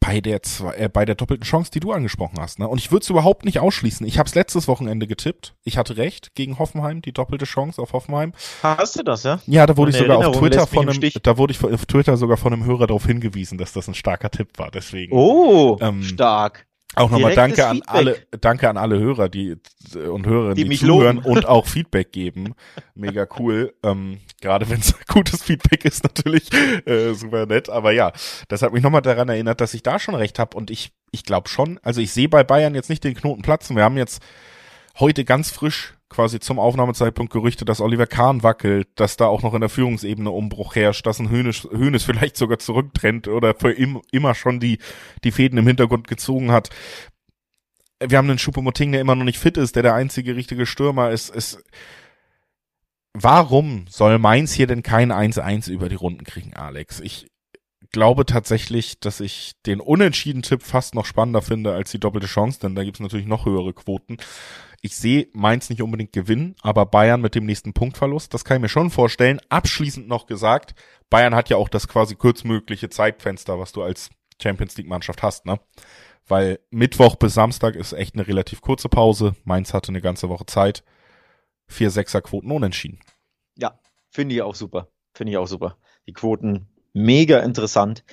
bei 0.05 0.21
der 0.21 0.43
zwei, 0.43 0.75
äh, 0.75 0.88
bei 0.88 1.05
der 1.05 1.14
doppelten 1.14 1.45
Chance, 1.45 1.71
die 1.71 1.81
du 1.81 1.93
angesprochen 1.93 2.38
hast. 2.38 2.59
Ne? 2.59 2.69
Und 2.69 2.79
ich 2.79 2.93
würde 2.93 3.03
es 3.03 3.11
überhaupt 3.11 3.45
nicht 3.45 3.59
ausschließen. 3.61 4.07
Ich 4.07 4.19
habe 4.19 4.29
es 4.29 4.35
letztes 4.35 4.69
Wochenende 4.69 5.07
getippt. 5.07 5.55
Ich 5.64 5.79
hatte 5.79 5.97
recht 5.97 6.35
gegen 6.35 6.59
Hoffenheim, 6.59 7.01
die 7.01 7.12
doppelte 7.12 7.45
Chance 7.47 7.81
auf 7.81 7.93
Hoffenheim. 7.93 8.33
Hast 8.62 8.99
du 8.99 9.03
das, 9.03 9.23
ja? 9.23 9.40
Ja, 9.47 9.67
da 9.67 9.77
wurde 9.77 9.93
ich 9.93 9.97
sogar 9.97 10.19
auf 10.19 10.38
Twitter 10.38 10.67
von 10.67 10.88
einem, 10.88 11.11
da 11.23 11.38
wurde 11.38 11.53
ich 11.53 11.64
auf 11.64 11.87
Twitter 11.87 12.17
sogar 12.17 12.37
von 12.37 12.53
einem 12.53 12.64
Hörer 12.64 12.87
darauf 12.87 13.07
hingewiesen, 13.07 13.57
dass 13.59 13.73
das 13.73 13.88
ein 13.88 13.95
starker 13.95 14.31
Tipp 14.31 14.59
war. 14.59 14.71
Deswegen. 14.71 15.12
Oh, 15.17 15.79
ähm, 15.81 16.03
stark. 16.03 16.67
Auch 16.96 17.11
nochmal 17.11 17.35
danke 17.35 17.66
an 17.66 17.83
alle, 17.87 18.18
danke 18.40 18.68
an 18.68 18.76
alle 18.76 18.98
Hörer, 18.98 19.28
die 19.28 19.57
und 19.94 20.26
Hörerinnen, 20.26 20.57
die, 20.57 20.68
die 20.68 20.78
zuhören 20.78 21.16
loben. 21.16 21.28
und 21.28 21.46
auch 21.46 21.66
Feedback 21.66 22.12
geben. 22.12 22.54
Mega 22.94 23.26
cool. 23.38 23.74
Ähm, 23.83 24.20
Gerade 24.40 24.68
wenn 24.68 24.80
es 24.80 24.94
gutes 25.09 25.42
Feedback 25.42 25.85
ist, 25.85 26.04
natürlich 26.04 26.52
äh, 26.87 27.14
super 27.14 27.46
nett. 27.46 27.68
Aber 27.68 27.92
ja, 27.92 28.12
das 28.48 28.62
hat 28.62 28.72
mich 28.72 28.83
nochmal 28.83 29.02
daran 29.02 29.28
erinnert, 29.28 29.61
dass 29.61 29.74
ich 29.74 29.83
da 29.83 29.98
schon 29.98 30.14
recht 30.14 30.38
habe 30.38 30.57
und 30.57 30.70
ich, 30.70 30.92
ich 31.11 31.24
glaube 31.24 31.48
schon. 31.48 31.80
Also 31.83 32.00
ich 32.00 32.12
sehe 32.12 32.28
bei 32.28 32.44
Bayern 32.44 32.74
jetzt 32.74 32.90
nicht 32.90 33.04
den 33.04 33.14
Knoten 33.14 33.42
platzen. 33.42 33.76
Wir 33.76 33.85
haben 33.85 33.96
jetzt 33.96 34.22
heute 34.98 35.24
ganz 35.24 35.50
frisch 35.50 35.93
quasi 36.14 36.38
zum 36.38 36.59
Aufnahmezeitpunkt 36.59 37.33
Gerüchte, 37.33 37.64
dass 37.64 37.81
Oliver 37.81 38.07
Kahn 38.07 38.42
wackelt, 38.42 38.88
dass 38.94 39.16
da 39.16 39.27
auch 39.27 39.42
noch 39.42 39.55
in 39.55 39.61
der 39.61 39.68
Führungsebene 39.68 40.31
Umbruch 40.31 40.77
herrscht, 40.77 41.07
dass 41.07 41.18
ein 41.18 41.29
Hönes, 41.29 42.05
vielleicht 42.05 42.37
sogar 42.37 42.59
zurücktrennt 42.59 43.27
oder 43.27 43.55
für 43.55 43.72
im, 43.72 44.00
immer 44.12 44.35
schon 44.35 44.61
die, 44.61 44.79
die 45.24 45.33
Fäden 45.33 45.59
im 45.59 45.66
Hintergrund 45.66 46.07
gezogen 46.07 46.53
hat. 46.53 46.70
Wir 48.00 48.18
haben 48.18 48.31
einen 48.31 48.38
Schuppomoting, 48.38 48.92
der 48.92 49.00
immer 49.00 49.16
noch 49.16 49.24
nicht 49.24 49.38
fit 49.38 49.57
ist, 49.57 49.74
der 49.74 49.83
der 49.83 49.94
einzige 49.94 50.37
richtige 50.37 50.66
Stürmer 50.66 51.11
ist. 51.11 51.35
ist 51.35 51.62
Warum 53.12 53.87
soll 53.88 54.18
Mainz 54.18 54.53
hier 54.53 54.66
denn 54.66 54.83
kein 54.83 55.12
1-1 55.12 55.70
über 55.70 55.88
die 55.88 55.94
Runden 55.94 56.24
kriegen, 56.24 56.55
Alex? 56.55 57.00
Ich 57.00 57.29
glaube 57.92 58.27
tatsächlich, 58.27 58.98
dass 58.98 59.20
ich 59.20 59.53
den 59.66 59.81
Unentschieden-Tipp 59.81 60.62
fast 60.62 60.94
noch 60.94 61.07
spannender 61.07 61.40
finde 61.42 61.72
als 61.72 61.92
die 61.92 62.00
doppelte 62.00 62.27
Chance, 62.27 62.59
denn 62.61 62.74
da 62.74 62.83
gibt's 62.83 62.98
natürlich 63.00 63.27
noch 63.27 63.46
höhere 63.46 63.72
Quoten 63.72 64.18
ich 64.85 64.99
sehe 64.99 65.29
Mainz 65.33 65.70
nicht 65.70 65.81
unbedingt 65.81 66.12
gewinnen, 66.12 66.57
aber 66.61 66.85
Bayern 66.85 67.23
mit 67.23 67.35
dem 67.35 67.47
nächsten 67.47 67.73
Punktverlust, 67.73 68.35
das 68.35 68.44
kann 68.44 68.59
ich 68.59 68.61
mir 68.61 68.68
schon 68.68 68.90
vorstellen. 68.90 69.40
Abschließend 69.49 70.07
noch 70.09 70.27
gesagt, 70.27 70.75
Bayern 71.09 71.35
hat 71.35 71.49
ja 71.49 71.57
auch 71.57 71.70
das 71.70 71.88
quasi 71.88 72.16
kurzmögliche 72.16 72.90
Zeitfenster, 72.90 73.59
was 73.59 73.73
du 73.73 73.83
als 73.83 74.11
Champions 74.42 74.77
League 74.77 74.87
Mannschaft 74.87 75.23
hast, 75.23 75.47
ne? 75.47 75.59
Weil 76.29 76.61
Mittwoch 76.68 77.16
bis 77.16 77.33
Samstag 77.33 77.77
ist 77.77 77.94
echt 77.94 78.14
eine 78.14 78.29
relativ 78.29 78.61
kurze 78.61 78.90
Pause. 78.90 79.35
Mainz 79.44 79.73
hatte 79.73 79.88
eine 79.88 80.03
ganze 80.03 80.29
Woche 80.29 80.44
Zeit. 80.44 80.85
Vier 81.66 81.90
Sechser 81.90 82.20
Quoten 82.20 82.51
unentschieden. 82.51 83.01
Ja, 83.57 83.81
finde 84.11 84.35
ich 84.35 84.42
auch 84.42 84.55
super. 84.55 84.88
Finde 85.14 85.33
ich 85.33 85.38
auch 85.38 85.49
super. 85.49 85.79
Die 86.07 86.12
Quoten 86.12 86.68
mega 86.92 87.38
interessant. 87.38 88.05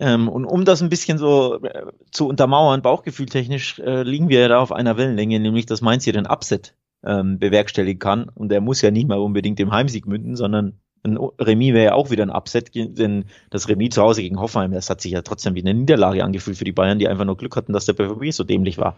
Ähm, 0.00 0.28
und 0.28 0.44
um 0.44 0.64
das 0.64 0.82
ein 0.82 0.88
bisschen 0.88 1.18
so 1.18 1.62
äh, 1.62 1.86
zu 2.10 2.28
untermauern, 2.28 2.82
bauchgefühltechnisch, 2.82 3.78
äh, 3.80 4.02
liegen 4.02 4.28
wir 4.28 4.40
ja 4.40 4.48
da 4.48 4.58
auf 4.58 4.72
einer 4.72 4.96
Wellenlänge, 4.96 5.38
nämlich 5.38 5.66
dass 5.66 5.82
Mainz 5.82 6.04
hier 6.04 6.12
den 6.12 6.26
Upset 6.26 6.74
ähm, 7.04 7.38
bewerkstelligen 7.38 7.98
kann. 7.98 8.28
Und 8.28 8.48
der 8.50 8.60
muss 8.60 8.82
ja 8.82 8.90
nicht 8.90 9.08
mal 9.08 9.18
unbedingt 9.18 9.60
im 9.60 9.72
Heimsieg 9.72 10.06
münden, 10.06 10.36
sondern 10.36 10.80
ein 11.04 11.16
Remis 11.16 11.74
wäre 11.74 11.84
ja 11.86 11.94
auch 11.94 12.10
wieder 12.10 12.24
ein 12.24 12.30
Upset, 12.30 12.74
denn 12.74 13.24
das 13.50 13.68
Remis 13.68 13.94
zu 13.94 14.02
Hause 14.02 14.22
gegen 14.22 14.38
Hoffenheim, 14.38 14.72
das 14.72 14.88
hat 14.88 15.00
sich 15.00 15.12
ja 15.12 15.22
trotzdem 15.22 15.54
wie 15.54 15.60
eine 15.60 15.74
Niederlage 15.74 16.22
angefühlt 16.22 16.56
für 16.56 16.64
die 16.64 16.72
Bayern, 16.72 17.00
die 17.00 17.08
einfach 17.08 17.24
nur 17.24 17.36
Glück 17.36 17.56
hatten, 17.56 17.72
dass 17.72 17.86
der 17.86 17.94
BVB 17.94 18.32
so 18.32 18.44
dämlich 18.44 18.78
war. 18.78 18.96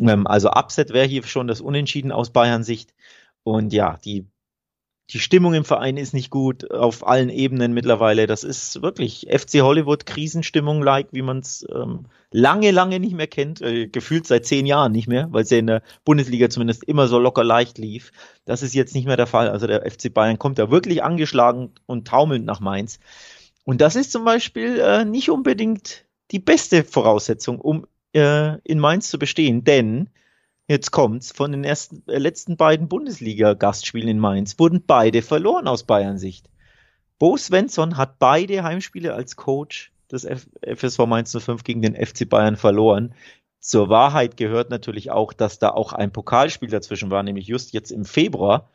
Ähm, 0.00 0.26
also 0.26 0.50
Upset 0.50 0.92
wäre 0.92 1.06
hier 1.06 1.24
schon 1.24 1.48
das 1.48 1.60
Unentschieden 1.60 2.12
aus 2.12 2.30
Bayern 2.30 2.62
Sicht. 2.62 2.94
Und 3.42 3.72
ja, 3.72 3.98
die 4.04 4.26
die 5.12 5.18
Stimmung 5.18 5.54
im 5.54 5.64
Verein 5.64 5.96
ist 5.96 6.14
nicht 6.14 6.30
gut 6.30 6.70
auf 6.70 7.06
allen 7.06 7.30
Ebenen 7.30 7.72
mittlerweile. 7.72 8.28
Das 8.28 8.44
ist 8.44 8.80
wirklich 8.80 9.26
FC 9.28 9.60
Hollywood 9.60 10.06
Krisenstimmung 10.06 10.82
like, 10.82 11.08
wie 11.10 11.22
man 11.22 11.40
es 11.40 11.66
ähm, 11.74 12.06
lange, 12.30 12.70
lange 12.70 13.00
nicht 13.00 13.14
mehr 13.14 13.26
kennt, 13.26 13.60
äh, 13.60 13.88
gefühlt 13.88 14.26
seit 14.26 14.46
zehn 14.46 14.66
Jahren 14.66 14.92
nicht 14.92 15.08
mehr, 15.08 15.26
weil 15.32 15.42
es 15.42 15.50
ja 15.50 15.58
in 15.58 15.66
der 15.66 15.82
Bundesliga 16.04 16.48
zumindest 16.48 16.84
immer 16.84 17.08
so 17.08 17.18
locker 17.18 17.42
leicht 17.42 17.78
lief. 17.78 18.12
Das 18.44 18.62
ist 18.62 18.74
jetzt 18.74 18.94
nicht 18.94 19.06
mehr 19.06 19.16
der 19.16 19.26
Fall. 19.26 19.48
Also 19.48 19.66
der 19.66 19.90
FC 19.90 20.14
Bayern 20.14 20.38
kommt 20.38 20.58
da 20.58 20.70
wirklich 20.70 21.02
angeschlagen 21.02 21.72
und 21.86 22.06
taumelnd 22.06 22.46
nach 22.46 22.60
Mainz. 22.60 23.00
Und 23.64 23.80
das 23.80 23.96
ist 23.96 24.12
zum 24.12 24.24
Beispiel 24.24 24.78
äh, 24.78 25.04
nicht 25.04 25.30
unbedingt 25.30 26.04
die 26.30 26.38
beste 26.38 26.84
Voraussetzung, 26.84 27.60
um 27.60 27.86
äh, 28.14 28.58
in 28.62 28.78
Mainz 28.78 29.10
zu 29.10 29.18
bestehen, 29.18 29.64
denn 29.64 30.08
Jetzt 30.70 30.92
kommt's. 30.92 31.32
Von 31.32 31.50
den 31.50 31.64
ersten, 31.64 32.04
äh, 32.06 32.18
letzten 32.18 32.56
beiden 32.56 32.86
Bundesliga-Gastspielen 32.86 34.06
in 34.06 34.20
Mainz 34.20 34.56
wurden 34.56 34.84
beide 34.86 35.20
verloren 35.20 35.66
aus 35.66 35.82
Bayern-Sicht. 35.82 36.48
Bo 37.18 37.36
Svensson 37.36 37.96
hat 37.96 38.20
beide 38.20 38.62
Heimspiele 38.62 39.12
als 39.14 39.34
Coach 39.34 39.90
des 40.12 40.24
F 40.24 40.46
FSV 40.62 41.06
Mainz 41.06 41.36
05 41.36 41.64
gegen 41.64 41.82
den 41.82 41.96
FC 41.96 42.28
Bayern 42.28 42.54
verloren. 42.54 43.16
Zur 43.58 43.88
Wahrheit 43.88 44.36
gehört 44.36 44.70
natürlich 44.70 45.10
auch, 45.10 45.32
dass 45.32 45.58
da 45.58 45.70
auch 45.70 45.92
ein 45.92 46.12
Pokalspiel 46.12 46.70
dazwischen 46.70 47.10
war, 47.10 47.24
nämlich 47.24 47.48
just 47.48 47.72
jetzt 47.72 47.90
im 47.90 48.04
Februar. 48.04 48.70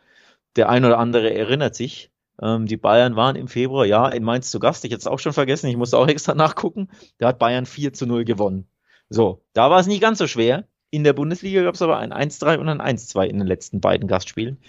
Der 0.58 0.67
ein 0.67 0.84
oder 0.84 0.99
andere 0.99 1.34
erinnert 1.34 1.75
sich. 1.75 2.12
Ähm, 2.41 2.65
die 2.65 2.75
Bayern 2.75 3.15
waren 3.15 3.38
im 3.38 3.47
Februar, 3.47 3.86
ja, 3.86 4.10
in 4.10 4.25
Mainz 4.25 4.51
zu 4.51 4.60
Gast. 4.60 4.84
Ich 4.84 4.91
hätte 4.91 4.99
es 4.99 5.08
auch 5.08 5.19
schon 5.19 5.31
vergessen. 5.31 5.67
Ich 5.67 5.77
musste 5.77 5.97
auch 5.97 6.10
extra 6.10 6.36
nachgucken. 6.36 6.89
Da 7.19 7.29
hat 7.29 7.39
Bayern 7.39 7.65
4 7.65 7.93
zu 7.93 8.05
0 8.05 8.25
gewonnen. 8.25 8.67
So, 9.08 9.45
da 9.53 9.69
war 9.69 9.79
es 9.79 9.88
nicht 9.88 10.01
ganz 10.01 10.17
so 10.17 10.27
schwer. 10.27 10.67
In 10.91 11.04
der 11.04 11.13
Bundesliga 11.13 11.63
gab 11.63 11.74
es 11.76 11.82
aber 11.82 11.98
ein 11.98 12.13
1-3 12.13 12.58
und 12.58 12.69
ein 12.69 12.82
1-2 12.82 13.26
in 13.26 13.39
den 13.39 13.48
letzten 13.48 13.82
beiden 13.82 14.08
Gastspielen. 14.08 14.60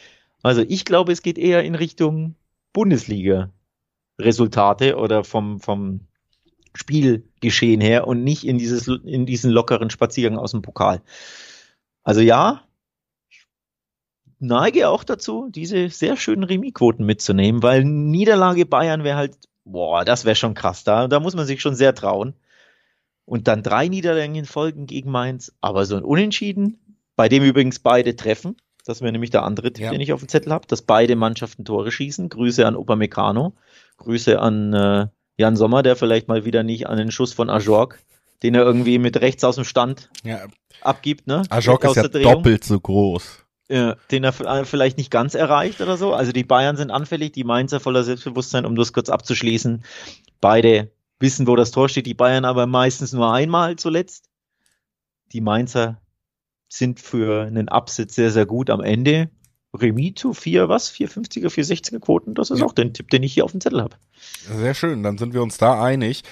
Also 0.43 0.63
ich 0.67 0.85
glaube, 0.85 1.13
es 1.13 1.23
geht 1.23 1.39
eher 1.39 1.63
in 1.65 1.75
Richtung 1.75 2.37
Bundesliga-Resultate 2.73 4.97
oder 4.97 5.25
vom, 5.25 5.61
vom 5.61 6.01
Spielgeschehen 6.75 7.81
her 7.81 8.07
und 8.07 8.23
nicht 8.23 8.47
in, 8.47 8.59
dieses, 8.59 8.87
in 8.89 9.25
diesen 9.27 9.51
lockeren 9.51 9.91
Spaziergang 9.91 10.39
aus 10.39 10.53
dem 10.53 10.63
Pokal. 10.63 11.03
Also 12.03 12.21
ja, 12.21 12.63
neige 14.39 14.89
auch 14.89 15.05
dazu, 15.05 15.49
diese 15.51 15.89
sehr 15.89 16.17
schönen 16.17 16.45
Remis-Quoten 16.45 17.05
mitzunehmen, 17.05 17.63
weil 17.63 17.85
Niederlage 17.85 18.67
Bayern 18.67 19.05
wäre 19.05 19.17
halt, 19.17 19.37
boah, 19.65 20.05
das 20.05 20.25
wäre 20.25 20.37
schon 20.37 20.55
krass. 20.55 20.85
Da, 20.85 21.09
da 21.09 21.21
muss 21.21 21.35
man 21.35 21.47
sich 21.47 21.61
schon 21.61 21.75
sehr 21.75 21.95
trauen 21.95 22.35
und 23.27 23.49
dann 23.49 23.63
drei 23.63 23.89
Niederlagen 23.89 24.35
in 24.37 24.47
Folgen 24.47 24.87
gegen 24.87 25.11
Mainz, 25.11 25.53
aber 25.61 25.85
so 25.85 25.97
ein 25.97 26.05
Unentschieden, 26.05 26.79
bei 27.17 27.29
dem 27.29 27.43
übrigens 27.43 27.81
beide 27.81 28.17
treffen. 28.17 28.57
Das 28.87 29.01
wäre 29.01 29.11
nämlich 29.11 29.31
der 29.31 29.43
andere 29.43 29.73
Tipp, 29.73 29.85
ja. 29.85 29.91
den 29.91 30.01
ich 30.01 30.13
auf 30.13 30.21
dem 30.21 30.29
Zettel 30.29 30.53
habe, 30.53 30.67
dass 30.69 30.83
beide 30.83 31.17
Mannschaften 31.17 31.65
Tore 31.65 31.91
schießen. 31.91 32.29
Grüße 32.29 32.65
an 32.65 32.77
Upamecano, 32.77 33.53
Grüße 33.97 34.39
an 34.41 34.73
äh, 34.73 35.09
Jan 35.37 35.57
Sommer, 35.57 35.83
der 35.83 35.97
vielleicht 35.97 36.29
mal 36.29 36.45
wieder 36.45 36.63
nicht 36.63 36.87
an 36.87 36.97
den 36.97 37.11
Schuss 37.11 37.33
von 37.33 37.51
Ajorg, 37.51 37.99
den 38.45 38.55
er 38.55 38.63
irgendwie 38.63 38.99
mit 38.99 39.21
rechts 39.21 39.43
aus 39.43 39.57
dem 39.57 39.65
Stand 39.65 40.09
ja. 40.23 40.47
abgibt. 40.83 41.27
Ne? 41.27 41.43
Ajorg 41.51 41.85
ist 41.85 41.97
ja 41.97 42.07
doppelt 42.07 42.63
so 42.63 42.79
groß. 42.79 43.45
Ja, 43.69 43.97
den 44.13 44.23
er 44.23 44.41
äh, 44.41 44.65
vielleicht 44.65 44.97
nicht 44.97 45.11
ganz 45.11 45.35
erreicht 45.35 45.81
oder 45.81 45.97
so. 45.97 46.15
Also 46.15 46.31
die 46.31 46.45
Bayern 46.45 46.77
sind 46.77 46.93
anfällig, 46.93 47.33
die 47.33 47.43
Mainzer 47.43 47.81
voller 47.81 48.05
Selbstbewusstsein, 48.05 48.65
um 48.65 48.77
das 48.77 48.93
kurz 48.93 49.09
abzuschließen. 49.09 49.83
Beide 50.41 50.93
wissen, 51.19 51.47
wo 51.47 51.57
das 51.57 51.71
Tor 51.71 51.89
steht, 51.89 52.07
die 52.07 52.15
Bayern 52.15 52.45
aber 52.45 52.67
meistens 52.67 53.13
nur 53.13 53.33
einmal 53.33 53.77
zuletzt. 53.77 54.29
Die 55.33 55.41
Mainzer 55.41 56.01
sind 56.69 57.01
für 57.01 57.47
einen 57.47 57.69
Absitz 57.69 58.15
sehr, 58.15 58.31
sehr 58.31 58.47
gut 58.47 58.71
am 58.71 58.81
Ende. 58.81 59.31
Remis 59.75 60.15
zu 60.17 60.33
4, 60.33 60.69
was? 60.69 60.91
450er, 60.93 61.49
460er 61.49 62.01
Quoten, 62.01 62.35
das 62.35 62.51
ist 62.51 62.61
ja. 62.61 62.67
auch 62.67 62.73
der 62.73 62.93
Tipp, 62.93 63.11
den 63.11 63.23
ich 63.23 63.35
hier 63.35 63.45
auf 63.45 63.51
dem 63.51 63.61
Zettel 63.61 63.83
habe. 63.83 63.97
Sehr 64.51 64.75
schön, 64.75 65.03
dann 65.03 65.19
sind 65.19 65.35
wir 65.35 65.43
uns 65.43 65.59
da 65.59 65.83
einig 65.83 66.23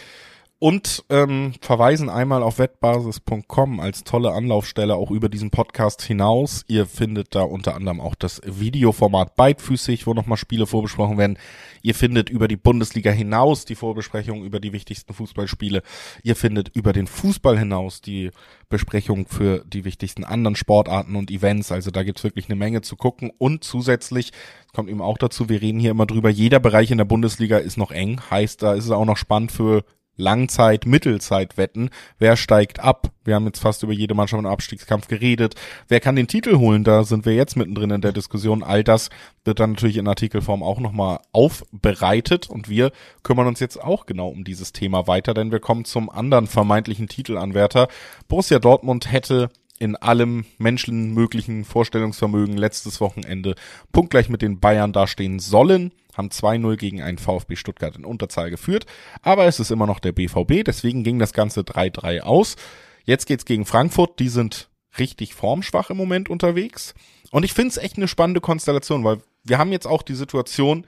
und 0.64 1.04
ähm, 1.10 1.52
verweisen 1.60 2.08
einmal 2.08 2.42
auf 2.42 2.58
wettbasis.com 2.58 3.80
als 3.80 4.02
tolle 4.02 4.32
Anlaufstelle 4.32 4.94
auch 4.94 5.10
über 5.10 5.28
diesen 5.28 5.50
Podcast 5.50 6.00
hinaus. 6.00 6.64
Ihr 6.68 6.86
findet 6.86 7.34
da 7.34 7.42
unter 7.42 7.74
anderem 7.74 8.00
auch 8.00 8.14
das 8.14 8.40
Videoformat 8.46 9.36
beidfüßig, 9.36 10.06
wo 10.06 10.14
nochmal 10.14 10.38
Spiele 10.38 10.66
vorbesprochen 10.66 11.18
werden. 11.18 11.38
Ihr 11.82 11.94
findet 11.94 12.30
über 12.30 12.48
die 12.48 12.56
Bundesliga 12.56 13.10
hinaus 13.10 13.66
die 13.66 13.74
Vorbesprechung 13.74 14.42
über 14.42 14.58
die 14.58 14.72
wichtigsten 14.72 15.12
Fußballspiele. 15.12 15.82
Ihr 16.22 16.34
findet 16.34 16.70
über 16.74 16.94
den 16.94 17.08
Fußball 17.08 17.58
hinaus 17.58 18.00
die 18.00 18.30
Besprechung 18.70 19.26
für 19.28 19.66
die 19.66 19.84
wichtigsten 19.84 20.24
anderen 20.24 20.56
Sportarten 20.56 21.14
und 21.16 21.30
Events. 21.30 21.72
Also 21.72 21.90
da 21.90 22.04
gibt's 22.04 22.24
wirklich 22.24 22.46
eine 22.46 22.56
Menge 22.56 22.80
zu 22.80 22.96
gucken. 22.96 23.30
Und 23.36 23.64
zusätzlich 23.64 24.32
kommt 24.72 24.88
eben 24.88 25.02
auch 25.02 25.18
dazu, 25.18 25.50
wir 25.50 25.60
reden 25.60 25.78
hier 25.78 25.90
immer 25.90 26.06
drüber, 26.06 26.30
jeder 26.30 26.58
Bereich 26.58 26.90
in 26.90 26.96
der 26.96 27.04
Bundesliga 27.04 27.58
ist 27.58 27.76
noch 27.76 27.90
eng. 27.90 28.22
Heißt, 28.30 28.62
da 28.62 28.72
ist 28.72 28.86
es 28.86 28.90
auch 28.92 29.04
noch 29.04 29.18
spannend 29.18 29.52
für 29.52 29.84
Langzeit, 30.16 30.86
Mittelzeit 30.86 31.56
wetten. 31.56 31.90
Wer 32.18 32.36
steigt 32.36 32.80
ab? 32.80 33.10
Wir 33.24 33.34
haben 33.34 33.46
jetzt 33.46 33.60
fast 33.60 33.82
über 33.82 33.92
jede 33.92 34.14
Mannschaft 34.14 34.40
im 34.40 34.46
Abstiegskampf 34.46 35.08
geredet. 35.08 35.54
Wer 35.88 36.00
kann 36.00 36.16
den 36.16 36.28
Titel 36.28 36.58
holen? 36.58 36.84
Da 36.84 37.04
sind 37.04 37.24
wir 37.26 37.34
jetzt 37.34 37.56
mittendrin 37.56 37.90
in 37.90 38.00
der 38.00 38.12
Diskussion. 38.12 38.62
All 38.62 38.84
das 38.84 39.10
wird 39.44 39.60
dann 39.60 39.72
natürlich 39.72 39.96
in 39.96 40.08
Artikelform 40.08 40.62
auch 40.62 40.78
nochmal 40.78 41.20
aufbereitet 41.32 42.48
und 42.48 42.68
wir 42.68 42.92
kümmern 43.22 43.46
uns 43.46 43.60
jetzt 43.60 43.82
auch 43.82 44.06
genau 44.06 44.28
um 44.28 44.44
dieses 44.44 44.72
Thema 44.72 45.06
weiter, 45.06 45.34
denn 45.34 45.50
wir 45.52 45.60
kommen 45.60 45.84
zum 45.84 46.10
anderen 46.10 46.46
vermeintlichen 46.46 47.08
Titelanwärter. 47.08 47.88
Borussia 48.28 48.58
Dortmund 48.58 49.10
hätte 49.10 49.50
in 49.78 49.96
allem 49.96 50.44
menschenmöglichen 50.58 51.64
Vorstellungsvermögen 51.64 52.56
letztes 52.56 53.00
Wochenende 53.00 53.54
punktgleich 53.92 54.28
mit 54.28 54.40
den 54.40 54.60
Bayern 54.60 54.92
dastehen 54.92 55.40
sollen 55.40 55.92
haben 56.16 56.28
2-0 56.28 56.76
gegen 56.76 57.02
einen 57.02 57.18
VfB 57.18 57.56
Stuttgart 57.56 57.96
in 57.96 58.04
Unterzahl 58.04 58.50
geführt, 58.50 58.86
aber 59.22 59.46
es 59.46 59.60
ist 59.60 59.70
immer 59.70 59.86
noch 59.86 60.00
der 60.00 60.12
BVB, 60.12 60.64
deswegen 60.64 61.04
ging 61.04 61.18
das 61.18 61.32
Ganze 61.32 61.60
3-3 61.60 62.20
aus. 62.20 62.56
Jetzt 63.04 63.26
geht's 63.26 63.44
gegen 63.44 63.66
Frankfurt, 63.66 64.18
die 64.18 64.28
sind 64.28 64.70
richtig 64.98 65.34
formschwach 65.34 65.90
im 65.90 65.96
Moment 65.96 66.30
unterwegs. 66.30 66.94
Und 67.30 67.44
ich 67.44 67.52
finde 67.52 67.70
es 67.70 67.76
echt 67.76 67.96
eine 67.96 68.08
spannende 68.08 68.40
Konstellation, 68.40 69.02
weil 69.04 69.18
wir 69.42 69.58
haben 69.58 69.72
jetzt 69.72 69.86
auch 69.86 70.02
die 70.02 70.14
Situation 70.14 70.86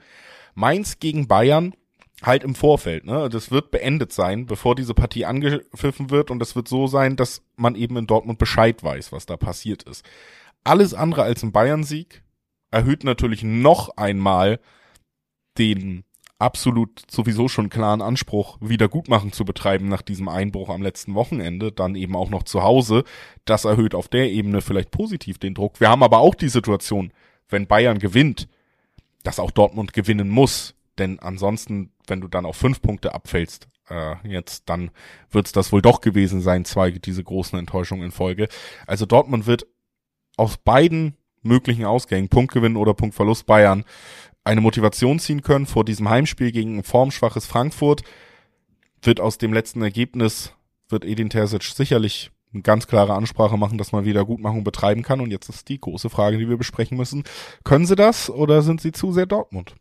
Mainz 0.55 0.99
gegen 0.99 1.27
Bayern. 1.27 1.73
halt 2.23 2.43
im 2.43 2.55
Vorfeld, 2.55 3.05
ne? 3.05 3.29
Das 3.29 3.51
wird 3.51 3.71
beendet 3.71 4.11
sein, 4.11 4.45
bevor 4.45 4.75
diese 4.75 4.93
Partie 4.93 5.25
angepfiffen 5.25 6.09
wird 6.09 6.31
und 6.31 6.41
es 6.41 6.55
wird 6.55 6.67
so 6.67 6.87
sein, 6.87 7.15
dass 7.15 7.41
man 7.55 7.75
eben 7.75 7.97
in 7.97 8.07
Dortmund 8.07 8.39
Bescheid 8.39 8.83
weiß, 8.83 9.11
was 9.11 9.25
da 9.25 9.37
passiert 9.37 9.83
ist. 9.83 10.03
Alles 10.63 10.93
andere 10.93 11.23
als 11.23 11.43
ein 11.43 11.51
Bayern-Sieg 11.51 12.23
erhöht 12.71 13.03
natürlich 13.03 13.43
noch 13.43 13.95
einmal 13.97 14.59
den 15.57 16.03
absolut 16.39 17.01
sowieso 17.09 17.47
schon 17.47 17.69
klaren 17.69 18.01
Anspruch, 18.01 18.57
Wiedergutmachen 18.61 19.31
zu 19.31 19.43
betreiben 19.43 19.87
nach 19.87 20.01
diesem 20.01 20.29
Einbruch 20.29 20.69
am 20.69 20.83
letzten 20.83 21.15
Wochenende, 21.15 21.71
dann 21.71 21.95
eben 21.95 22.15
auch 22.15 22.29
noch 22.29 22.43
zu 22.43 22.63
Hause. 22.63 23.03
Das 23.45 23.65
erhöht 23.65 23.95
auf 23.95 24.07
der 24.07 24.29
Ebene 24.31 24.61
vielleicht 24.61 24.91
positiv 24.91 25.39
den 25.39 25.55
Druck. 25.55 25.79
Wir 25.79 25.89
haben 25.89 26.03
aber 26.03 26.19
auch 26.19 26.35
die 26.35 26.49
Situation, 26.49 27.11
wenn 27.49 27.67
Bayern 27.67 27.97
gewinnt, 27.97 28.47
dass 29.23 29.39
auch 29.39 29.51
Dortmund 29.51 29.93
gewinnen 29.93 30.29
muss. 30.29 30.75
Denn 30.97 31.19
ansonsten, 31.19 31.91
wenn 32.07 32.21
du 32.21 32.27
dann 32.27 32.45
auf 32.45 32.55
fünf 32.55 32.81
Punkte 32.81 33.13
abfällst, 33.13 33.67
äh, 33.89 34.15
jetzt, 34.27 34.69
dann 34.69 34.91
wird's 35.31 35.51
das 35.51 35.71
wohl 35.71 35.81
doch 35.81 36.01
gewesen 36.01 36.41
sein, 36.41 36.65
zwei 36.65 36.91
diese 36.91 37.23
großen 37.23 37.57
Enttäuschungen 37.57 38.05
in 38.05 38.11
Folge. 38.11 38.47
Also 38.85 39.05
Dortmund 39.05 39.47
wird 39.47 39.65
aus 40.37 40.57
beiden 40.57 41.15
möglichen 41.41 41.85
Ausgängen, 41.85 42.29
Punktgewinn 42.29 42.75
oder 42.75 42.93
Punktverlust 42.93 43.45
Bayern, 43.45 43.85
eine 44.47 44.61
Motivation 44.61 45.19
ziehen 45.19 45.41
können 45.41 45.65
vor 45.65 45.85
diesem 45.85 46.09
Heimspiel 46.09 46.51
gegen 46.51 46.79
ein 46.79 46.83
formschwaches 46.83 47.45
Frankfurt. 47.45 48.01
Wird 49.01 49.19
aus 49.19 49.37
dem 49.37 49.53
letzten 49.53 49.81
Ergebnis, 49.81 50.53
wird 50.89 51.05
Edin 51.05 51.29
Terzic 51.29 51.63
sicherlich 51.63 52.31
eine 52.53 52.63
ganz 52.63 52.87
klare 52.87 53.13
Ansprache 53.13 53.57
machen, 53.57 53.77
dass 53.77 53.91
man 53.91 54.05
Wiedergutmachung 54.05 54.63
betreiben 54.63 55.03
kann. 55.03 55.21
Und 55.21 55.31
jetzt 55.31 55.49
ist 55.49 55.69
die 55.69 55.79
große 55.79 56.09
Frage, 56.09 56.37
die 56.37 56.49
wir 56.49 56.57
besprechen 56.57 56.97
müssen. 56.97 57.23
Können 57.63 57.85
sie 57.85 57.95
das 57.95 58.29
oder 58.29 58.61
sind 58.61 58.81
sie 58.81 58.91
zu 58.91 59.11
sehr 59.11 59.25
Dortmund? 59.25 59.75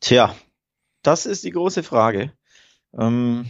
Tja, 0.00 0.36
das 1.02 1.26
ist 1.26 1.42
die 1.44 1.50
große 1.50 1.82
Frage. 1.82 2.32
Ähm, 2.96 3.46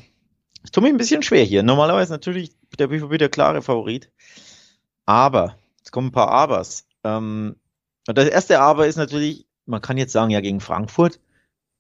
ich 0.63 0.71
tue 0.71 0.83
mich 0.83 0.93
ein 0.93 0.99
bisschen 0.99 1.23
schwer 1.23 1.45
hier. 1.45 1.63
Normalerweise 1.63 2.13
natürlich 2.13 2.53
der 2.79 2.89
BVB 2.89 3.19
der 3.19 3.29
klare 3.29 3.63
Favorit. 3.63 4.11
Aber, 5.05 5.57
jetzt 5.79 5.93
kommen 5.93 6.09
ein 6.09 6.13
paar 6.13 6.31
Abers. 6.31 6.87
Ähm, 7.05 7.57
das 8.05 8.29
erste 8.29 8.61
Aber 8.61 8.87
ist 8.87 8.97
natürlich, 8.97 9.47
man 9.67 9.83
kann 9.83 9.99
jetzt 9.99 10.13
sagen, 10.13 10.31
ja, 10.31 10.41
gegen 10.41 10.61
Frankfurt, 10.61 11.21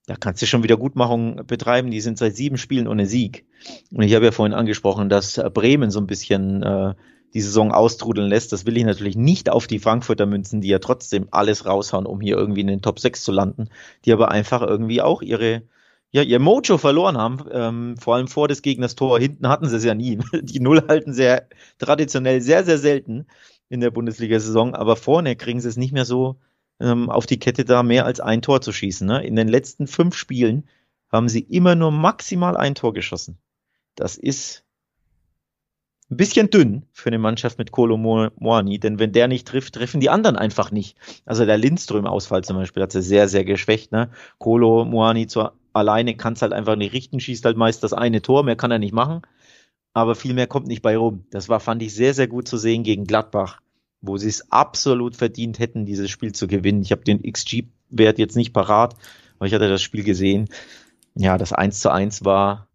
da 0.06 0.14
kannst 0.14 0.40
du 0.40 0.46
schon 0.46 0.62
Wiedergutmachung 0.62 1.46
betreiben. 1.46 1.90
Die 1.90 2.00
sind 2.00 2.18
seit 2.18 2.36
sieben 2.36 2.58
Spielen 2.58 2.86
ohne 2.86 3.06
Sieg. 3.06 3.44
Und 3.90 4.02
ich 4.02 4.14
habe 4.14 4.26
ja 4.26 4.32
vorhin 4.32 4.54
angesprochen, 4.54 5.08
dass 5.08 5.40
Bremen 5.52 5.90
so 5.90 6.00
ein 6.00 6.06
bisschen 6.06 6.62
äh, 6.62 6.94
die 7.34 7.40
Saison 7.40 7.72
austrudeln 7.72 8.28
lässt. 8.28 8.52
Das 8.52 8.66
will 8.66 8.76
ich 8.76 8.84
natürlich 8.84 9.16
nicht 9.16 9.50
auf 9.50 9.66
die 9.66 9.80
Frankfurter 9.80 10.26
Münzen, 10.26 10.60
die 10.60 10.68
ja 10.68 10.78
trotzdem 10.78 11.28
alles 11.32 11.66
raushauen, 11.66 12.06
um 12.06 12.20
hier 12.20 12.36
irgendwie 12.36 12.60
in 12.60 12.68
den 12.68 12.82
Top 12.82 13.00
6 13.00 13.24
zu 13.24 13.32
landen, 13.32 13.68
die 14.04 14.12
aber 14.12 14.30
einfach 14.30 14.62
irgendwie 14.62 15.02
auch 15.02 15.22
ihre 15.22 15.62
ja, 16.12 16.22
ihr 16.22 16.38
Mojo 16.38 16.78
verloren 16.78 17.18
haben, 17.18 17.44
ähm, 17.50 17.96
vor 17.98 18.14
allem 18.14 18.28
vor 18.28 18.48
des 18.48 18.62
Gegners 18.62 18.94
Tor. 18.94 19.18
Hinten 19.18 19.48
hatten 19.48 19.68
sie 19.68 19.76
es 19.76 19.84
ja 19.84 19.94
nie. 19.94 20.18
Die 20.40 20.60
Null 20.60 20.84
halten 20.88 21.12
sehr 21.12 21.48
traditionell 21.78 22.40
sehr, 22.40 22.64
sehr 22.64 22.78
selten 22.78 23.26
in 23.68 23.80
der 23.80 23.90
Bundesliga-Saison, 23.90 24.74
aber 24.74 24.96
vorne 24.96 25.34
kriegen 25.34 25.60
sie 25.60 25.68
es 25.68 25.76
nicht 25.76 25.92
mehr 25.92 26.04
so 26.04 26.36
ähm, 26.80 27.10
auf 27.10 27.26
die 27.26 27.38
Kette, 27.38 27.64
da 27.64 27.82
mehr 27.82 28.06
als 28.06 28.20
ein 28.20 28.42
Tor 28.42 28.60
zu 28.60 28.72
schießen. 28.72 29.06
Ne? 29.06 29.24
In 29.24 29.36
den 29.36 29.48
letzten 29.48 29.86
fünf 29.86 30.14
Spielen 30.14 30.68
haben 31.10 31.28
sie 31.28 31.40
immer 31.40 31.74
nur 31.74 31.90
maximal 31.90 32.56
ein 32.56 32.74
Tor 32.74 32.92
geschossen. 32.92 33.38
Das 33.94 34.16
ist 34.16 34.64
ein 36.10 36.16
bisschen 36.16 36.50
dünn 36.50 36.86
für 36.92 37.08
eine 37.08 37.18
Mannschaft 37.18 37.58
mit 37.58 37.72
Kolo 37.72 37.96
Moani, 37.96 38.78
denn 38.78 38.98
wenn 38.98 39.12
der 39.12 39.26
nicht 39.26 39.48
trifft, 39.48 39.74
treffen 39.74 40.00
die 40.00 40.10
anderen 40.10 40.36
einfach 40.36 40.70
nicht. 40.70 40.96
Also 41.24 41.44
der 41.46 41.58
Lindström-Ausfall 41.58 42.44
zum 42.44 42.56
Beispiel 42.56 42.82
hat 42.82 42.92
sie 42.92 43.02
sehr, 43.02 43.28
sehr 43.28 43.44
geschwächt. 43.44 43.90
Ne? 43.92 44.10
Kolo 44.38 44.84
Moani 44.84 45.26
zwar 45.26 45.54
alleine 45.72 46.16
kann 46.16 46.34
es 46.34 46.42
halt 46.42 46.52
einfach 46.52 46.76
nicht 46.76 46.92
richten, 46.92 47.20
schießt 47.20 47.44
halt 47.44 47.56
meist 47.56 47.82
das 47.82 47.92
eine 47.92 48.22
Tor, 48.22 48.44
mehr 48.44 48.56
kann 48.56 48.70
er 48.70 48.78
nicht 48.78 48.94
machen, 48.94 49.22
aber 49.92 50.14
viel 50.14 50.32
mehr 50.32 50.46
kommt 50.46 50.68
nicht 50.68 50.82
bei 50.82 50.96
rum. 50.96 51.26
Das 51.30 51.48
war, 51.48 51.60
fand 51.60 51.82
ich, 51.82 51.94
sehr, 51.94 52.14
sehr 52.14 52.28
gut 52.28 52.48
zu 52.48 52.56
sehen 52.56 52.82
gegen 52.82 53.04
Gladbach 53.04 53.60
wo 54.00 54.16
sie 54.18 54.28
es 54.28 54.50
absolut 54.52 55.16
verdient 55.16 55.58
hätten, 55.58 55.86
dieses 55.86 56.10
Spiel 56.10 56.32
zu 56.32 56.46
gewinnen. 56.46 56.82
Ich 56.82 56.92
habe 56.92 57.04
den 57.04 57.22
XG-Wert 57.22 58.18
jetzt 58.18 58.36
nicht 58.36 58.52
parat, 58.52 58.94
aber 59.38 59.46
ich 59.46 59.54
hatte 59.54 59.68
das 59.68 59.82
Spiel 59.82 60.04
gesehen. 60.04 60.48
Ja, 61.14 61.38
das 61.38 61.52
1 61.52 61.80
zu 61.80 61.90
1 61.90 62.24
war 62.24 62.68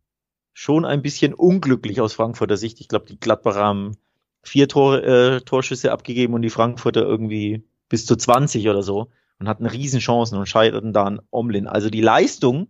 schon 0.54 0.86
ein 0.86 1.02
bisschen 1.02 1.34
unglücklich 1.34 2.02
aus 2.02 2.14
Frankfurter 2.14 2.58
Sicht. 2.58 2.82
Ich 2.82 2.88
glaube, 2.88 3.06
die 3.06 3.20
Gladbacher 3.20 3.64
haben 3.64 3.98
vier 4.44 4.68
Tor, 4.68 5.04
äh, 5.04 5.42
Torschüsse 5.42 5.92
abgegeben 5.92 6.34
und 6.34 6.42
die 6.42 6.50
Frankfurter 6.50 7.02
irgendwie 7.02 7.64
bis 7.90 8.06
zu 8.06 8.16
20 8.16 8.68
oder 8.70 8.84
so 8.84 9.10
und 9.40 9.48
hatten 9.48 9.66
Riesenchancen 9.66 10.38
und 10.38 10.48
scheiterten 10.48 10.94
da 10.94 11.04
an 11.04 11.22
Omlin. 11.32 11.68
Also 11.68 11.90
die 11.90 12.02
Leistung 12.02 12.68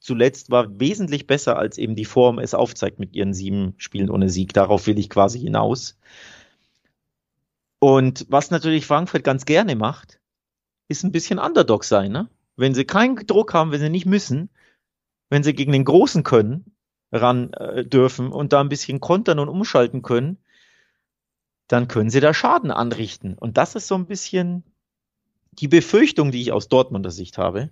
zuletzt 0.00 0.50
war 0.50 0.80
wesentlich 0.80 1.26
besser, 1.26 1.56
als 1.56 1.78
eben 1.78 1.96
die 1.96 2.04
Form 2.04 2.38
es 2.38 2.54
aufzeigt 2.54 2.98
mit 2.98 3.14
ihren 3.14 3.34
sieben 3.34 3.74
Spielen 3.78 4.10
ohne 4.10 4.28
Sieg. 4.28 4.52
Darauf 4.52 4.86
will 4.86 4.98
ich 4.98 5.10
quasi 5.10 5.40
hinaus. 5.40 5.98
Und 7.84 8.24
was 8.30 8.50
natürlich 8.50 8.86
Frankfurt 8.86 9.24
ganz 9.24 9.44
gerne 9.44 9.76
macht, 9.76 10.18
ist 10.88 11.04
ein 11.04 11.12
bisschen 11.12 11.38
Underdog 11.38 11.84
sein. 11.84 12.12
Ne? 12.12 12.30
Wenn 12.56 12.72
sie 12.72 12.86
keinen 12.86 13.14
Druck 13.26 13.52
haben, 13.52 13.72
wenn 13.72 13.80
sie 13.80 13.90
nicht 13.90 14.06
müssen, 14.06 14.48
wenn 15.28 15.42
sie 15.42 15.52
gegen 15.52 15.72
den 15.72 15.84
Großen 15.84 16.22
können, 16.22 16.76
ran 17.12 17.52
äh, 17.52 17.84
dürfen 17.84 18.32
und 18.32 18.54
da 18.54 18.62
ein 18.62 18.70
bisschen 18.70 19.00
kontern 19.00 19.38
und 19.38 19.50
umschalten 19.50 20.00
können, 20.00 20.38
dann 21.68 21.86
können 21.86 22.08
sie 22.08 22.20
da 22.20 22.32
Schaden 22.32 22.70
anrichten. 22.70 23.36
Und 23.36 23.58
das 23.58 23.74
ist 23.74 23.86
so 23.86 23.96
ein 23.96 24.06
bisschen 24.06 24.64
die 25.52 25.68
Befürchtung, 25.68 26.30
die 26.30 26.40
ich 26.40 26.52
aus 26.52 26.68
Dortmunder 26.68 27.10
Sicht 27.10 27.36
habe, 27.36 27.68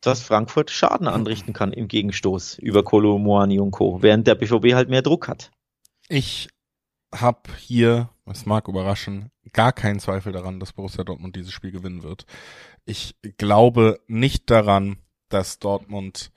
dass 0.00 0.22
Frankfurt 0.22 0.70
Schaden 0.70 1.08
anrichten 1.08 1.52
kann 1.52 1.72
im 1.72 1.88
Gegenstoß 1.88 2.60
über 2.60 2.84
Kolo 2.84 3.18
Moani 3.18 3.58
und 3.58 3.72
Co., 3.72 4.02
während 4.02 4.28
der 4.28 4.36
BVB 4.36 4.74
halt 4.74 4.88
mehr 4.88 5.02
Druck 5.02 5.26
hat. 5.26 5.50
Ich 6.08 6.48
habe 7.12 7.50
hier 7.56 8.10
es 8.30 8.46
mag 8.46 8.68
überraschen, 8.68 9.30
gar 9.52 9.72
keinen 9.72 10.00
Zweifel 10.00 10.32
daran, 10.32 10.60
dass 10.60 10.72
Borussia 10.72 11.04
Dortmund 11.04 11.36
dieses 11.36 11.52
Spiel 11.52 11.72
gewinnen 11.72 12.02
wird. 12.02 12.26
Ich 12.84 13.16
glaube 13.38 14.00
nicht 14.06 14.50
daran, 14.50 14.98
dass 15.28 15.58
Dortmund 15.58 16.30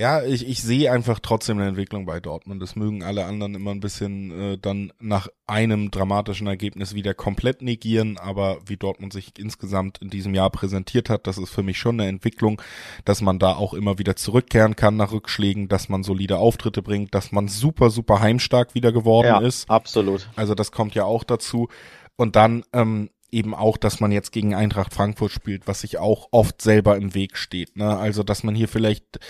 ja, 0.00 0.22
ich, 0.22 0.48
ich 0.48 0.62
sehe 0.62 0.90
einfach 0.90 1.20
trotzdem 1.20 1.58
eine 1.58 1.68
Entwicklung 1.68 2.06
bei 2.06 2.20
Dortmund. 2.20 2.62
Das 2.62 2.74
mögen 2.74 3.02
alle 3.02 3.26
anderen 3.26 3.54
immer 3.54 3.72
ein 3.72 3.80
bisschen 3.80 4.54
äh, 4.54 4.58
dann 4.58 4.94
nach 4.98 5.28
einem 5.46 5.90
dramatischen 5.90 6.46
Ergebnis 6.46 6.94
wieder 6.94 7.12
komplett 7.12 7.60
negieren, 7.60 8.16
aber 8.16 8.60
wie 8.64 8.78
Dortmund 8.78 9.12
sich 9.12 9.38
insgesamt 9.38 9.98
in 9.98 10.08
diesem 10.08 10.34
Jahr 10.34 10.48
präsentiert 10.48 11.10
hat, 11.10 11.26
das 11.26 11.36
ist 11.36 11.50
für 11.50 11.62
mich 11.62 11.76
schon 11.76 12.00
eine 12.00 12.08
Entwicklung, 12.08 12.62
dass 13.04 13.20
man 13.20 13.38
da 13.38 13.52
auch 13.52 13.74
immer 13.74 13.98
wieder 13.98 14.16
zurückkehren 14.16 14.74
kann 14.74 14.96
nach 14.96 15.12
Rückschlägen, 15.12 15.68
dass 15.68 15.90
man 15.90 16.02
solide 16.02 16.38
Auftritte 16.38 16.80
bringt, 16.80 17.14
dass 17.14 17.30
man 17.30 17.48
super, 17.48 17.90
super 17.90 18.20
heimstark 18.20 18.74
wieder 18.74 18.92
geworden 18.92 19.26
ja, 19.26 19.40
ist. 19.40 19.68
Absolut. 19.68 20.30
Also 20.34 20.54
das 20.54 20.72
kommt 20.72 20.94
ja 20.94 21.04
auch 21.04 21.24
dazu. 21.24 21.68
Und 22.16 22.36
dann 22.36 22.64
ähm, 22.72 23.10
eben 23.32 23.54
auch, 23.54 23.76
dass 23.76 24.00
man 24.00 24.12
jetzt 24.12 24.32
gegen 24.32 24.54
Eintracht 24.54 24.94
Frankfurt 24.94 25.32
spielt, 25.32 25.66
was 25.66 25.80
sich 25.80 25.98
auch 25.98 26.28
oft 26.30 26.60
selber 26.62 26.96
im 26.96 27.14
Weg 27.14 27.36
steht. 27.36 27.76
Ne? 27.76 27.96
Also, 27.96 28.22
dass 28.22 28.42
man 28.42 28.54
hier 28.54 28.68
vielleicht 28.68 29.20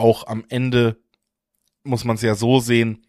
auch 0.00 0.26
am 0.26 0.44
Ende, 0.48 0.96
muss 1.84 2.04
man 2.04 2.16
es 2.16 2.22
ja 2.22 2.34
so 2.34 2.60
sehen, 2.60 3.06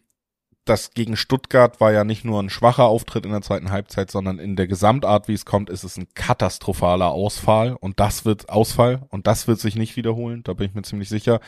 das 0.64 0.92
gegen 0.92 1.16
Stuttgart 1.16 1.80
war 1.80 1.92
ja 1.92 2.04
nicht 2.04 2.24
nur 2.24 2.40
ein 2.40 2.50
schwacher 2.50 2.84
Auftritt 2.84 3.26
in 3.26 3.32
der 3.32 3.42
zweiten 3.42 3.72
Halbzeit, 3.72 4.12
sondern 4.12 4.38
in 4.38 4.54
der 4.54 4.68
Gesamtart, 4.68 5.26
wie 5.26 5.34
es 5.34 5.44
kommt, 5.44 5.70
ist 5.70 5.82
es 5.82 5.96
ein 5.96 6.06
katastrophaler 6.14 7.10
Ausfall 7.10 7.76
und 7.80 7.98
das 7.98 8.24
wird 8.24 8.48
Ausfall 8.48 9.02
und 9.08 9.26
das 9.26 9.48
wird 9.48 9.58
sich 9.58 9.74
nicht 9.74 9.96
wiederholen, 9.96 10.44
da 10.44 10.52
bin 10.52 10.68
ich 10.68 10.74
mir 10.74 10.82
ziemlich 10.82 11.08
sicher. 11.08 11.40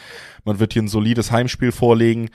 Man 0.44 0.58
wird 0.58 0.72
hier 0.72 0.82
ein 0.82 0.88
solides 0.88 1.30
Heimspiel 1.30 1.70
vorlegen. 1.70 2.30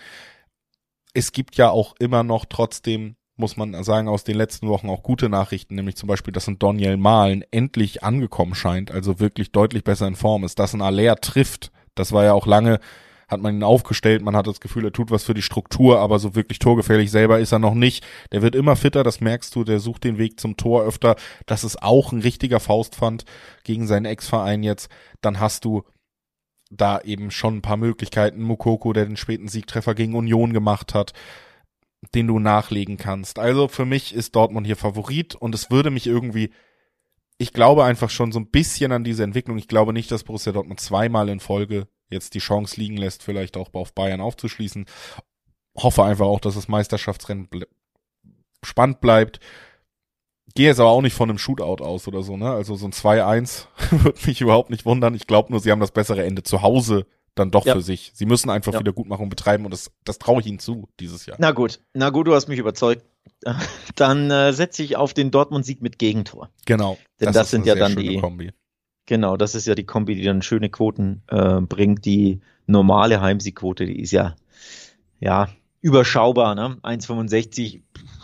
Es 1.14 1.34
gibt 1.34 1.58
ja 1.58 1.70
auch 1.70 1.96
immer 2.00 2.24
noch 2.24 2.46
trotzdem 2.46 3.18
muss 3.40 3.56
man 3.56 3.84
sagen, 3.86 4.10
aus 4.10 4.26
den 4.26 4.36
letzten 4.36 4.68
Wochen 4.68 4.90
auch 4.90 5.02
gute 5.02 5.30
Nachrichten, 5.30 5.76
nämlich 5.76 5.96
zum 5.96 6.08
Beispiel, 6.08 6.34
dass 6.34 6.48
ein 6.48 6.60
Daniel 6.60 6.98
Mahlen 6.98 7.46
endlich 7.52 8.04
angekommen 8.04 8.54
scheint, 8.54 8.92
also 8.92 9.22
wirklich 9.22 9.54
deutlich 9.54 9.86
besser 9.86 10.08
in 10.08 10.16
Form 10.16 10.44
ist, 10.44 10.60
dass 10.60 10.74
ein 10.74 10.82
Aller 10.82 11.16
trifft. 11.16 11.72
Das 12.00 12.12
war 12.12 12.24
ja 12.24 12.34
auch 12.34 12.48
lange, 12.48 12.80
hat 13.28 13.42
man 13.42 13.56
ihn 13.56 13.64
aufgestellt, 13.64 14.24
man 14.24 14.36
hat 14.36 14.48
das 14.48 14.60
Gefühl, 14.60 14.86
er 14.86 14.92
tut 14.92 15.12
was 15.12 15.24
für 15.24 15.34
die 15.34 15.42
Struktur, 15.42 16.00
aber 16.00 16.18
so 16.18 16.36
wirklich 16.36 16.60
torgefährlich 16.60 17.12
selber 17.12 17.40
ist 17.40 17.52
er 17.52 17.60
noch 17.60 17.76
nicht. 17.76 18.06
Der 18.32 18.42
wird 18.42 18.56
immer 18.56 18.76
fitter, 18.76 19.04
das 19.04 19.22
merkst 19.22 19.56
du, 19.56 19.64
der 19.64 19.80
sucht 19.80 20.04
den 20.04 20.18
Weg 20.18 20.40
zum 20.40 20.58
Tor 20.58 20.84
öfter. 20.84 21.16
Das 21.46 21.64
ist 21.64 21.84
auch 21.84 22.12
ein 22.12 22.22
richtiger 22.22 22.60
Faustpfand 22.60 23.26
gegen 23.64 23.86
seinen 23.86 24.06
Ex-Verein 24.06 24.64
jetzt. 24.64 24.90
Dann 25.22 25.40
hast 25.40 25.66
du 25.66 25.84
da 26.72 27.02
eben 27.02 27.30
schon 27.32 27.58
ein 27.58 27.62
paar 27.62 27.78
Möglichkeiten. 27.78 28.42
Mukoko, 28.42 28.94
der 28.94 29.06
den 29.06 29.18
späten 29.18 29.48
Siegtreffer 29.48 29.94
gegen 29.94 30.16
Union 30.16 30.54
gemacht 30.54 30.94
hat 30.94 31.14
den 32.16 32.28
du 32.28 32.40
nachlegen 32.40 32.98
kannst. 32.98 33.40
Also 33.40 33.68
für 33.68 33.86
mich 33.86 34.14
ist 34.14 34.36
Dortmund 34.36 34.66
hier 34.66 34.78
Favorit 34.78 35.36
und 35.36 35.54
es 35.54 35.70
würde 35.70 35.92
mich 35.92 36.08
irgendwie, 36.08 36.52
ich 37.40 37.54
glaube 37.54 37.86
einfach 37.86 38.10
schon 38.10 38.32
so 38.34 38.40
ein 38.40 38.48
bisschen 38.48 38.92
an 38.92 39.06
diese 39.06 39.24
Entwicklung. 39.24 39.58
Ich 39.58 39.70
glaube 39.70 39.94
nicht, 39.94 40.12
dass 40.12 40.26
Borussia 40.26 40.52
Dortmund 40.52 40.82
zweimal 40.82 41.30
in 41.30 41.40
Folge 41.40 41.88
jetzt 42.10 42.34
die 42.36 42.40
Chance 42.40 42.80
liegen 42.80 42.98
lässt, 42.98 43.24
vielleicht 43.24 43.56
auch 43.56 43.74
auf 43.74 43.94
Bayern 43.94 44.20
aufzuschließen. 44.20 44.86
Hoffe 45.78 46.04
einfach 46.04 46.26
auch, 46.26 46.42
dass 46.42 46.56
das 46.56 46.68
Meisterschaftsrennen 46.68 47.48
ble 47.48 47.68
spannend 48.62 49.00
bleibt. 49.00 49.40
gehe 50.54 50.68
jetzt 50.68 50.82
aber 50.82 50.90
auch 50.90 51.02
nicht 51.02 51.14
von 51.14 51.30
einem 51.30 51.38
Shootout 51.38 51.82
aus 51.82 52.10
oder 52.10 52.24
so, 52.24 52.36
ne? 52.36 52.52
Also 52.52 52.76
so 52.76 52.86
ein 52.86 52.92
2-1 52.92 53.68
würde 53.92 54.20
mich 54.28 54.42
überhaupt 54.42 54.70
nicht 54.70 54.86
wundern. 54.86 55.16
Ich 55.16 55.26
glaube 55.26 55.50
nur, 55.52 55.62
sie 55.62 55.72
haben 55.72 55.80
das 55.80 55.92
bessere 55.92 56.26
Ende 56.26 56.44
zu 56.44 56.62
Hause 56.62 57.06
dann 57.36 57.52
doch 57.52 57.66
ja. 57.66 57.74
für 57.74 57.82
sich. 57.82 58.12
Sie 58.16 58.26
müssen 58.26 58.50
einfach 58.50 58.74
ja. 58.74 58.80
Wiedergutmachung 58.82 59.30
betreiben 59.30 59.64
und 59.64 59.72
das, 59.72 59.92
das 60.04 60.20
traue 60.20 60.42
ich 60.42 60.48
ihnen 60.48 60.60
zu 60.60 60.90
dieses 61.00 61.26
Jahr. 61.26 61.38
Na 61.40 61.52
gut, 61.52 61.80
na 61.94 62.10
gut, 62.10 62.28
du 62.28 62.36
hast 62.36 62.50
mich 62.50 62.60
überzeugt. 62.60 63.06
Dann 63.96 64.32
äh, 64.32 64.54
setze 64.54 64.84
ich 64.84 64.98
auf 64.98 65.14
den 65.14 65.32
Dortmund-Sieg 65.32 65.82
mit 65.82 66.00
Gegentor. 66.00 66.50
Genau. 66.66 66.98
Denn 67.20 67.28
das, 67.28 67.36
das 67.36 67.52
sind 67.52 67.66
ja 67.66 67.76
dann 67.76 67.96
die 67.96 68.18
Kombi. 68.18 68.52
Genau, 69.06 69.38
das 69.38 69.56
ist 69.56 69.66
ja 69.66 69.76
die 69.76 69.86
Kombi, 69.86 70.16
die 70.16 70.24
dann 70.24 70.42
schöne 70.42 70.70
Quoten 70.70 71.24
äh, 71.28 71.62
bringt. 71.62 72.06
Die 72.06 72.42
normale 72.68 73.22
Heimsiegquote, 73.22 73.86
die 73.86 74.00
ist 74.00 74.12
ja 74.12 74.36
ja 75.20 75.50
überschaubar, 75.82 76.56
ne? 76.56 76.78
1,65 76.84 77.82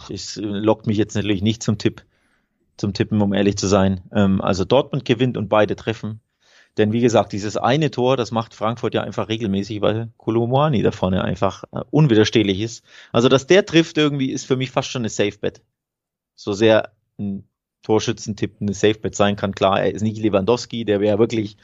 ist, 0.10 0.38
lockt 0.38 0.88
mich 0.88 0.98
jetzt 0.98 1.16
natürlich 1.16 1.42
nicht 1.42 1.64
zum 1.64 1.78
Tipp, 1.78 2.04
zum 2.78 2.94
Tippen, 2.94 3.22
um 3.22 3.34
ehrlich 3.34 3.58
zu 3.58 3.68
sein. 3.68 4.02
Ähm, 4.12 4.42
also 4.42 4.66
Dortmund 4.66 5.06
gewinnt 5.06 5.38
und 5.38 5.50
beide 5.50 5.76
treffen. 5.76 6.20
Denn 6.78 6.92
wie 6.92 7.02
gesagt, 7.02 7.32
dieses 7.32 7.56
eine 7.56 7.90
Tor, 7.90 8.18
das 8.18 8.32
macht 8.32 8.54
Frankfurt 8.54 8.94
ja 8.94 9.02
einfach 9.02 9.30
regelmäßig, 9.30 9.82
weil 9.82 10.10
Kolomoani 10.18 10.82
da 10.82 10.92
vorne 10.92 11.24
einfach 11.24 11.64
äh, 11.72 11.82
unwiderstehlich 11.90 12.60
ist. 12.60 12.84
Also, 13.12 13.30
dass 13.30 13.48
der 13.48 13.66
trifft 13.66 13.98
irgendwie, 13.98 14.32
ist 14.32 14.46
für 14.46 14.58
mich 14.58 14.72
fast 14.72 14.90
schon 14.90 15.02
eine 15.02 15.10
Safe-Bet. 15.10 15.62
So 16.36 16.52
sehr 16.52 16.92
ein 17.18 17.48
Torschützentipp 17.84 18.58
eine 18.60 18.74
Safe-Bet 18.74 19.16
sein 19.16 19.38
kann. 19.38 19.56
Klar, 19.56 19.82
er 19.82 19.94
ist 19.94 20.02
nicht 20.02 20.18
Lewandowski, 20.18 20.84
der 20.84 21.00
wäre 21.00 21.18
wirklich 21.18 21.58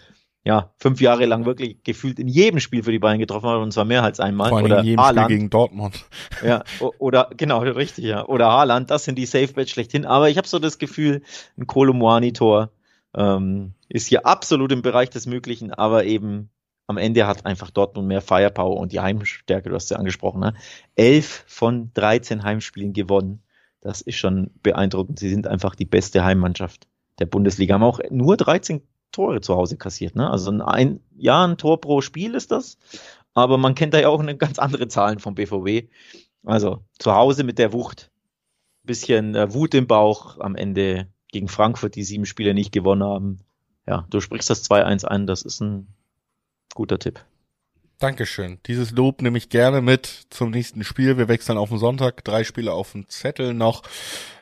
ja, 0.43 0.73
fünf 0.77 1.01
Jahre 1.01 1.25
lang 1.25 1.45
wirklich 1.45 1.83
gefühlt 1.83 2.17
in 2.17 2.27
jedem 2.27 2.59
Spiel 2.59 2.81
für 2.81 2.91
die 2.91 2.97
Bayern 2.97 3.19
getroffen 3.19 3.47
hat 3.47 3.57
und 3.57 3.71
zwar 3.71 3.85
mehr 3.85 4.03
als 4.03 4.19
einmal. 4.19 4.49
Vor 4.49 4.57
allem 4.57 4.65
oder 4.65 4.79
in 4.79 4.85
jedem 4.85 5.01
Haaland. 5.01 5.25
Spiel 5.25 5.37
gegen 5.37 5.49
Dortmund. 5.49 6.05
Ja, 6.43 6.63
oder 6.97 7.29
genau, 7.37 7.59
richtig, 7.59 8.05
ja. 8.05 8.25
Oder 8.25 8.51
Haaland, 8.51 8.89
das 8.89 9.03
sind 9.03 9.19
die 9.19 9.27
Safe 9.27 9.49
Bets 9.49 9.69
schlechthin. 9.69 10.05
Aber 10.05 10.29
ich 10.29 10.37
habe 10.37 10.47
so 10.47 10.57
das 10.57 10.79
Gefühl, 10.79 11.21
ein 11.57 11.67
Kolomoani-Tor 11.67 12.71
ähm, 13.15 13.73
ist 13.89 14.07
hier 14.07 14.25
absolut 14.25 14.71
im 14.71 14.81
Bereich 14.81 15.09
des 15.09 15.25
Möglichen, 15.25 15.71
aber 15.73 16.05
eben 16.05 16.49
am 16.87 16.97
Ende 16.97 17.25
hat 17.25 17.45
einfach 17.45 17.69
Dortmund 17.71 18.07
mehr 18.07 18.21
Firepower 18.21 18.77
und 18.77 18.91
die 18.91 18.99
Heimstärke, 18.99 19.69
du 19.69 19.75
hast 19.75 19.89
ja 19.89 19.97
angesprochen, 19.97 20.41
ne? 20.41 20.53
Elf 20.95 21.43
von 21.47 21.91
13 21.93 22.43
Heimspielen 22.43 22.93
gewonnen. 22.93 23.43
Das 23.79 24.01
ist 24.01 24.17
schon 24.17 24.51
beeindruckend. 24.61 25.17
Sie 25.17 25.29
sind 25.29 25.47
einfach 25.47 25.75
die 25.75 25.85
beste 25.85 26.23
Heimmannschaft 26.23 26.87
der 27.19 27.25
Bundesliga. 27.25 27.75
Haben 27.75 27.83
auch 27.83 27.99
nur 28.09 28.37
13 28.37 28.81
Tore 29.11 29.41
zu 29.41 29.55
Hause 29.55 29.77
kassiert. 29.77 30.15
Ne? 30.15 30.29
Also 30.29 30.51
ein, 30.51 30.99
ja, 31.17 31.45
ein 31.45 31.57
Tor 31.57 31.81
pro 31.81 32.01
Spiel 32.01 32.35
ist 32.35 32.51
das, 32.51 32.77
aber 33.33 33.57
man 33.57 33.75
kennt 33.75 33.93
da 33.93 33.99
ja 33.99 34.09
auch 34.09 34.19
eine 34.19 34.37
ganz 34.37 34.59
andere 34.59 34.87
Zahlen 34.87 35.19
vom 35.19 35.35
BVB. 35.35 35.89
Also 36.43 36.83
zu 36.97 37.13
Hause 37.13 37.43
mit 37.43 37.59
der 37.59 37.73
Wucht, 37.73 38.11
bisschen 38.83 39.35
äh, 39.35 39.53
Wut 39.53 39.73
im 39.73 39.87
Bauch 39.87 40.39
am 40.39 40.55
Ende 40.55 41.07
gegen 41.31 41.47
Frankfurt, 41.47 41.95
die 41.95 42.03
sieben 42.03 42.25
Spiele 42.25 42.53
nicht 42.53 42.71
gewonnen 42.71 43.03
haben. 43.03 43.39
Ja, 43.87 44.05
du 44.09 44.19
sprichst 44.21 44.49
das 44.49 44.69
2-1 44.69 45.05
an, 45.05 45.27
das 45.27 45.41
ist 45.41 45.61
ein 45.61 45.87
guter 46.73 46.99
Tipp. 46.99 47.23
Dankeschön. 47.99 48.59
Dieses 48.65 48.91
Lob 48.91 49.21
nehme 49.21 49.37
ich 49.37 49.49
gerne 49.49 49.81
mit 49.81 50.25
zum 50.31 50.49
nächsten 50.49 50.83
Spiel. 50.83 51.17
Wir 51.17 51.27
wechseln 51.27 51.57
auf 51.57 51.69
den 51.69 51.77
Sonntag. 51.77 52.23
Drei 52.23 52.43
Spiele 52.43 52.73
auf 52.73 52.93
dem 52.93 53.07
Zettel 53.09 53.53
noch. 53.53 53.83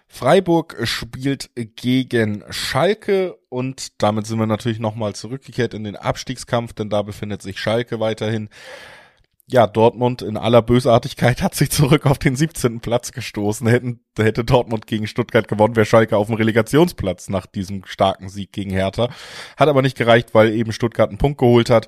Freiburg 0.07 0.77
spielt 0.87 1.51
gegen 1.75 2.43
Schalke 2.49 3.37
und 3.49 4.01
damit 4.01 4.25
sind 4.25 4.39
wir 4.39 4.47
natürlich 4.47 4.79
nochmal 4.79 5.13
zurückgekehrt 5.13 5.73
in 5.73 5.83
den 5.83 5.95
Abstiegskampf, 5.95 6.73
denn 6.73 6.89
da 6.89 7.03
befindet 7.03 7.41
sich 7.41 7.59
Schalke 7.59 7.99
weiterhin. 7.99 8.49
Ja, 9.51 9.65
Dortmund 9.65 10.21
in 10.21 10.37
aller 10.37 10.61
Bösartigkeit 10.61 11.41
hat 11.41 11.55
sich 11.55 11.71
zurück 11.71 12.05
auf 12.05 12.19
den 12.19 12.35
17. 12.35 12.81
Platz 12.81 13.11
gestoßen. 13.11 13.65
Hätten, 13.65 13.99
hätte 14.15 14.43
Dortmund 14.43 14.85
gegen 14.85 15.07
Stuttgart 15.07 15.47
gewonnen, 15.47 15.75
wäre 15.75 15.87
Schalke 15.87 16.17
auf 16.17 16.27
dem 16.27 16.35
Relegationsplatz 16.35 17.29
nach 17.29 17.47
diesem 17.47 17.83
starken 17.85 18.29
Sieg 18.29 18.51
gegen 18.51 18.69
Hertha. 18.69 19.09
Hat 19.57 19.67
aber 19.67 19.81
nicht 19.81 19.97
gereicht, 19.97 20.35
weil 20.35 20.53
eben 20.53 20.71
Stuttgart 20.71 21.09
einen 21.09 21.17
Punkt 21.17 21.39
geholt 21.39 21.71
hat. 21.71 21.87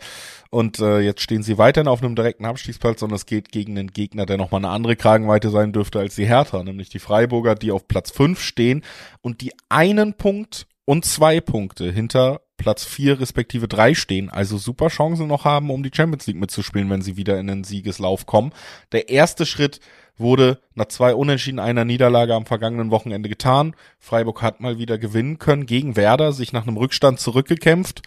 Und 0.50 0.80
äh, 0.80 1.02
jetzt 1.02 1.22
stehen 1.22 1.44
sie 1.44 1.60
weiterhin 1.60 1.88
auf 1.88 2.02
einem 2.02 2.16
direkten 2.16 2.46
Abstiegsplatz 2.46 3.04
und 3.04 3.12
es 3.12 3.28
geht 3.28 3.52
gegen 3.52 3.78
einen 3.78 3.92
Gegner, 3.92 4.26
der 4.26 4.38
nochmal 4.38 4.62
eine 4.62 4.74
andere 4.74 4.96
Kragenweite 4.96 5.52
sein 5.52 5.72
dürfte 5.72 6.00
als 6.00 6.16
die 6.16 6.26
Hertha, 6.26 6.64
nämlich 6.64 6.90
die 6.90 7.00
Freiburger, 7.00 7.54
die 7.54 7.72
auf 7.72 7.88
Platz 7.88 8.10
5 8.10 8.42
stehen 8.42 8.84
und 9.22 9.42
die 9.42 9.54
einen 9.70 10.16
Punkt 10.16 10.66
und 10.92 11.06
zwei 11.06 11.40
Punkte 11.40 11.90
hinter 11.90 12.42
Platz 12.58 12.84
4 12.84 13.22
respektive 13.22 13.70
3 13.70 13.96
stehen, 13.96 14.30
also 14.30 14.58
super 14.58 14.90
Chancen 14.90 15.28
noch 15.28 15.46
haben, 15.46 15.70
um 15.70 15.84
die 15.84 15.92
Champions 15.94 16.28
League 16.28 16.36
mitzuspielen, 16.36 16.90
wenn 16.90 17.02
sie 17.02 17.16
wieder 17.16 17.40
in 17.40 17.48
den 17.48 17.64
Siegeslauf 17.64 18.26
kommen. 18.26 18.52
Der 18.92 19.08
erste 19.08 19.46
Schritt 19.46 19.80
wurde 20.18 20.60
nach 20.74 20.88
zwei 20.88 21.16
Unentschieden 21.16 21.60
einer 21.60 21.86
Niederlage 21.86 22.36
am 22.36 22.46
vergangenen 22.46 22.92
Wochenende 22.92 23.30
getan. 23.30 23.74
Freiburg 24.00 24.42
hat 24.42 24.60
mal 24.60 24.80
wieder 24.80 24.98
gewinnen 24.98 25.40
können 25.40 25.66
gegen 25.66 25.96
Werder, 25.96 26.34
sich 26.34 26.52
nach 26.52 26.68
einem 26.68 26.76
Rückstand 26.76 27.22
zurückgekämpft 27.22 28.02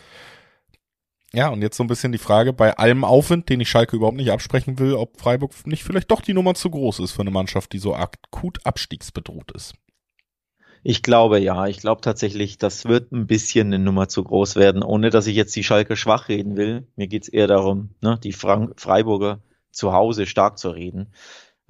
ja, 1.32 1.48
und 1.48 1.62
jetzt 1.62 1.78
so 1.78 1.82
ein 1.82 1.88
bisschen 1.88 2.12
die 2.12 2.18
Frage 2.18 2.52
bei 2.52 2.76
allem 2.76 3.02
Aufwind, 3.02 3.48
den 3.48 3.60
ich 3.60 3.70
Schalke 3.70 3.96
überhaupt 3.96 4.18
nicht 4.18 4.30
absprechen 4.30 4.78
will, 4.78 4.92
ob 4.92 5.18
Freiburg 5.18 5.52
nicht 5.66 5.84
vielleicht 5.84 6.10
doch 6.10 6.20
die 6.20 6.34
Nummer 6.34 6.54
zu 6.54 6.68
groß 6.68 7.00
ist 7.00 7.12
für 7.12 7.22
eine 7.22 7.30
Mannschaft, 7.30 7.72
die 7.72 7.78
so 7.78 7.94
akut 7.94 8.64
abstiegsbedroht 8.64 9.52
ist. 9.52 9.74
Ich 10.86 11.02
glaube 11.02 11.38
ja, 11.40 11.66
ich 11.66 11.78
glaube 11.78 12.02
tatsächlich, 12.02 12.58
das 12.58 12.84
wird 12.84 13.10
ein 13.10 13.26
bisschen 13.26 13.68
eine 13.68 13.78
Nummer 13.78 14.06
zu 14.08 14.22
groß 14.22 14.54
werden, 14.56 14.82
ohne 14.82 15.08
dass 15.08 15.26
ich 15.26 15.34
jetzt 15.34 15.56
die 15.56 15.64
Schalke 15.64 15.96
schwach 15.96 16.28
reden 16.28 16.58
will. 16.58 16.86
Mir 16.94 17.08
geht's 17.08 17.28
eher 17.28 17.46
darum, 17.46 17.88
ne, 18.02 18.20
die 18.22 18.32
Frank 18.32 18.78
Freiburger 18.78 19.40
zu 19.72 19.94
Hause 19.94 20.26
stark 20.26 20.58
zu 20.58 20.68
reden. 20.68 21.08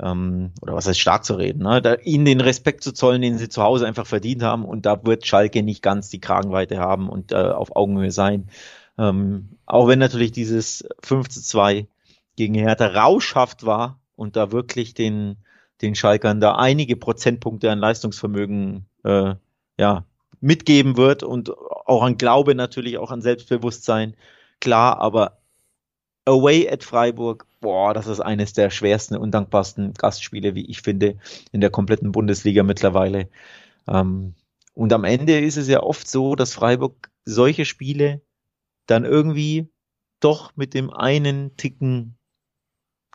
Ähm, 0.00 0.50
oder 0.60 0.74
was 0.74 0.88
heißt 0.88 0.98
stark 0.98 1.24
zu 1.24 1.34
reden, 1.34 1.62
ne? 1.62 1.80
da, 1.80 1.94
ihnen 1.94 2.24
den 2.24 2.40
Respekt 2.40 2.82
zu 2.82 2.92
zollen, 2.92 3.22
den 3.22 3.38
sie 3.38 3.48
zu 3.48 3.62
Hause 3.62 3.86
einfach 3.86 4.06
verdient 4.06 4.42
haben. 4.42 4.64
Und 4.64 4.84
da 4.84 5.06
wird 5.06 5.24
Schalke 5.24 5.62
nicht 5.62 5.82
ganz 5.82 6.08
die 6.08 6.20
Kragenweite 6.20 6.78
haben 6.78 7.08
und 7.08 7.30
äh, 7.30 7.36
auf 7.36 7.76
Augenhöhe 7.76 8.10
sein. 8.10 8.48
Ähm, 8.98 9.50
auch 9.64 9.86
wenn 9.86 10.00
natürlich 10.00 10.32
dieses 10.32 10.84
5 11.04 11.28
zu 11.28 11.40
2 11.40 11.86
gegen 12.34 12.54
Hertha 12.54 12.88
rauschhaft 12.88 13.64
war 13.64 14.00
und 14.16 14.34
da 14.34 14.50
wirklich 14.50 14.94
den, 14.94 15.36
den 15.82 15.94
Schalkern 15.94 16.40
da 16.40 16.56
einige 16.56 16.96
Prozentpunkte 16.96 17.70
an 17.70 17.78
Leistungsvermögen 17.78 18.86
äh, 19.04 19.34
ja, 19.78 20.04
mitgeben 20.40 20.96
wird 20.96 21.22
und 21.22 21.56
auch 21.56 22.02
an 22.02 22.18
Glaube 22.18 22.54
natürlich, 22.54 22.98
auch 22.98 23.10
an 23.10 23.22
Selbstbewusstsein. 23.22 24.14
Klar, 24.60 24.98
aber 24.98 25.38
Away 26.26 26.68
at 26.70 26.84
Freiburg, 26.84 27.46
boah, 27.60 27.92
das 27.92 28.06
ist 28.06 28.20
eines 28.20 28.52
der 28.54 28.70
schwersten 28.70 29.16
und 29.16 29.32
dankbarsten 29.32 29.92
Gastspiele, 29.94 30.54
wie 30.54 30.66
ich 30.66 30.80
finde, 30.80 31.18
in 31.52 31.60
der 31.60 31.70
kompletten 31.70 32.12
Bundesliga 32.12 32.62
mittlerweile. 32.62 33.28
Ähm, 33.86 34.34
und 34.74 34.92
am 34.92 35.04
Ende 35.04 35.38
ist 35.38 35.56
es 35.56 35.68
ja 35.68 35.82
oft 35.82 36.08
so, 36.08 36.34
dass 36.34 36.54
Freiburg 36.54 37.10
solche 37.24 37.64
Spiele 37.64 38.22
dann 38.86 39.04
irgendwie 39.04 39.68
doch 40.20 40.56
mit 40.56 40.74
dem 40.74 40.90
einen 40.90 41.56
Ticken 41.56 42.16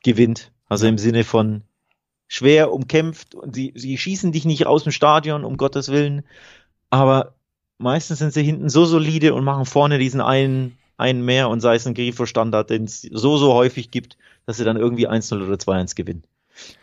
gewinnt. 0.04 0.52
Also 0.68 0.88
im 0.88 0.98
Sinne 0.98 1.24
von 1.24 1.64
schwer 2.30 2.72
umkämpft 2.72 3.36
und 3.36 3.54
sie, 3.56 3.74
sie 3.76 3.98
schießen 3.98 4.32
dich 4.32 4.46
nicht 4.46 4.68
aus 4.68 4.84
dem 4.84 4.94
Stadion, 4.94 5.44
um 5.44 5.58
Gottes 5.58 5.90
Willen, 5.90 6.24
aber 6.90 7.34
meistens 7.80 8.20
sind 8.20 8.32
sie 8.32 8.44
hinten 8.44 8.70
so 8.70 8.86
solide 8.86 9.34
und 9.34 9.44
machen 9.44 9.66
vorne 9.66 9.98
diesen 9.98 10.22
einen, 10.22 10.78
einen 10.96 11.26
mehr 11.26 11.50
und 11.50 11.60
sei 11.60 11.76
es 11.76 11.88
ein 11.88 11.96
Grifo-Standard, 11.96 12.70
den 12.70 12.84
es 12.86 13.02
so, 13.02 13.38
so 13.38 13.54
häufig 13.54 13.90
gibt, 13.90 14.18
dass 14.46 14.58
sie 14.58 14.64
dann 14.64 14.78
irgendwie 14.78 15.10
1-0 15.10 15.44
oder 15.44 15.56
2-1 15.56 15.96
gewinnen. 15.96 16.24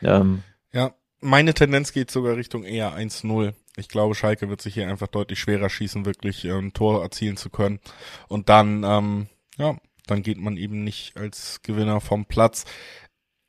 Ähm, 0.03 0.43
ja, 0.73 0.93
meine 1.21 1.55
Tendenz 1.55 1.93
geht 1.93 2.11
sogar 2.11 2.37
Richtung 2.37 2.65
eher 2.65 2.97
1-0. 2.97 3.55
Ich 3.77 3.89
glaube, 3.89 4.15
Schalke 4.15 4.49
wird 4.49 4.61
sich 4.61 4.75
hier 4.75 4.89
einfach 4.89 5.07
deutlich 5.07 5.39
schwerer 5.39 5.71
schießen, 5.71 6.07
wirklich 6.07 6.45
ein 6.45 6.73
Tor 6.73 7.03
erzielen 7.03 7.37
zu 7.37 7.51
können. 7.51 7.79
Und 8.27 8.49
dann, 8.49 8.83
ähm, 8.85 9.27
ja, 9.59 9.77
dann 10.07 10.23
geht 10.23 10.39
man 10.39 10.57
eben 10.57 10.83
nicht 10.83 11.17
als 11.17 11.61
Gewinner 11.63 12.01
vom 12.01 12.27
Platz. 12.27 12.65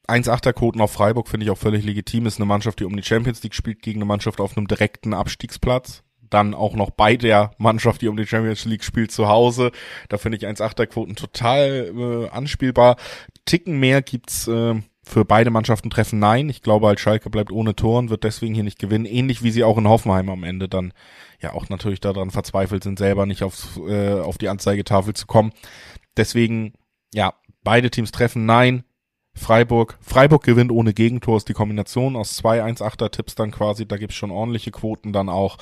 1,8er 0.08 0.54
Quoten 0.54 0.82
auf 0.82 0.92
Freiburg 0.92 1.28
finde 1.28 1.46
ich 1.46 1.52
auch 1.52 1.58
völlig 1.58 1.84
legitim. 1.84 2.26
Ist 2.26 2.38
eine 2.38 2.46
Mannschaft, 2.46 2.80
die 2.80 2.86
um 2.86 2.96
die 2.96 3.04
Champions 3.04 3.44
League 3.44 3.56
spielt, 3.56 3.82
gegen 3.82 4.00
eine 4.00 4.06
Mannschaft 4.06 4.40
auf 4.40 4.58
einem 4.58 4.68
direkten 4.68 5.14
Abstiegsplatz. 5.14 6.04
Dann 6.30 6.54
auch 6.54 6.76
noch 6.76 6.92
bei 6.92 7.16
der 7.16 7.52
Mannschaft, 7.58 8.02
die 8.02 8.08
um 8.08 8.18
die 8.18 8.28
Champions 8.28 8.66
League 8.66 8.84
spielt, 8.84 9.12
zu 9.12 9.28
Hause. 9.28 9.72
Da 10.10 10.18
finde 10.18 10.38
ich 10.38 10.48
1,8er 10.48 10.88
Quoten 10.88 11.16
total 11.16 11.94
äh, 11.96 12.30
anspielbar. 12.30 12.98
Ticken 13.46 13.80
mehr 13.80 14.02
gibt's 14.02 14.48
äh, 14.48 14.76
für 15.08 15.26
beide 15.26 15.50
Mannschaften 15.52 15.90
treffen 15.90 16.20
nein. 16.20 16.50
Ich 16.50 16.62
glaube 16.62 16.88
halt 16.88 17.00
Schalke 17.00 17.30
bleibt 17.30 17.52
ohne 17.52 17.76
Tor 17.76 18.00
und 18.00 18.10
wird 18.10 18.24
deswegen 18.24 18.54
hier 18.54 18.64
nicht 18.64 18.80
gewinnen. 18.80 19.06
Ähnlich 19.06 19.42
wie 19.42 19.52
sie 19.52 19.64
auch 19.64 19.78
in 19.78 19.88
Hoffenheim 19.88 20.30
am 20.30 20.44
Ende 20.44 20.68
dann 20.68 20.94
ja 21.40 21.54
auch 21.54 21.70
natürlich 21.70 22.02
daran 22.02 22.32
verzweifelt 22.32 22.84
sind, 22.84 23.00
selber 23.00 23.26
nicht 23.26 23.44
aufs, 23.44 23.78
äh, 23.78 24.20
auf 24.20 24.38
die 24.38 24.50
Anzeigetafel 24.50 25.14
zu 25.14 25.26
kommen. 25.28 25.54
Deswegen, 26.18 26.74
ja, 27.14 27.34
beide 27.64 27.90
Teams 27.90 28.12
treffen 28.12 28.46
nein. 28.46 28.84
Freiburg. 29.38 29.98
Freiburg 30.02 30.44
gewinnt 30.44 30.72
ohne 30.72 30.94
Gegentor 30.94 31.38
ist 31.38 31.48
die 31.50 31.54
Kombination 31.54 32.16
aus 32.16 32.36
zwei 32.36 32.64
1-8er 32.64 33.10
Tipps 33.10 33.36
dann 33.36 33.52
quasi. 33.52 33.88
Da 33.88 33.98
gibt's 33.98 34.16
schon 34.16 34.32
ordentliche 34.32 34.72
Quoten 34.72 35.14
dann 35.14 35.30
auch. 35.30 35.58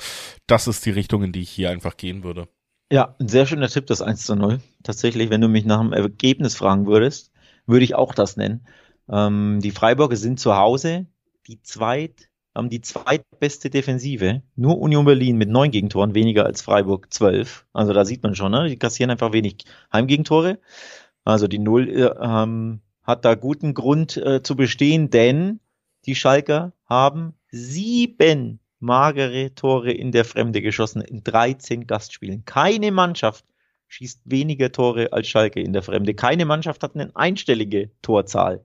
Das 0.46 0.66
ist 0.66 0.84
die 0.86 0.90
Richtung, 0.90 1.22
in 1.22 1.32
die 1.32 1.42
ich 1.42 1.50
hier 1.50 1.70
einfach 1.70 1.96
gehen 1.96 2.24
würde. 2.24 2.48
Ja, 2.90 3.16
ein 3.18 3.28
sehr 3.28 3.46
schöner 3.46 3.68
Tipp, 3.68 3.86
das 3.86 4.02
1 4.02 4.26
zu 4.26 4.36
0. 4.36 4.60
Tatsächlich, 4.82 5.30
wenn 5.30 5.40
du 5.40 5.48
mich 5.48 5.64
nach 5.64 5.80
dem 5.80 5.92
Ergebnis 5.92 6.54
fragen 6.54 6.86
würdest, 6.86 7.32
würde 7.66 7.84
ich 7.84 7.94
auch 7.94 8.14
das 8.14 8.36
nennen. 8.36 8.66
Ähm, 9.08 9.60
die 9.60 9.72
Freiburger 9.72 10.16
sind 10.16 10.40
zu 10.40 10.56
Hause 10.56 11.06
die 11.46 11.62
zweit 11.62 12.28
haben 12.54 12.70
die 12.70 12.80
zweitbeste 12.80 13.68
Defensive. 13.68 14.42
Nur 14.54 14.78
Union 14.78 15.04
Berlin 15.04 15.36
mit 15.36 15.50
neun 15.50 15.70
Gegentoren, 15.70 16.14
weniger 16.14 16.46
als 16.46 16.62
Freiburg 16.62 17.12
zwölf. 17.12 17.66
Also 17.74 17.92
da 17.92 18.06
sieht 18.06 18.22
man 18.22 18.34
schon, 18.34 18.52
ne? 18.52 18.68
die 18.68 18.78
kassieren 18.78 19.10
einfach 19.10 19.32
wenig 19.32 19.58
Heimgegentore. 19.92 20.58
Also 21.22 21.48
die 21.48 21.58
Null 21.58 21.88
äh, 21.90 22.14
ähm, 22.18 22.80
hat 23.06 23.24
da 23.24 23.34
guten 23.34 23.72
Grund 23.72 24.16
äh, 24.16 24.42
zu 24.42 24.56
bestehen, 24.56 25.10
denn 25.10 25.60
die 26.06 26.14
Schalker 26.14 26.72
haben 26.84 27.34
sieben 27.50 28.60
magere 28.80 29.54
Tore 29.54 29.92
in 29.92 30.12
der 30.12 30.24
Fremde 30.24 30.60
geschossen 30.60 31.00
in 31.00 31.22
13 31.22 31.86
Gastspielen. 31.86 32.44
Keine 32.44 32.92
Mannschaft 32.92 33.44
schießt 33.88 34.22
weniger 34.24 34.72
Tore 34.72 35.12
als 35.12 35.28
Schalke 35.28 35.60
in 35.60 35.72
der 35.72 35.82
Fremde. 35.82 36.14
Keine 36.14 36.44
Mannschaft 36.44 36.82
hat 36.82 36.94
eine 36.94 37.14
einstellige 37.14 37.90
Torzahl. 38.02 38.64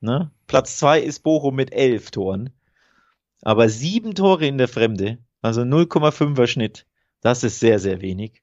Ne? 0.00 0.30
Platz 0.46 0.78
zwei 0.78 1.00
ist 1.00 1.20
Bochum 1.20 1.54
mit 1.54 1.72
elf 1.72 2.10
Toren. 2.10 2.50
Aber 3.42 3.68
sieben 3.68 4.14
Tore 4.14 4.46
in 4.46 4.58
der 4.58 4.68
Fremde, 4.68 5.18
also 5.42 5.62
0,5er 5.62 6.46
Schnitt, 6.46 6.86
das 7.20 7.44
ist 7.44 7.60
sehr, 7.60 7.78
sehr 7.78 8.00
wenig. 8.00 8.42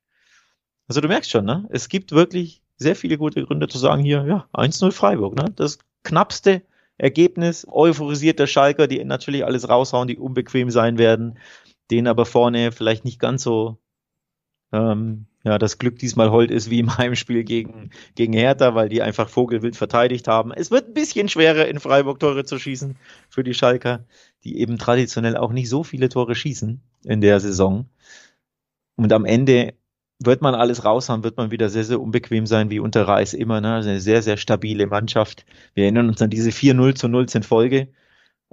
Also 0.88 1.02
du 1.02 1.08
merkst 1.08 1.30
schon, 1.30 1.46
ne? 1.46 1.68
Es 1.70 1.90
gibt 1.90 2.12
wirklich 2.12 2.62
sehr 2.80 2.96
viele 2.96 3.18
gute 3.18 3.46
Gründe 3.46 3.68
zu 3.68 3.78
sagen 3.78 4.04
hier, 4.04 4.26
ja, 4.28 4.48
1-0 4.54 4.92
Freiburg, 4.92 5.36
ne? 5.36 5.46
Das 5.56 5.78
knappste 6.04 6.64
Ergebnis, 6.98 7.68
euphorisiert 7.70 8.48
Schalker, 8.50 8.88
die 8.88 9.04
natürlich 9.06 9.46
alles 9.46 9.70
raushauen, 9.70 10.08
die 10.08 10.18
unbequem 10.18 10.72
sein 10.72 10.98
werden, 10.98 11.38
denen 11.92 12.08
aber 12.08 12.26
vorne 12.26 12.72
vielleicht 12.72 13.06
nicht 13.06 13.20
ganz 13.20 13.44
so 13.44 13.78
ähm, 14.72 15.28
ja, 15.44 15.58
das 15.58 15.78
Glück 15.78 15.98
diesmal 15.98 16.32
hold 16.32 16.52
ist 16.52 16.70
wie 16.70 16.80
im 16.80 16.98
Heimspiel 16.98 17.44
gegen, 17.44 17.92
gegen 18.16 18.34
Hertha, 18.34 18.76
weil 18.76 18.90
die 18.90 19.02
einfach 19.02 19.30
Vogelwild 19.30 19.76
verteidigt 19.76 20.28
haben. 20.28 20.52
Es 20.52 20.70
wird 20.70 20.90
ein 20.90 20.94
bisschen 20.94 21.30
schwerer, 21.30 21.68
in 21.68 21.80
Freiburg 21.80 22.20
Tore 22.20 22.44
zu 22.44 22.60
schießen 22.60 22.98
für 23.30 23.44
die 23.44 23.54
Schalker, 23.54 24.06
die 24.44 24.60
eben 24.60 24.78
traditionell 24.78 25.38
auch 25.38 25.52
nicht 25.52 25.70
so 25.70 25.84
viele 25.84 26.10
Tore 26.10 26.36
schießen 26.36 26.82
in 27.06 27.22
der 27.22 27.40
Saison. 27.40 27.90
Und 28.96 29.14
am 29.14 29.24
Ende 29.24 29.76
wird 30.20 30.42
man 30.42 30.54
alles 30.54 30.84
raushauen, 30.84 31.24
wird 31.24 31.38
man 31.38 31.52
wieder 31.52 31.70
sehr, 31.70 31.86
sehr 31.86 32.02
unbequem 32.02 32.46
sein, 32.46 32.70
wie 32.70 32.80
unter 32.80 33.08
Reis 33.08 33.34
immer. 33.34 33.62
Ne? 33.62 33.76
Also 33.76 33.90
eine 33.90 34.02
sehr, 34.02 34.22
sehr 34.22 34.38
stabile 34.38 34.88
Mannschaft. 34.88 35.46
Wir 35.74 35.86
erinnern 35.86 36.10
uns 36.10 36.22
an 36.22 36.30
diese 36.30 36.50
4-0 36.50 36.96
zu 36.96 37.08
0 37.08 37.26
in 37.34 37.44
Folge. 37.44 37.88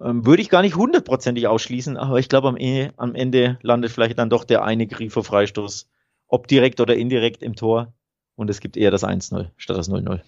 Ähm, 0.01 0.25
würde 0.25 0.43
ich 0.43 0.51
gar 0.51 0.63
nicht 0.63 0.77
hundertprozentig 0.77 1.49
ausschließen, 1.49 1.97
aber 1.97 2.19
ich 2.19 2.29
glaube, 2.29 2.49
am, 2.49 2.57
e 2.57 2.91
am, 2.97 3.15
Ende 3.15 3.59
landet 3.63 3.91
vielleicht 3.91 4.19
dann 4.19 4.31
doch 4.31 4.45
der 4.45 4.63
eine 4.63 4.87
Grifo-Freistoß, 4.87 5.89
ob 6.29 6.47
direkt 6.49 6.81
oder 6.81 6.95
indirekt 6.97 7.43
im 7.43 7.57
Tor. 7.57 7.93
Und 8.37 8.51
es 8.51 8.61
gibt 8.61 8.77
eher 8.77 8.91
das 8.91 9.03
1-0 9.03 9.49
statt 9.57 9.77
das 9.77 9.91
0-0. 9.91 10.21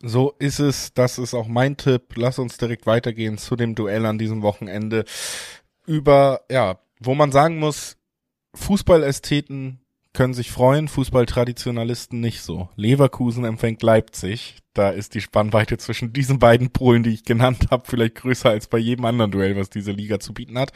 So 0.00 0.34
ist 0.38 0.58
es. 0.58 0.94
Das 0.94 1.18
ist 1.18 1.34
auch 1.34 1.46
mein 1.46 1.76
Tipp. 1.76 2.14
Lass 2.16 2.38
uns 2.38 2.56
direkt 2.56 2.86
weitergehen 2.86 3.38
zu 3.38 3.54
dem 3.54 3.74
Duell 3.74 4.06
an 4.06 4.18
diesem 4.18 4.42
Wochenende. 4.42 5.04
Über, 5.86 6.40
ja, 6.50 6.78
wo 6.98 7.14
man 7.14 7.30
sagen 7.30 7.58
muss, 7.58 7.98
Fußballästheten 8.54 9.81
können 10.12 10.34
sich 10.34 10.50
freuen, 10.50 10.88
Fußballtraditionalisten 10.88 12.20
nicht 12.20 12.42
so. 12.42 12.68
Leverkusen 12.76 13.44
empfängt 13.44 13.82
Leipzig. 13.82 14.58
Da 14.74 14.90
ist 14.90 15.14
die 15.14 15.20
Spannweite 15.20 15.78
zwischen 15.78 16.12
diesen 16.12 16.38
beiden 16.38 16.70
Polen, 16.70 17.02
die 17.02 17.14
ich 17.14 17.24
genannt 17.24 17.66
habe, 17.70 17.84
vielleicht 17.86 18.16
größer 18.16 18.50
als 18.50 18.66
bei 18.66 18.78
jedem 18.78 19.04
anderen 19.04 19.30
Duell, 19.30 19.56
was 19.56 19.70
diese 19.70 19.92
Liga 19.92 20.18
zu 20.20 20.34
bieten 20.34 20.58
hat. 20.58 20.72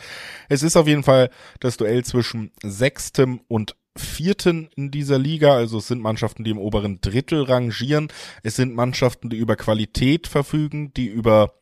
Es 0.49 0.63
ist 0.63 0.77
auf 0.77 0.87
jeden 0.87 1.03
Fall 1.03 1.31
das 1.61 1.77
Duell 1.77 2.05
zwischen 2.05 2.51
Sechstem 2.63 3.41
und 3.49 3.77
Vierten 3.97 4.69
in 4.77 4.91
dieser 4.91 5.19
Liga. 5.19 5.55
Also 5.55 5.79
es 5.79 5.89
sind 5.89 6.03
Mannschaften, 6.03 6.45
die 6.45 6.51
im 6.51 6.59
oberen 6.59 7.01
Drittel 7.01 7.43
rangieren. 7.43 8.09
Es 8.43 8.57
sind 8.57 8.75
Mannschaften, 8.75 9.31
die 9.31 9.37
über 9.37 9.57
Qualität 9.57 10.27
verfügen, 10.27 10.93
die 10.95 11.07
über 11.07 11.55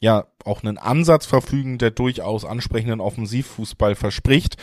ja 0.00 0.26
auch 0.44 0.62
einen 0.62 0.78
Ansatz 0.78 1.26
verfügen, 1.26 1.78
der 1.78 1.90
durchaus 1.90 2.44
ansprechenden 2.44 3.00
Offensivfußball 3.00 3.94
verspricht. 3.94 4.56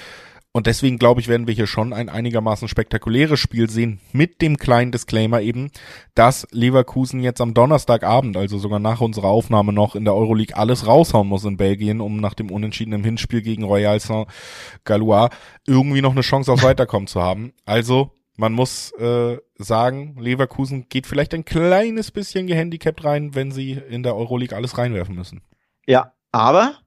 Und 0.55 0.67
deswegen 0.67 0.97
glaube 0.97 1.19
ich, 1.19 1.27
werden 1.27 1.47
wir 1.47 1.53
hier 1.53 1.67
schon 1.67 1.91
ein 1.91 2.07
einigermaßen 2.07 2.69
spektakuläres 2.69 3.41
Spiel 3.41 3.69
sehen 3.69 3.99
mit 4.13 4.41
dem 4.41 4.55
kleinen 4.55 4.93
Disclaimer 4.93 5.41
eben, 5.41 5.69
dass 6.13 6.47
Leverkusen 6.51 7.19
jetzt 7.19 7.41
am 7.41 7.53
Donnerstagabend, 7.53 8.37
also 8.37 8.57
sogar 8.57 8.79
nach 8.79 9.01
unserer 9.01 9.27
Aufnahme 9.27 9.73
noch 9.73 9.97
in 9.97 10.05
der 10.05 10.15
Euroleague 10.15 10.55
alles 10.55 10.87
raushauen 10.87 11.27
muss 11.27 11.43
in 11.43 11.57
Belgien, 11.57 11.99
um 11.99 12.21
nach 12.21 12.35
dem 12.35 12.51
unentschiedenen 12.51 13.03
Hinspiel 13.03 13.41
gegen 13.41 13.65
Royal 13.65 13.99
Saint-Galois 13.99 15.27
irgendwie 15.67 16.01
noch 16.01 16.13
eine 16.13 16.21
Chance 16.21 16.53
auf 16.53 16.63
Weiterkommen 16.63 17.07
zu 17.07 17.21
haben. 17.21 17.51
Also 17.65 18.11
man 18.37 18.53
muss 18.53 18.93
äh, 18.93 19.37
sagen, 19.55 20.15
Leverkusen 20.17 20.87
geht 20.87 21.05
vielleicht 21.05 21.33
ein 21.33 21.43
kleines 21.43 22.11
bisschen 22.11 22.47
gehandicapt 22.47 23.03
rein, 23.03 23.35
wenn 23.35 23.51
sie 23.51 23.73
in 23.73 24.03
der 24.03 24.15
Euroleague 24.15 24.55
alles 24.55 24.77
reinwerfen 24.77 25.15
müssen. 25.15 25.41
Ja, 25.85 26.13
aber 26.31 26.77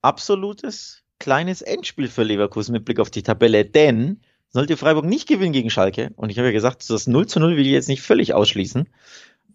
absolutes 0.00 1.03
kleines 1.24 1.62
Endspiel 1.62 2.08
für 2.08 2.22
Leverkusen 2.22 2.72
mit 2.72 2.84
Blick 2.84 3.00
auf 3.00 3.10
die 3.10 3.22
Tabelle, 3.22 3.64
denn 3.64 4.20
sollte 4.50 4.76
Freiburg 4.76 5.06
nicht 5.06 5.26
gewinnen 5.26 5.54
gegen 5.54 5.70
Schalke, 5.70 6.12
und 6.16 6.28
ich 6.28 6.36
habe 6.36 6.48
ja 6.48 6.52
gesagt, 6.52 6.90
das 6.90 7.06
0 7.06 7.26
zu 7.26 7.40
0 7.40 7.56
will 7.56 7.64
ich 7.64 7.72
jetzt 7.72 7.88
nicht 7.88 8.02
völlig 8.02 8.34
ausschließen, 8.34 8.90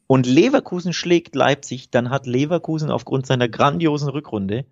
und 0.07 0.25
Leverkusen 0.25 0.93
schlägt 0.93 1.35
Leipzig, 1.35 1.91
dann 1.91 2.09
hat 2.09 2.25
Leverkusen 2.25 2.89
aufgrund 2.89 3.27
seiner 3.27 3.47
grandiosen 3.47 4.09
Rückrunde 4.09 4.65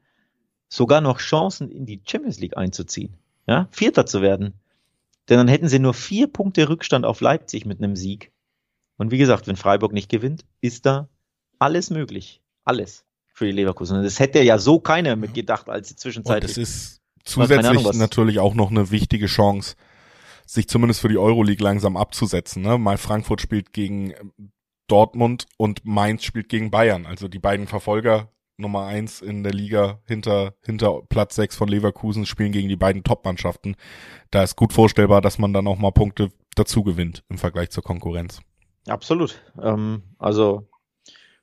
sogar 0.69 1.01
noch 1.01 1.19
Chancen, 1.19 1.69
in 1.69 1.85
die 1.85 2.01
Champions 2.03 2.39
League 2.39 2.57
einzuziehen. 2.57 3.13
Ja, 3.45 3.67
Vierter 3.69 4.07
zu 4.07 4.23
werden. 4.23 4.55
Denn 5.29 5.37
dann 5.37 5.47
hätten 5.47 5.67
sie 5.67 5.77
nur 5.77 5.93
vier 5.93 6.25
Punkte 6.25 6.67
Rückstand 6.67 7.05
auf 7.05 7.21
Leipzig 7.21 7.67
mit 7.67 7.77
einem 7.77 7.95
Sieg. 7.95 8.31
Und 8.97 9.11
wie 9.11 9.19
gesagt, 9.19 9.45
wenn 9.45 9.55
Freiburg 9.55 9.93
nicht 9.93 10.09
gewinnt, 10.09 10.45
ist 10.61 10.87
da 10.87 11.09
alles 11.59 11.91
möglich. 11.91 12.41
Alles 12.65 13.06
für 13.37 13.45
die 13.45 13.51
Leverkusen. 13.51 14.01
Das 14.01 14.19
hätte 14.19 14.41
ja 14.41 14.57
so 14.57 14.79
keiner 14.79 15.15
mitgedacht, 15.15 15.69
als 15.69 15.89
sie 15.89 15.95
zwischenzeitlich. 15.95 16.57
Und 16.57 16.63
das 16.63 16.69
ist 16.69 17.01
zusätzlich 17.23 17.67
Ahnung, 17.67 17.97
natürlich 17.97 18.39
auch 18.39 18.55
noch 18.55 18.71
eine 18.71 18.89
wichtige 18.89 19.27
Chance, 19.27 19.75
sich 20.47 20.67
zumindest 20.67 21.01
für 21.01 21.07
die 21.07 21.19
Euroleague 21.19 21.63
langsam 21.63 21.97
abzusetzen. 21.97 22.63
Ne? 22.63 22.79
Mal 22.79 22.97
Frankfurt 22.97 23.39
spielt 23.39 23.73
gegen 23.73 24.15
Dortmund 24.87 25.45
und 25.57 25.85
Mainz 25.85 26.23
spielt 26.23 26.49
gegen 26.49 26.71
Bayern. 26.71 27.05
Also 27.05 27.27
die 27.27 27.37
beiden 27.37 27.67
Verfolger 27.67 28.31
Nummer 28.57 28.85
eins 28.85 29.21
in 29.21 29.43
der 29.43 29.53
Liga 29.53 29.99
hinter, 30.07 30.55
hinter 30.65 31.03
Platz 31.07 31.35
sechs 31.35 31.55
von 31.55 31.67
Leverkusen 31.67 32.25
spielen 32.25 32.51
gegen 32.51 32.69
die 32.69 32.75
beiden 32.75 33.03
Top-Mannschaften. 33.03 33.75
Da 34.31 34.41
ist 34.41 34.55
gut 34.55 34.73
vorstellbar, 34.73 35.21
dass 35.21 35.37
man 35.37 35.53
dann 35.53 35.67
auch 35.67 35.77
mal 35.77 35.91
Punkte 35.91 36.31
dazu 36.55 36.83
gewinnt 36.83 37.23
im 37.29 37.37
Vergleich 37.37 37.69
zur 37.69 37.83
Konkurrenz. 37.83 38.41
Absolut. 38.87 39.39
Ähm, 39.61 40.01
also 40.17 40.67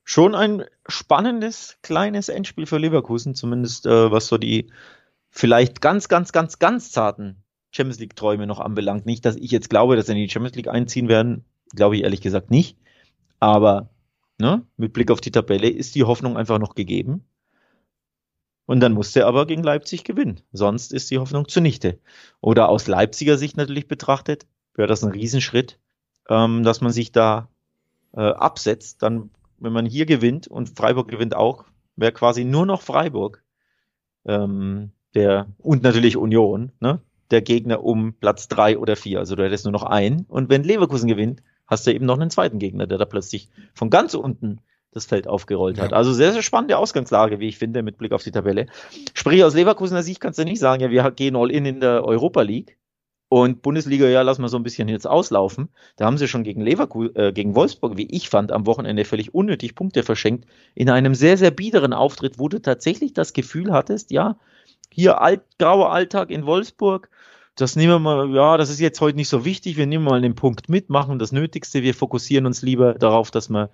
schon 0.05 0.35
ein 0.35 0.65
spannendes 0.87 1.79
kleines 1.83 2.29
Endspiel 2.29 2.67
für 2.67 2.79
Leverkusen, 2.79 3.35
zumindest 3.35 3.87
äh, 3.87 4.11
was 4.11 4.27
so 4.27 4.39
die 4.39 4.71
vielleicht 5.31 5.81
ganz, 5.81 6.09
ganz, 6.09 6.31
ganz, 6.31 6.59
ganz 6.59 6.93
zarten 6.93 7.43
Champions 7.73 7.99
League 7.99 8.15
Träume 8.15 8.47
noch 8.47 8.61
anbelangt. 8.61 9.07
Nicht, 9.07 9.25
dass 9.25 9.37
ich 9.37 9.51
jetzt 9.51 9.71
glaube, 9.71 9.97
dass 9.97 10.07
sie 10.07 10.13
in 10.13 10.19
die 10.19 10.29
Champions 10.29 10.57
League 10.57 10.69
einziehen 10.69 11.09
werden, 11.09 11.45
glaube 11.75 11.97
ich 11.97 12.03
ehrlich 12.05 12.21
gesagt 12.21 12.51
nicht. 12.51 12.79
Aber 13.41 13.91
ne, 14.39 14.63
mit 14.77 14.93
Blick 14.93 15.11
auf 15.11 15.21
die 15.21 15.33
Tabelle 15.33 15.69
ist 15.69 15.95
die 15.95 16.05
Hoffnung 16.05 16.37
einfach 16.37 16.59
noch 16.59 16.75
gegeben. 16.75 17.25
Und 18.67 18.81
dann 18.81 18.93
musste 18.93 19.21
er 19.21 19.27
aber 19.27 19.47
gegen 19.47 19.63
Leipzig 19.63 20.05
gewinnen. 20.05 20.41
Sonst 20.53 20.93
ist 20.93 21.11
die 21.11 21.19
Hoffnung 21.19 21.49
zunichte. 21.49 21.99
Oder 22.41 22.69
aus 22.69 22.87
Leipziger 22.87 23.37
Sicht 23.37 23.57
natürlich 23.57 23.89
betrachtet, 23.89 24.47
wäre 24.75 24.89
das 24.89 25.05
ein 25.05 25.11
Riesenschritt, 25.11 25.79
ähm, 26.29 26.63
dass 26.63 26.81
man 26.81 26.93
sich 26.93 27.13
da 27.13 27.49
äh, 28.13 28.21
absetzt. 28.21 29.03
Dann 29.03 29.31
wenn 29.59 29.73
man 29.73 29.87
hier 29.87 30.07
gewinnt 30.07 30.49
und 30.49 30.77
Freiburg 30.77 31.09
gewinnt 31.09 31.35
auch, 31.35 31.65
wäre 31.97 32.13
quasi 32.13 32.45
nur 32.45 32.67
noch 32.67 32.83
Freiburg 32.83 33.43
ähm, 34.27 34.91
der 35.15 35.47
und 35.59 35.83
natürlich 35.83 36.17
Union, 36.17 36.73
ne, 36.81 37.01
der 37.31 37.43
Gegner 37.43 37.85
um 37.85 38.15
Platz 38.15 38.49
drei 38.49 38.79
oder 38.79 38.97
vier. 38.97 39.19
Also 39.19 39.37
du 39.37 39.45
hättest 39.45 39.65
nur 39.65 39.73
noch 39.73 39.85
einen. 39.85 40.25
Und 40.29 40.51
wenn 40.51 40.65
Leverkusen 40.65 41.09
gewinnt, 41.09 41.43
hast 41.67 41.87
du 41.87 41.95
eben 41.95 42.07
noch 42.07 42.19
einen 42.19 42.31
zweiten 42.31 42.59
Gegner, 42.59 42.87
der 42.87 42.99
da 42.99 43.05
plötzlich 43.05 43.49
von 43.75 43.91
ganz 43.91 44.15
unten 44.15 44.61
das 44.93 45.07
Feld 45.07 45.27
aufgerollt 45.27 45.81
hat. 45.81 45.91
Ja. 45.91 45.97
Also 45.97 46.13
sehr, 46.13 46.33
sehr 46.33 46.43
spannende 46.43 46.79
Ausgangslage, 46.79 47.41
wie 47.41 47.49
ich 47.49 47.59
finde, 47.59 47.83
mit 47.83 47.99
Blick 47.99 48.13
auf 48.13 48.23
die 48.23 48.31
Tabelle. 48.31 48.67
Sprich, 49.13 49.43
aus 49.43 49.55
Leverkusener 49.55 50.03
Sicht 50.03 50.21
kannst 50.21 50.39
du 50.39 50.45
nicht 50.45 50.61
sagen, 50.61 50.83
ja, 50.83 50.91
wir 50.91 51.11
gehen 51.11 51.37
all 51.37 51.51
in 51.51 51.67
in 51.67 51.81
der 51.81 52.05
Europa 52.05 52.43
League. 52.43 52.79
Und 53.35 53.63
Bundesliga, 53.63 54.07
ja, 54.07 54.23
lass 54.23 54.39
mal 54.39 54.47
so 54.47 54.57
ein 54.57 54.63
bisschen 54.63 54.87
jetzt 54.87 55.09
auslaufen. 55.09 55.69
Da 55.97 56.05
haben 56.05 56.19
sie 56.19 56.29
schon 56.29 56.45
gegen 56.45 56.61
Leverkusen, 56.61 57.17
äh, 57.17 57.33
gegen 57.33 57.57
Wolfsburg, 57.57 57.97
wie 57.97 58.07
ich 58.07 58.29
fand, 58.29 58.53
am 58.53 58.65
Wochenende 58.65 59.05
völlig 59.05 59.35
unnötig 59.35 59.75
Punkte 59.75 60.05
verschenkt. 60.05 60.47
In 60.77 60.89
einem 60.89 61.17
sehr, 61.17 61.37
sehr 61.37 61.51
biederen 61.51 61.93
Auftritt, 61.93 62.39
wo 62.39 62.49
du 62.49 62.63
tatsächlich 62.63 63.13
das 63.13 63.33
Gefühl 63.33 63.73
hattest, 63.73 64.13
ja, 64.13 64.39
hier 64.89 65.21
alt, 65.21 65.41
grauer 65.59 65.91
Alltag 65.91 66.31
in 66.31 66.47
Wolfsburg. 66.47 67.11
Das 67.57 67.75
nehmen 67.75 67.95
wir 67.95 67.99
mal, 67.99 68.33
ja, 68.33 68.57
das 68.57 68.71
ist 68.71 68.79
jetzt 68.79 69.01
heute 69.01 69.17
nicht 69.17 69.29
so 69.29 69.45
wichtig. 69.45 69.77
Wir 69.77 69.87
nehmen 69.87 70.05
mal 70.05 70.21
den 70.21 70.37
Punkt 70.37 70.69
mit, 70.69 70.89
machen 70.89 71.19
das 71.19 71.33
Nötigste. 71.33 71.83
Wir 71.83 71.95
fokussieren 71.95 72.47
uns 72.47 72.63
lieber 72.63 72.95
darauf, 72.95 73.33
dass 73.33 73.49
wir, 73.49 73.69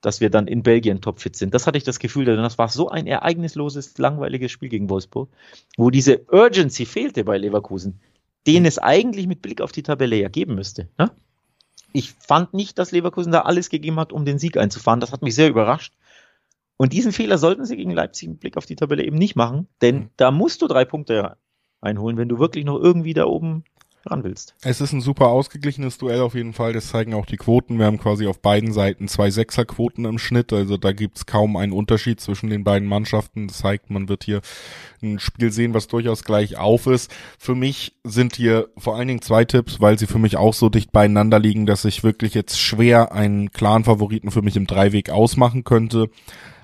dass 0.00 0.22
wir 0.22 0.30
dann 0.30 0.46
in 0.46 0.62
Belgien 0.62 1.02
topfit 1.02 1.36
sind. 1.36 1.52
Das 1.52 1.66
hatte 1.66 1.76
ich 1.76 1.84
das 1.84 1.98
Gefühl, 1.98 2.24
denn 2.24 2.38
das 2.38 2.56
war 2.56 2.68
so 2.70 2.88
ein 2.88 3.06
ereignisloses, 3.06 3.98
langweiliges 3.98 4.50
Spiel 4.52 4.70
gegen 4.70 4.88
Wolfsburg, 4.88 5.28
wo 5.76 5.90
diese 5.90 6.24
Urgency 6.32 6.86
fehlte 6.86 7.24
bei 7.24 7.36
Leverkusen 7.36 8.00
den 8.46 8.64
es 8.64 8.78
eigentlich 8.78 9.26
mit 9.26 9.42
Blick 9.42 9.60
auf 9.60 9.72
die 9.72 9.82
Tabelle 9.82 10.16
ja 10.16 10.28
geben 10.28 10.54
müsste. 10.54 10.88
Ne? 10.98 11.10
Ich 11.92 12.12
fand 12.12 12.54
nicht, 12.54 12.78
dass 12.78 12.92
Leverkusen 12.92 13.32
da 13.32 13.42
alles 13.42 13.68
gegeben 13.68 14.00
hat, 14.00 14.12
um 14.12 14.24
den 14.24 14.38
Sieg 14.38 14.56
einzufahren. 14.56 15.00
Das 15.00 15.12
hat 15.12 15.22
mich 15.22 15.34
sehr 15.34 15.48
überrascht. 15.48 15.94
Und 16.76 16.92
diesen 16.92 17.12
Fehler 17.12 17.38
sollten 17.38 17.64
sie 17.64 17.76
gegen 17.76 17.92
Leipzig 17.92 18.28
im 18.28 18.38
Blick 18.38 18.56
auf 18.56 18.66
die 18.66 18.76
Tabelle 18.76 19.04
eben 19.04 19.16
nicht 19.16 19.36
machen, 19.36 19.68
denn 19.82 19.96
mhm. 19.96 20.10
da 20.16 20.30
musst 20.30 20.62
du 20.62 20.66
drei 20.66 20.84
Punkte 20.84 21.36
einholen, 21.80 22.16
wenn 22.16 22.28
du 22.28 22.38
wirklich 22.38 22.64
noch 22.64 22.78
irgendwie 22.78 23.14
da 23.14 23.26
oben 23.26 23.64
ran 24.06 24.24
willst. 24.24 24.54
Es 24.62 24.80
ist 24.80 24.92
ein 24.92 25.00
super 25.00 25.28
ausgeglichenes 25.28 25.98
Duell 25.98 26.20
auf 26.20 26.34
jeden 26.34 26.52
Fall. 26.52 26.72
Das 26.72 26.88
zeigen 26.88 27.14
auch 27.14 27.26
die 27.26 27.36
Quoten. 27.36 27.78
Wir 27.78 27.86
haben 27.86 27.98
quasi 27.98 28.26
auf 28.26 28.40
beiden 28.40 28.72
Seiten 28.72 29.08
zwei 29.08 29.30
Sechserquoten 29.30 30.04
im 30.04 30.18
Schnitt. 30.18 30.52
Also 30.52 30.76
da 30.76 30.92
gibt's 30.92 31.26
kaum 31.26 31.56
einen 31.56 31.72
Unterschied 31.72 32.20
zwischen 32.20 32.50
den 32.50 32.64
beiden 32.64 32.88
Mannschaften. 32.88 33.48
Das 33.48 33.58
zeigt, 33.58 33.90
man 33.90 34.08
wird 34.08 34.24
hier 34.24 34.40
ein 35.02 35.18
Spiel 35.18 35.52
sehen, 35.52 35.74
was 35.74 35.88
durchaus 35.88 36.24
gleich 36.24 36.56
auf 36.56 36.86
ist. 36.86 37.10
Für 37.38 37.54
mich 37.54 37.96
sind 38.04 38.36
hier 38.36 38.68
vor 38.76 38.96
allen 38.96 39.08
Dingen 39.08 39.22
zwei 39.22 39.44
Tipps, 39.44 39.80
weil 39.80 39.98
sie 39.98 40.06
für 40.06 40.18
mich 40.18 40.36
auch 40.36 40.54
so 40.54 40.68
dicht 40.68 40.92
beieinander 40.92 41.38
liegen, 41.38 41.66
dass 41.66 41.84
ich 41.84 42.04
wirklich 42.04 42.34
jetzt 42.34 42.60
schwer 42.60 43.12
einen 43.12 43.50
klaren 43.52 43.84
Favoriten 43.84 44.30
für 44.30 44.42
mich 44.42 44.56
im 44.56 44.66
Dreiweg 44.66 45.10
ausmachen 45.10 45.64
könnte. 45.64 46.10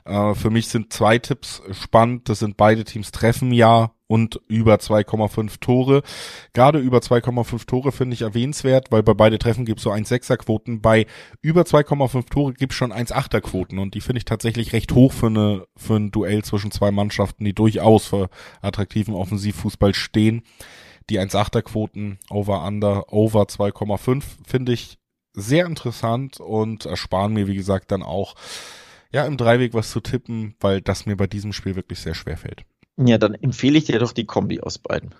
Äh, 0.04 0.34
für 0.34 0.50
mich 0.50 0.68
sind 0.68 0.92
zwei 0.92 1.18
Tipps 1.18 1.62
spannend. 1.72 2.28
Das 2.28 2.40
sind 2.40 2.56
beide 2.56 2.84
Teams 2.84 3.12
treffen 3.12 3.52
ja 3.52 3.92
und 4.08 4.40
über 4.48 4.76
2,5 4.76 5.60
Tore. 5.60 6.02
Gerade 6.52 6.80
über 6.80 6.98
2,5 6.98 7.66
Tore 7.66 7.92
finde 7.92 8.14
ich 8.14 8.22
erwähnenswert, 8.22 8.90
weil 8.90 9.04
bei 9.04 9.14
beide 9.14 9.38
Treffen 9.38 9.64
gibt 9.64 9.78
es 9.78 9.84
so 9.84 9.92
1,6er 9.92 10.38
Quoten. 10.38 10.80
Bei 10.80 11.06
über 11.40 11.62
2,5 11.62 12.28
Tore 12.28 12.52
gibt 12.54 12.72
es 12.72 12.76
schon 12.76 12.92
1,8er 12.92 13.40
Quoten 13.40 13.78
und 13.78 13.94
die 13.94 14.00
finde 14.00 14.18
ich 14.18 14.24
tatsächlich 14.24 14.72
recht 14.72 14.92
hoch 14.92 15.12
für, 15.12 15.26
eine, 15.26 15.66
für 15.76 15.96
ein 15.96 16.10
Duell 16.10 16.42
zwischen 16.42 16.72
zwei 16.72 16.90
Mannschaften, 16.90 17.44
die 17.44 17.54
durchaus 17.54 18.06
für 18.06 18.30
attraktiven 18.60 19.14
Offensivfußball 19.14 19.94
stehen. 19.94 20.42
Die 21.10 21.20
1,8er 21.20 21.62
Quoten 21.62 22.18
over 22.30 22.66
under 22.66 23.12
over 23.12 23.42
2,5 23.42 24.24
finde 24.46 24.72
ich 24.72 24.98
sehr 25.34 25.66
interessant 25.66 26.40
und 26.40 26.86
ersparen 26.86 27.34
mir, 27.34 27.46
wie 27.46 27.54
gesagt, 27.54 27.92
dann 27.92 28.02
auch 28.02 28.34
ja, 29.10 29.24
im 29.24 29.36
Dreiweg 29.36 29.72
was 29.74 29.90
zu 29.90 30.00
tippen, 30.00 30.54
weil 30.60 30.80
das 30.80 31.06
mir 31.06 31.16
bei 31.16 31.26
diesem 31.26 31.52
Spiel 31.52 31.76
wirklich 31.76 32.00
sehr 32.00 32.14
schwer 32.14 32.36
fällt. 32.36 32.64
Ja, 32.98 33.18
dann 33.18 33.34
empfehle 33.34 33.78
ich 33.78 33.84
dir 33.84 33.98
doch 33.98 34.12
die 34.12 34.26
Kombi 34.26 34.60
aus 34.60 34.78
beiden. 34.78 35.14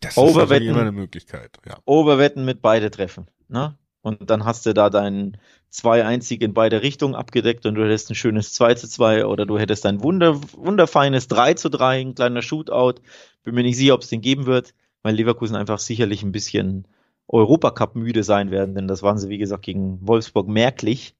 Das 0.00 0.16
Overwetten, 0.16 0.64
ist 0.64 0.70
immer 0.70 0.80
eine 0.80 0.92
Möglichkeit, 0.92 1.58
ja. 1.66 1.78
Overwetten 1.84 2.44
mit 2.44 2.60
beide 2.60 2.90
Treffen, 2.90 3.28
ne? 3.48 3.76
Und 4.02 4.28
dann 4.28 4.44
hast 4.44 4.66
du 4.66 4.74
da 4.74 4.90
deinen 4.90 5.38
2-1 5.72 6.40
in 6.40 6.52
beide 6.52 6.82
Richtungen 6.82 7.14
abgedeckt 7.14 7.64
und 7.64 7.74
du 7.74 7.84
hättest 7.84 8.10
ein 8.10 8.14
schönes 8.14 8.52
2 8.52 8.74
zu 8.74 8.86
2 8.86 9.24
oder 9.24 9.46
du 9.46 9.58
hättest 9.58 9.86
ein 9.86 10.02
wunder, 10.02 10.38
wunderfeines 10.52 11.26
3 11.28 11.54
zu 11.54 11.70
3, 11.70 12.00
ein 12.00 12.14
kleiner 12.14 12.42
Shootout. 12.42 13.00
Bin 13.44 13.54
mir 13.54 13.62
nicht 13.62 13.78
sicher, 13.78 13.94
ob 13.94 14.02
es 14.02 14.08
den 14.08 14.20
geben 14.20 14.44
wird, 14.44 14.74
weil 15.02 15.14
Leverkusen 15.14 15.56
einfach 15.56 15.78
sicherlich 15.78 16.22
ein 16.22 16.32
bisschen 16.32 16.86
Europacup 17.28 17.96
müde 17.96 18.24
sein 18.24 18.50
werden, 18.50 18.74
denn 18.74 18.88
das 18.88 19.02
waren 19.02 19.18
sie, 19.18 19.30
wie 19.30 19.38
gesagt, 19.38 19.62
gegen 19.62 20.06
Wolfsburg 20.06 20.48
merklich. 20.48 21.14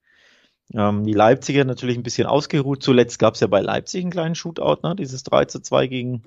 Ähm, 0.73 1.05
die 1.05 1.13
Leipziger 1.13 1.65
natürlich 1.65 1.97
ein 1.97 2.03
bisschen 2.03 2.27
ausgeruht. 2.27 2.83
Zuletzt 2.83 3.19
gab 3.19 3.35
es 3.35 3.41
ja 3.41 3.47
bei 3.47 3.61
Leipzig 3.61 4.03
einen 4.03 4.11
kleinen 4.11 4.35
Shootout, 4.35 4.87
ne? 4.87 4.97
dieses 4.97 5.23
3 5.25 5.45
zu 5.45 5.61
2 5.61 5.87
gegen 5.87 6.23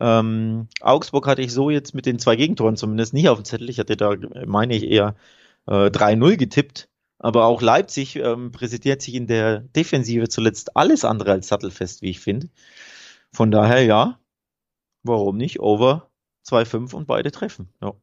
ähm, 0.00 0.68
Augsburg 0.80 1.26
hatte 1.26 1.42
ich 1.42 1.52
so 1.52 1.70
jetzt 1.70 1.94
mit 1.94 2.06
den 2.06 2.18
zwei 2.18 2.36
Gegentoren 2.36 2.76
zumindest 2.76 3.14
nicht 3.14 3.28
auf 3.28 3.38
dem 3.38 3.44
Zettel. 3.44 3.70
Ich 3.70 3.78
hatte 3.78 3.96
da, 3.96 4.14
meine 4.46 4.74
ich, 4.76 4.84
eher 4.84 5.16
äh, 5.66 5.86
3-0 5.90 6.36
getippt. 6.36 6.88
Aber 7.18 7.46
auch 7.46 7.62
Leipzig 7.62 8.16
ähm, 8.16 8.52
präsentiert 8.52 9.00
sich 9.00 9.14
in 9.14 9.26
der 9.26 9.60
Defensive 9.60 10.28
zuletzt 10.28 10.76
alles 10.76 11.04
andere 11.04 11.32
als 11.32 11.48
sattelfest, 11.48 12.02
wie 12.02 12.10
ich 12.10 12.20
finde. 12.20 12.50
Von 13.32 13.50
daher 13.50 13.82
ja, 13.82 14.20
warum 15.02 15.38
nicht? 15.38 15.60
Over 15.60 16.10
2-5 16.46 16.94
und 16.94 17.06
beide 17.06 17.30
treffen. 17.30 17.70
Ja. 17.82 17.94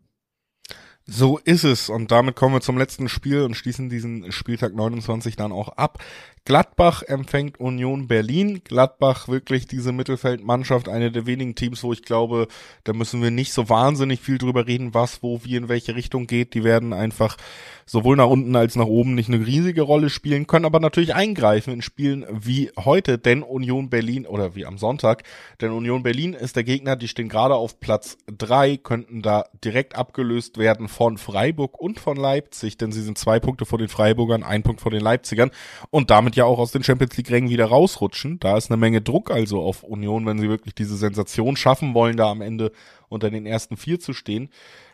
So 1.05 1.37
ist 1.37 1.65
es. 1.65 1.89
Und 1.89 2.11
damit 2.11 2.35
kommen 2.35 2.55
wir 2.55 2.61
zum 2.61 2.77
letzten 2.77 3.09
Spiel 3.09 3.41
und 3.41 3.55
schließen 3.55 3.89
diesen 3.89 4.31
Spieltag 4.31 4.73
29 4.73 5.35
dann 5.35 5.51
auch 5.51 5.69
ab. 5.69 6.01
Gladbach 6.45 7.03
empfängt 7.03 7.59
Union 7.59 8.07
Berlin. 8.07 8.61
Gladbach 8.65 9.29
wirklich 9.29 9.65
diese 9.65 9.93
Mittelfeldmannschaft, 9.93 10.89
eine 10.89 11.09
der 11.11 11.25
wenigen 11.25 11.55
Teams, 11.55 11.83
wo 11.83 11.93
ich 11.93 12.03
glaube, 12.03 12.47
da 12.83 12.91
müssen 12.91 13.21
wir 13.21 13.31
nicht 13.31 13.53
so 13.53 13.69
wahnsinnig 13.69 14.19
viel 14.19 14.37
drüber 14.37 14.67
reden, 14.67 14.93
was, 14.93 15.23
wo, 15.23 15.43
wie, 15.45 15.55
in 15.55 15.69
welche 15.69 15.95
Richtung 15.95 16.27
geht. 16.27 16.53
Die 16.53 16.65
werden 16.65 16.91
einfach 16.91 17.37
sowohl 17.85 18.15
nach 18.15 18.27
unten 18.27 18.55
als 18.55 18.75
nach 18.75 18.85
oben 18.85 19.15
nicht 19.15 19.29
eine 19.29 19.45
riesige 19.45 19.81
Rolle 19.81 20.09
spielen, 20.09 20.47
können 20.47 20.65
aber 20.65 20.79
natürlich 20.79 21.15
eingreifen 21.15 21.73
in 21.73 21.81
Spielen 21.81 22.25
wie 22.29 22.71
heute, 22.77 23.17
denn 23.17 23.43
Union 23.43 23.89
Berlin 23.89 24.25
oder 24.25 24.55
wie 24.55 24.65
am 24.65 24.77
Sonntag, 24.77 25.23
denn 25.61 25.71
Union 25.71 26.03
Berlin 26.03 26.33
ist 26.33 26.55
der 26.55 26.63
Gegner, 26.63 26.95
die 26.95 27.07
stehen 27.07 27.29
gerade 27.29 27.55
auf 27.55 27.79
Platz 27.79 28.17
drei, 28.25 28.77
könnten 28.77 29.21
da 29.21 29.45
direkt 29.63 29.95
abgelöst 29.95 30.57
werden 30.57 30.87
von 30.93 31.17
Freiburg 31.17 31.79
und 31.79 31.99
von 31.99 32.15
Leipzig, 32.15 32.77
denn 32.77 32.91
sie 32.91 33.01
sind 33.01 33.17
zwei 33.17 33.39
Punkte 33.39 33.65
vor 33.65 33.79
den 33.79 33.89
Freiburgern, 33.89 34.43
ein 34.43 34.63
Punkt 34.63 34.79
vor 34.79 34.91
den 34.91 35.01
Leipzigern 35.01 35.51
und 35.89 36.09
damit 36.09 36.35
ja 36.35 36.45
auch 36.45 36.59
aus 36.59 36.71
den 36.71 36.83
Champions 36.83 37.17
League 37.17 37.31
Rängen 37.31 37.49
wieder 37.49 37.65
rausrutschen. 37.65 38.39
Da 38.39 38.57
ist 38.57 38.71
eine 38.71 38.77
Menge 38.77 39.01
Druck 39.01 39.31
also 39.31 39.61
auf 39.61 39.83
Union, 39.83 40.25
wenn 40.25 40.39
sie 40.39 40.49
wirklich 40.49 40.75
diese 40.75 40.95
Sensation 40.95 41.57
schaffen 41.57 41.93
wollen, 41.93 42.15
da 42.15 42.29
am 42.29 42.41
Ende 42.41 42.71
unter 43.09 43.29
den 43.29 43.45
ersten 43.45 43.75
vier 43.75 43.99
zu 43.99 44.13
stehen. 44.13 44.49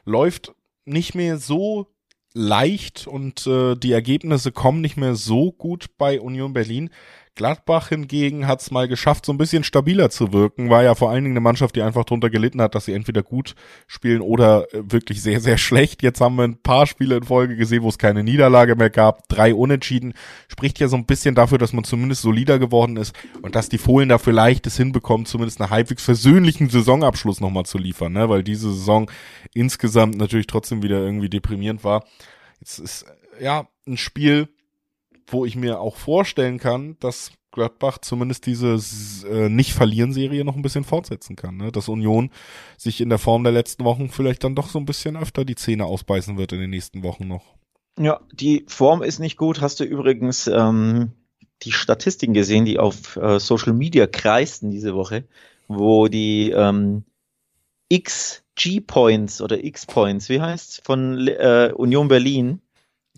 Läuft 0.05 0.53
nicht 0.85 1.13
mehr 1.13 1.37
so 1.37 1.87
leicht 2.33 3.07
und 3.07 3.47
äh, 3.47 3.75
die 3.75 3.91
Ergebnisse 3.91 4.51
kommen 4.51 4.81
nicht 4.81 4.97
mehr 4.97 5.15
so 5.15 5.51
gut 5.51 5.97
bei 5.97 6.21
Union 6.21 6.53
Berlin. 6.53 6.89
Gladbach 7.39 7.87
hingegen 7.87 8.47
hat 8.47 8.59
es 8.59 8.69
mal 8.69 8.89
geschafft, 8.89 9.25
so 9.25 9.31
ein 9.31 9.37
bisschen 9.37 9.63
stabiler 9.63 10.09
zu 10.09 10.33
wirken. 10.33 10.69
War 10.69 10.83
ja 10.83 10.93
vor 10.93 11.09
allen 11.09 11.23
Dingen 11.23 11.37
eine 11.37 11.39
Mannschaft, 11.39 11.73
die 11.77 11.81
einfach 11.81 12.03
drunter 12.03 12.29
gelitten 12.29 12.61
hat, 12.61 12.75
dass 12.75 12.83
sie 12.83 12.91
entweder 12.91 13.23
gut 13.23 13.55
spielen 13.87 14.19
oder 14.19 14.65
äh, 14.73 14.81
wirklich 14.91 15.21
sehr, 15.21 15.39
sehr 15.39 15.57
schlecht. 15.57 16.03
Jetzt 16.03 16.19
haben 16.19 16.35
wir 16.35 16.43
ein 16.43 16.61
paar 16.61 16.85
Spiele 16.85 17.15
in 17.15 17.23
Folge 17.23 17.55
gesehen, 17.55 17.83
wo 17.83 17.87
es 17.87 17.97
keine 17.97 18.25
Niederlage 18.25 18.75
mehr 18.75 18.89
gab. 18.89 19.29
Drei 19.29 19.55
Unentschieden. 19.55 20.15
Spricht 20.49 20.79
ja 20.79 20.89
so 20.89 20.97
ein 20.97 21.05
bisschen 21.05 21.33
dafür, 21.33 21.57
dass 21.57 21.71
man 21.71 21.85
zumindest 21.85 22.23
solider 22.23 22.59
geworden 22.59 22.97
ist 22.97 23.15
und 23.41 23.55
dass 23.55 23.69
die 23.69 23.77
Fohlen 23.77 24.09
da 24.09 24.17
vielleicht 24.17 24.67
es 24.67 24.75
hinbekommen, 24.75 25.25
zumindest 25.25 25.61
einen 25.61 25.69
halbwegs 25.69 26.03
versöhnlichen 26.03 26.69
Saisonabschluss 26.69 27.39
nochmal 27.39 27.65
zu 27.65 27.77
liefern, 27.77 28.11
ne? 28.11 28.27
weil 28.27 28.43
diese 28.43 28.69
Saison 28.69 29.09
insgesamt 29.53 30.17
natürlich 30.17 30.47
trotzdem 30.47 30.83
wieder 30.83 30.99
irgendwie 30.99 31.29
deprimierend 31.29 31.85
war. 31.85 32.03
Jetzt 32.59 32.79
ist 32.79 33.05
ja 33.39 33.69
ein 33.87 33.95
Spiel, 33.95 34.49
wo 35.32 35.45
ich 35.45 35.55
mir 35.55 35.80
auch 35.80 35.95
vorstellen 35.95 36.59
kann, 36.59 36.97
dass 36.99 37.32
Gladbach 37.51 37.97
zumindest 37.99 38.45
diese 38.45 38.80
äh, 39.27 39.49
Nicht-Verlieren-Serie 39.49 40.45
noch 40.45 40.55
ein 40.55 40.61
bisschen 40.61 40.84
fortsetzen 40.84 41.36
kann. 41.36 41.57
Ne? 41.57 41.71
Dass 41.71 41.89
Union 41.89 42.30
sich 42.77 43.01
in 43.01 43.09
der 43.09 43.17
Form 43.17 43.43
der 43.43 43.53
letzten 43.53 43.84
Wochen 43.86 44.09
vielleicht 44.09 44.43
dann 44.43 44.55
doch 44.55 44.69
so 44.69 44.80
ein 44.80 44.86
bisschen 44.86 45.17
öfter 45.17 45.45
die 45.45 45.55
Zähne 45.55 45.86
ausbeißen 45.86 46.38
wird 46.38 46.53
in 46.53 46.59
den 46.59 46.69
nächsten 46.69 47.03
Wochen 47.03 47.27
noch. 47.27 47.55
Ja, 47.97 48.21
die 48.32 48.65
Form 48.67 49.01
ist 49.01 49.19
nicht 49.19 49.38
gut. 49.38 49.61
Hast 49.61 49.80
du 49.80 49.84
übrigens 49.84 50.47
ähm, 50.47 51.11
die 51.63 51.71
Statistiken 51.71 52.34
gesehen, 52.34 52.65
die 52.65 52.80
auf 52.80 53.15
äh, 53.17 53.39
Social 53.39 53.73
Media 53.73 54.07
kreisten 54.07 54.71
diese 54.71 54.93
Woche, 54.93 55.25
wo 55.67 56.07
die 56.07 56.51
ähm, 56.51 57.03
XG-Points 57.91 59.41
oder 59.41 59.63
X-Points, 59.63 60.30
wie 60.30 60.39
heißt 60.39 60.86
von 60.86 61.27
äh, 61.27 61.73
Union 61.75 62.07
Berlin, 62.07 62.61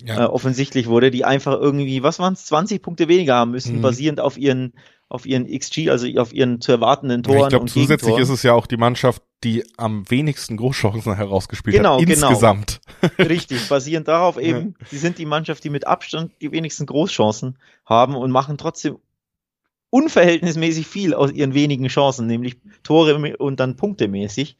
ja. 0.04 0.24
äh, 0.24 0.26
offensichtlich 0.26 0.86
wurde, 0.86 1.10
die 1.10 1.24
einfach 1.24 1.52
irgendwie, 1.52 2.02
was 2.02 2.18
waren 2.18 2.34
es, 2.34 2.44
20 2.46 2.82
Punkte 2.82 3.08
weniger 3.08 3.34
haben 3.34 3.50
müssen, 3.50 3.78
mhm. 3.78 3.82
basierend 3.82 4.20
auf 4.20 4.38
ihren 4.38 4.72
auf 5.08 5.26
ihren 5.26 5.46
XG, 5.46 5.90
also 5.90 6.06
auf 6.18 6.32
ihren 6.32 6.62
zu 6.62 6.72
erwartenden 6.72 7.22
Toren. 7.22 7.42
Ich 7.42 7.48
glaube, 7.50 7.66
zusätzlich 7.66 7.98
Gegentoren. 8.00 8.22
ist 8.22 8.30
es 8.30 8.42
ja 8.44 8.54
auch 8.54 8.66
die 8.66 8.78
Mannschaft, 8.78 9.22
die 9.44 9.62
am 9.76 10.08
wenigsten 10.10 10.56
Großchancen 10.56 11.14
herausgespielt 11.14 11.76
genau, 11.76 12.00
hat. 12.00 12.06
Genau. 12.06 12.28
Insgesamt. 12.28 12.80
Richtig, 13.18 13.68
basierend 13.68 14.08
darauf 14.08 14.38
eben, 14.38 14.74
ja. 14.80 14.86
sie 14.86 14.96
sind 14.96 15.18
die 15.18 15.26
Mannschaft, 15.26 15.64
die 15.64 15.68
mit 15.68 15.86
Abstand 15.86 16.32
die 16.40 16.50
wenigsten 16.50 16.86
Großchancen 16.86 17.58
haben 17.84 18.16
und 18.16 18.30
machen 18.30 18.56
trotzdem 18.56 18.96
unverhältnismäßig 19.90 20.86
viel 20.86 21.12
aus 21.12 21.30
ihren 21.30 21.52
wenigen 21.52 21.88
Chancen, 21.88 22.26
nämlich 22.26 22.56
Tore 22.82 23.36
und 23.36 23.60
dann 23.60 23.76
punktemäßig. 23.76 24.56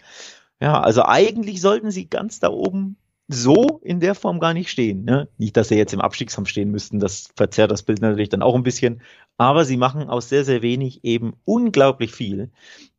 Ja, 0.61 0.81
also 0.81 1.07
eigentlich 1.07 1.63
sollten 1.63 1.91
sie 1.91 2.11
ganz 2.11 2.41
da 2.41 2.51
oben 2.51 2.99
so 3.33 3.81
in 3.83 4.01
der 4.01 4.15
Form 4.15 4.41
gar 4.41 4.55
nicht 4.55 4.71
stehen. 4.71 5.05
Ne? 5.05 5.29
Nicht, 5.39 5.57
dass 5.57 5.69
sie 5.69 5.77
jetzt 5.77 5.93
im 5.93 6.01
Abstiegskampf 6.01 6.49
stehen 6.49 6.71
müssten, 6.71 7.01
das 7.01 7.29
verzerrt 7.37 7.71
das 7.71 7.83
Bild 7.83 8.01
natürlich 8.01 8.29
dann 8.29 8.43
auch 8.43 8.55
ein 8.55 8.63
bisschen, 8.63 9.03
aber 9.37 9.65
sie 9.65 9.77
machen 9.77 10.09
aus 10.09 10.29
sehr, 10.29 10.45
sehr 10.45 10.63
wenig 10.63 11.05
eben 11.05 11.35
unglaublich 11.45 12.13
viel. 12.13 12.51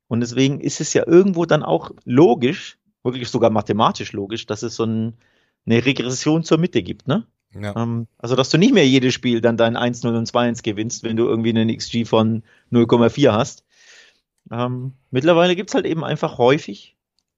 Und 0.08 0.22
deswegen 0.22 0.60
ist 0.60 0.82
es 0.82 0.94
ja 0.94 1.08
irgendwo 1.08 1.46
dann 1.46 1.64
auch 1.64 1.92
logisch, 2.06 2.78
wirklich 3.04 3.30
sogar 3.30 3.50
mathematisch 3.50 4.14
logisch, 4.14 4.46
dass 4.46 4.64
es 4.64 4.76
so 4.76 4.86
ein, 4.86 5.14
eine 5.66 5.86
Regression 5.86 6.44
zur 6.44 6.58
Mitte 6.58 6.84
gibt, 6.84 7.08
ne? 7.08 7.26
Ja. 7.60 7.76
Ähm, 7.76 8.08
also, 8.18 8.36
dass 8.36 8.50
du 8.50 8.58
nicht 8.58 8.74
mehr 8.74 8.88
jedes 8.88 9.14
Spiel 9.14 9.42
dann 9.42 9.58
dein 9.58 9.78
1-0 9.78 10.18
und 10.18 10.28
2-1 10.28 10.64
gewinnst, 10.64 11.04
wenn 11.04 11.18
du 11.18 11.26
irgendwie 11.26 11.50
einen 11.50 11.76
XG 11.76 12.06
von 12.06 12.44
0,4 12.72 13.32
hast. 13.32 13.64
Ähm, 14.52 14.94
mittlerweile 15.12 15.56
gibt's 15.56 15.76
halt 15.76 15.86
eben 15.86 16.04
einfach 16.04 16.38
häufig 16.38 16.98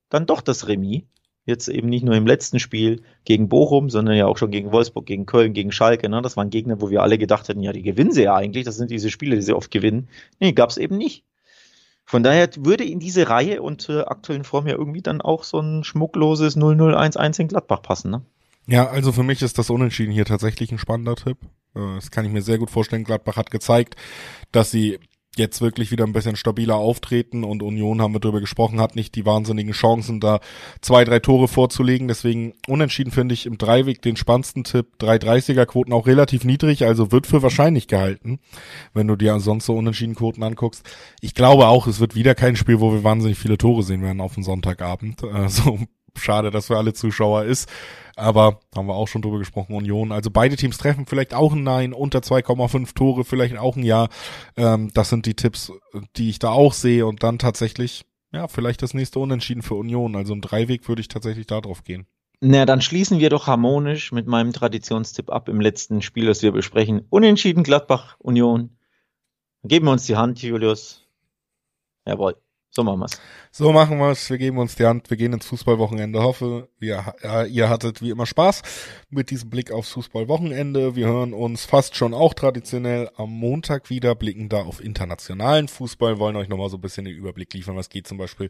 dann 0.10 0.26
doch 0.26 0.41
das 0.41 0.68
Remis. 0.68 1.04
Jetzt 1.46 1.68
eben 1.68 1.89
nicht 1.89 2.04
nur 2.04 2.16
im 2.16 2.26
letzten 2.26 2.60
Spiel 2.60 3.04
gegen 3.24 3.50
Bochum, 3.50 3.89
sondern 3.89 4.16
ja 4.16 4.26
auch 4.26 4.38
schon 4.38 4.50
gegen 4.50 4.72
Wolfsburg, 4.72 5.06
gegen 5.06 5.28
Köln, 5.28 5.54
gegen 5.54 5.72
Schalke. 5.72 6.10
Ne? 6.10 6.22
Das 6.22 6.36
waren 6.38 6.50
Gegner, 6.50 6.82
wo 6.82 6.89
wir 6.89 7.04
alle 7.04 7.20
gedacht 7.20 7.48
hätten, 7.48 7.62
ja, 7.62 7.72
die 7.72 7.84
gewinnen 7.84 8.12
sie 8.12 8.24
ja 8.24 8.36
eigentlich. 8.36 8.66
Das 8.66 8.78
sind 8.78 8.89
diese 8.89 9.12
Spiele, 9.12 9.36
die 9.36 9.43
sie 9.43 9.54
oft 9.54 9.70
gewinnen. 9.70 10.08
Nee, 10.39 10.54
gab's 10.54 10.78
eben 10.78 10.98
nicht. 10.98 11.24
Von 12.04 12.24
daher 12.24 12.50
würde 12.58 12.84
in 12.84 13.00
diese 13.00 13.30
Reihe 13.30 13.62
und 13.62 13.82
zur 13.82 14.12
aktuellen 14.12 14.43
Form 14.43 14.68
ja 14.68 14.76
irgendwie 14.76 15.02
dann 15.02 15.22
auch 15.22 15.43
so 15.43 15.60
ein 15.60 15.84
schmuckloses 15.84 16.56
0-0-1-1 16.56 17.41
in 17.41 17.48
Gladbach 17.48 17.82
passen. 17.82 18.12
Ne? 18.12 18.22
Ja, 18.68 18.88
also 18.88 19.12
für 19.12 19.24
mich 19.24 19.41
ist 19.41 19.58
das 19.58 19.70
Unentschieden 19.70 20.12
hier 20.12 20.26
tatsächlich 20.26 20.72
ein 20.72 20.78
spannender 20.78 21.16
Tipp. 21.16 21.38
Äh, 21.76 21.96
das 21.96 22.12
kann 22.12 22.26
ich 22.26 22.32
mir 22.32 22.41
sehr 22.41 22.58
gut 22.58 22.70
vorstellen. 22.70 23.04
Gladbach 23.04 23.38
hat 23.38 23.52
gezeigt, 23.52 23.96
dass 24.52 24.72
sie 24.72 25.00
jetzt 25.38 25.61
wirklich 25.61 25.91
wieder 25.91 26.05
ein 26.05 26.13
bisschen 26.13 26.36
stabiler 26.36 26.75
auftreten 26.75 27.43
und 27.43 27.63
Union 27.63 28.01
haben 28.01 28.13
wir 28.13 28.19
drüber 28.19 28.39
gesprochen, 28.39 28.79
hat 28.79 28.95
nicht 28.95 29.15
die 29.15 29.25
wahnsinnigen 29.25 29.73
Chancen, 29.73 30.19
da 30.19 30.39
zwei, 30.81 31.03
drei 31.03 31.19
Tore 31.19 31.47
vorzulegen. 31.47 32.07
Deswegen 32.07 32.53
unentschieden 32.67 33.11
finde 33.11 33.33
ich 33.33 33.45
im 33.45 33.57
Dreiweg 33.57 34.01
den 34.01 34.15
spannendsten 34.15 34.63
Tipp. 34.63 34.88
330er 34.99 35.65
Quoten 35.65 35.93
auch 35.93 36.07
relativ 36.07 36.43
niedrig, 36.43 36.86
also 36.86 37.11
wird 37.11 37.27
für 37.27 37.41
wahrscheinlich 37.41 37.88
gehalten, 37.88 38.39
wenn 38.93 39.07
du 39.07 39.15
dir 39.15 39.39
sonst 39.39 39.65
so 39.65 39.75
unentschieden 39.75 40.15
Quoten 40.15 40.43
anguckst. 40.43 40.83
Ich 41.21 41.33
glaube 41.33 41.67
auch, 41.67 41.88
es 41.88 41.99
wird 41.99 42.15
wieder 42.15 42.36
kein 42.36 42.55
Spiel, 42.55 42.79
wo 42.79 42.93
wir 42.93 43.03
wahnsinnig 43.03 43.38
viele 43.38 43.57
Tore 43.57 43.83
sehen 43.83 44.01
werden 44.01 44.21
auf 44.21 44.36
dem 44.36 44.43
Sonntagabend. 44.43 45.23
Äh, 45.23 45.49
so 45.49 45.79
schade, 46.20 46.51
dass 46.51 46.68
für 46.68 46.78
alle 46.78 46.93
Zuschauer 46.93 47.43
ist. 47.43 47.70
Aber 48.16 48.59
haben 48.76 48.88
wir 48.88 48.95
auch 48.95 49.07
schon 49.07 49.22
drüber 49.22 49.39
gesprochen, 49.39 49.74
Union. 49.76 50.11
Also 50.11 50.32
beide 50.32 50.55
Teams 50.55 50.78
treffen 50.78 51.05
vielleicht 51.05 51.34
auch 51.34 51.53
ein 51.53 51.63
Nein, 51.63 51.93
unter 51.93 52.20
2,5 52.20 52.93
Tore, 52.93 53.26
vielleicht 53.26 53.57
auch 53.57 53.76
ein 53.76 53.84
Ja. 53.84 54.07
Ähm, 54.55 54.91
das 54.93 55.09
sind 55.09 55.26
die 55.26 55.36
Tipps, 55.36 55.72
die 56.16 56.30
ich 56.30 56.39
da 56.39 56.49
auch 56.49 56.74
sehe. 56.74 57.05
Und 57.05 57.24
dann 57.24 57.39
tatsächlich, 57.39 58.05
ja, 58.32 58.47
vielleicht 58.47 58.82
das 58.82 58.93
nächste 58.93 59.20
Unentschieden 59.20 59.61
für 59.61 59.76
Union. 59.76 60.16
Also 60.16 60.34
im 60.34 60.41
Dreiweg 60.41 60.88
würde 60.88 61.01
ich 61.01 61.09
tatsächlich 61.09 61.47
da 61.47 61.59
drauf 61.59 61.84
gehen. 61.84 62.07
Na, 62.41 62.66
dann 62.66 62.82
schließen 62.82 63.20
wir 63.20 63.30
doch 63.30 63.47
harmonisch 63.47 64.11
mit 64.11 64.28
meinem 64.28 64.53
Traditionstipp 64.53 65.30
ab 65.30 65.49
im 65.49 65.61
letzten 65.61 66.01
Spiel, 66.01 66.26
das 66.26 66.41
wir 66.41 66.51
besprechen. 66.51 67.05
Unentschieden 67.09 67.63
Gladbach 67.63 68.18
Union. 68.20 68.78
Geben 69.63 69.88
wir 69.88 69.91
uns 69.91 70.05
die 70.05 70.16
Hand, 70.16 70.41
Julius. 70.41 71.07
Jawohl. 72.05 72.36
So 72.76 72.84
machen 72.84 72.99
wir's. 72.99 73.21
So 73.51 73.71
machen 73.71 73.99
wir's. 73.99 74.30
Wir 74.30 74.38
geben 74.38 74.57
uns 74.57 74.76
die 74.76 74.86
Hand. 74.86 75.09
Wir 75.09 75.15
gehen 75.15 75.32
ins 75.32 75.45
Fußballwochenende. 75.45 76.21
Hoffe, 76.21 76.67
wir, 76.78 77.15
ja, 77.23 77.45
ihr 77.45 77.69
hattet 77.69 78.01
wie 78.01 78.09
immer 78.09 78.26
Spaß 78.26 78.63
mit 79.09 79.32
diesem 79.32 79.49
Blick 79.49 79.71
aufs 79.71 79.91
Fußballwochenende. 79.91 80.93
Wir 80.97 81.07
hören 81.07 81.34
uns 81.34 81.63
fast 81.63 81.95
schon 81.95 82.13
auch 82.13 82.34
traditionell 82.34 83.09
am 83.15 83.32
Montag 83.32 83.89
wieder, 83.89 84.13
blicken 84.13 84.49
da 84.49 84.63
auf 84.63 84.84
internationalen 84.84 85.69
Fußball, 85.69 86.19
wollen 86.19 86.36
euch 86.36 86.49
nochmal 86.49 86.69
so 86.69 86.76
ein 86.76 86.82
bisschen 86.82 87.05
den 87.05 87.15
Überblick 87.15 87.53
liefern, 87.53 87.78
was 87.78 87.88
geht 87.88 88.07
zum 88.07 88.17
Beispiel 88.17 88.49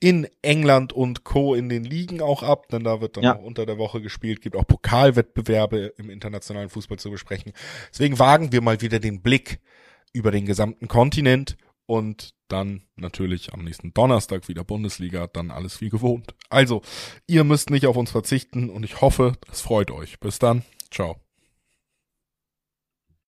in 0.00 0.26
England 0.42 0.92
und 0.92 1.22
Co. 1.22 1.54
in 1.54 1.68
den 1.68 1.84
Ligen 1.84 2.20
auch 2.22 2.42
ab, 2.42 2.66
denn 2.70 2.82
da 2.82 3.00
wird 3.00 3.18
dann 3.18 3.22
ja. 3.22 3.36
auch 3.36 3.42
unter 3.42 3.66
der 3.66 3.78
Woche 3.78 4.00
gespielt, 4.00 4.40
gibt 4.40 4.56
auch 4.56 4.66
Pokalwettbewerbe 4.66 5.94
im 5.96 6.10
internationalen 6.10 6.70
Fußball 6.70 6.98
zu 6.98 7.12
besprechen. 7.12 7.52
Deswegen 7.92 8.18
wagen 8.18 8.50
wir 8.50 8.62
mal 8.62 8.80
wieder 8.80 8.98
den 8.98 9.22
Blick 9.22 9.60
über 10.12 10.32
den 10.32 10.44
gesamten 10.44 10.88
Kontinent 10.88 11.56
und 11.90 12.34
dann 12.46 12.82
natürlich 12.94 13.52
am 13.52 13.64
nächsten 13.64 13.92
Donnerstag 13.92 14.48
wieder 14.48 14.62
Bundesliga, 14.62 15.26
dann 15.26 15.50
alles 15.50 15.80
wie 15.80 15.88
gewohnt. 15.88 16.36
Also, 16.48 16.82
ihr 17.26 17.42
müsst 17.42 17.70
nicht 17.70 17.86
auf 17.86 17.96
uns 17.96 18.12
verzichten 18.12 18.70
und 18.70 18.84
ich 18.84 19.00
hoffe, 19.00 19.32
das 19.48 19.60
freut 19.60 19.90
euch. 19.90 20.20
Bis 20.20 20.38
dann. 20.38 20.62
Ciao. 20.92 21.16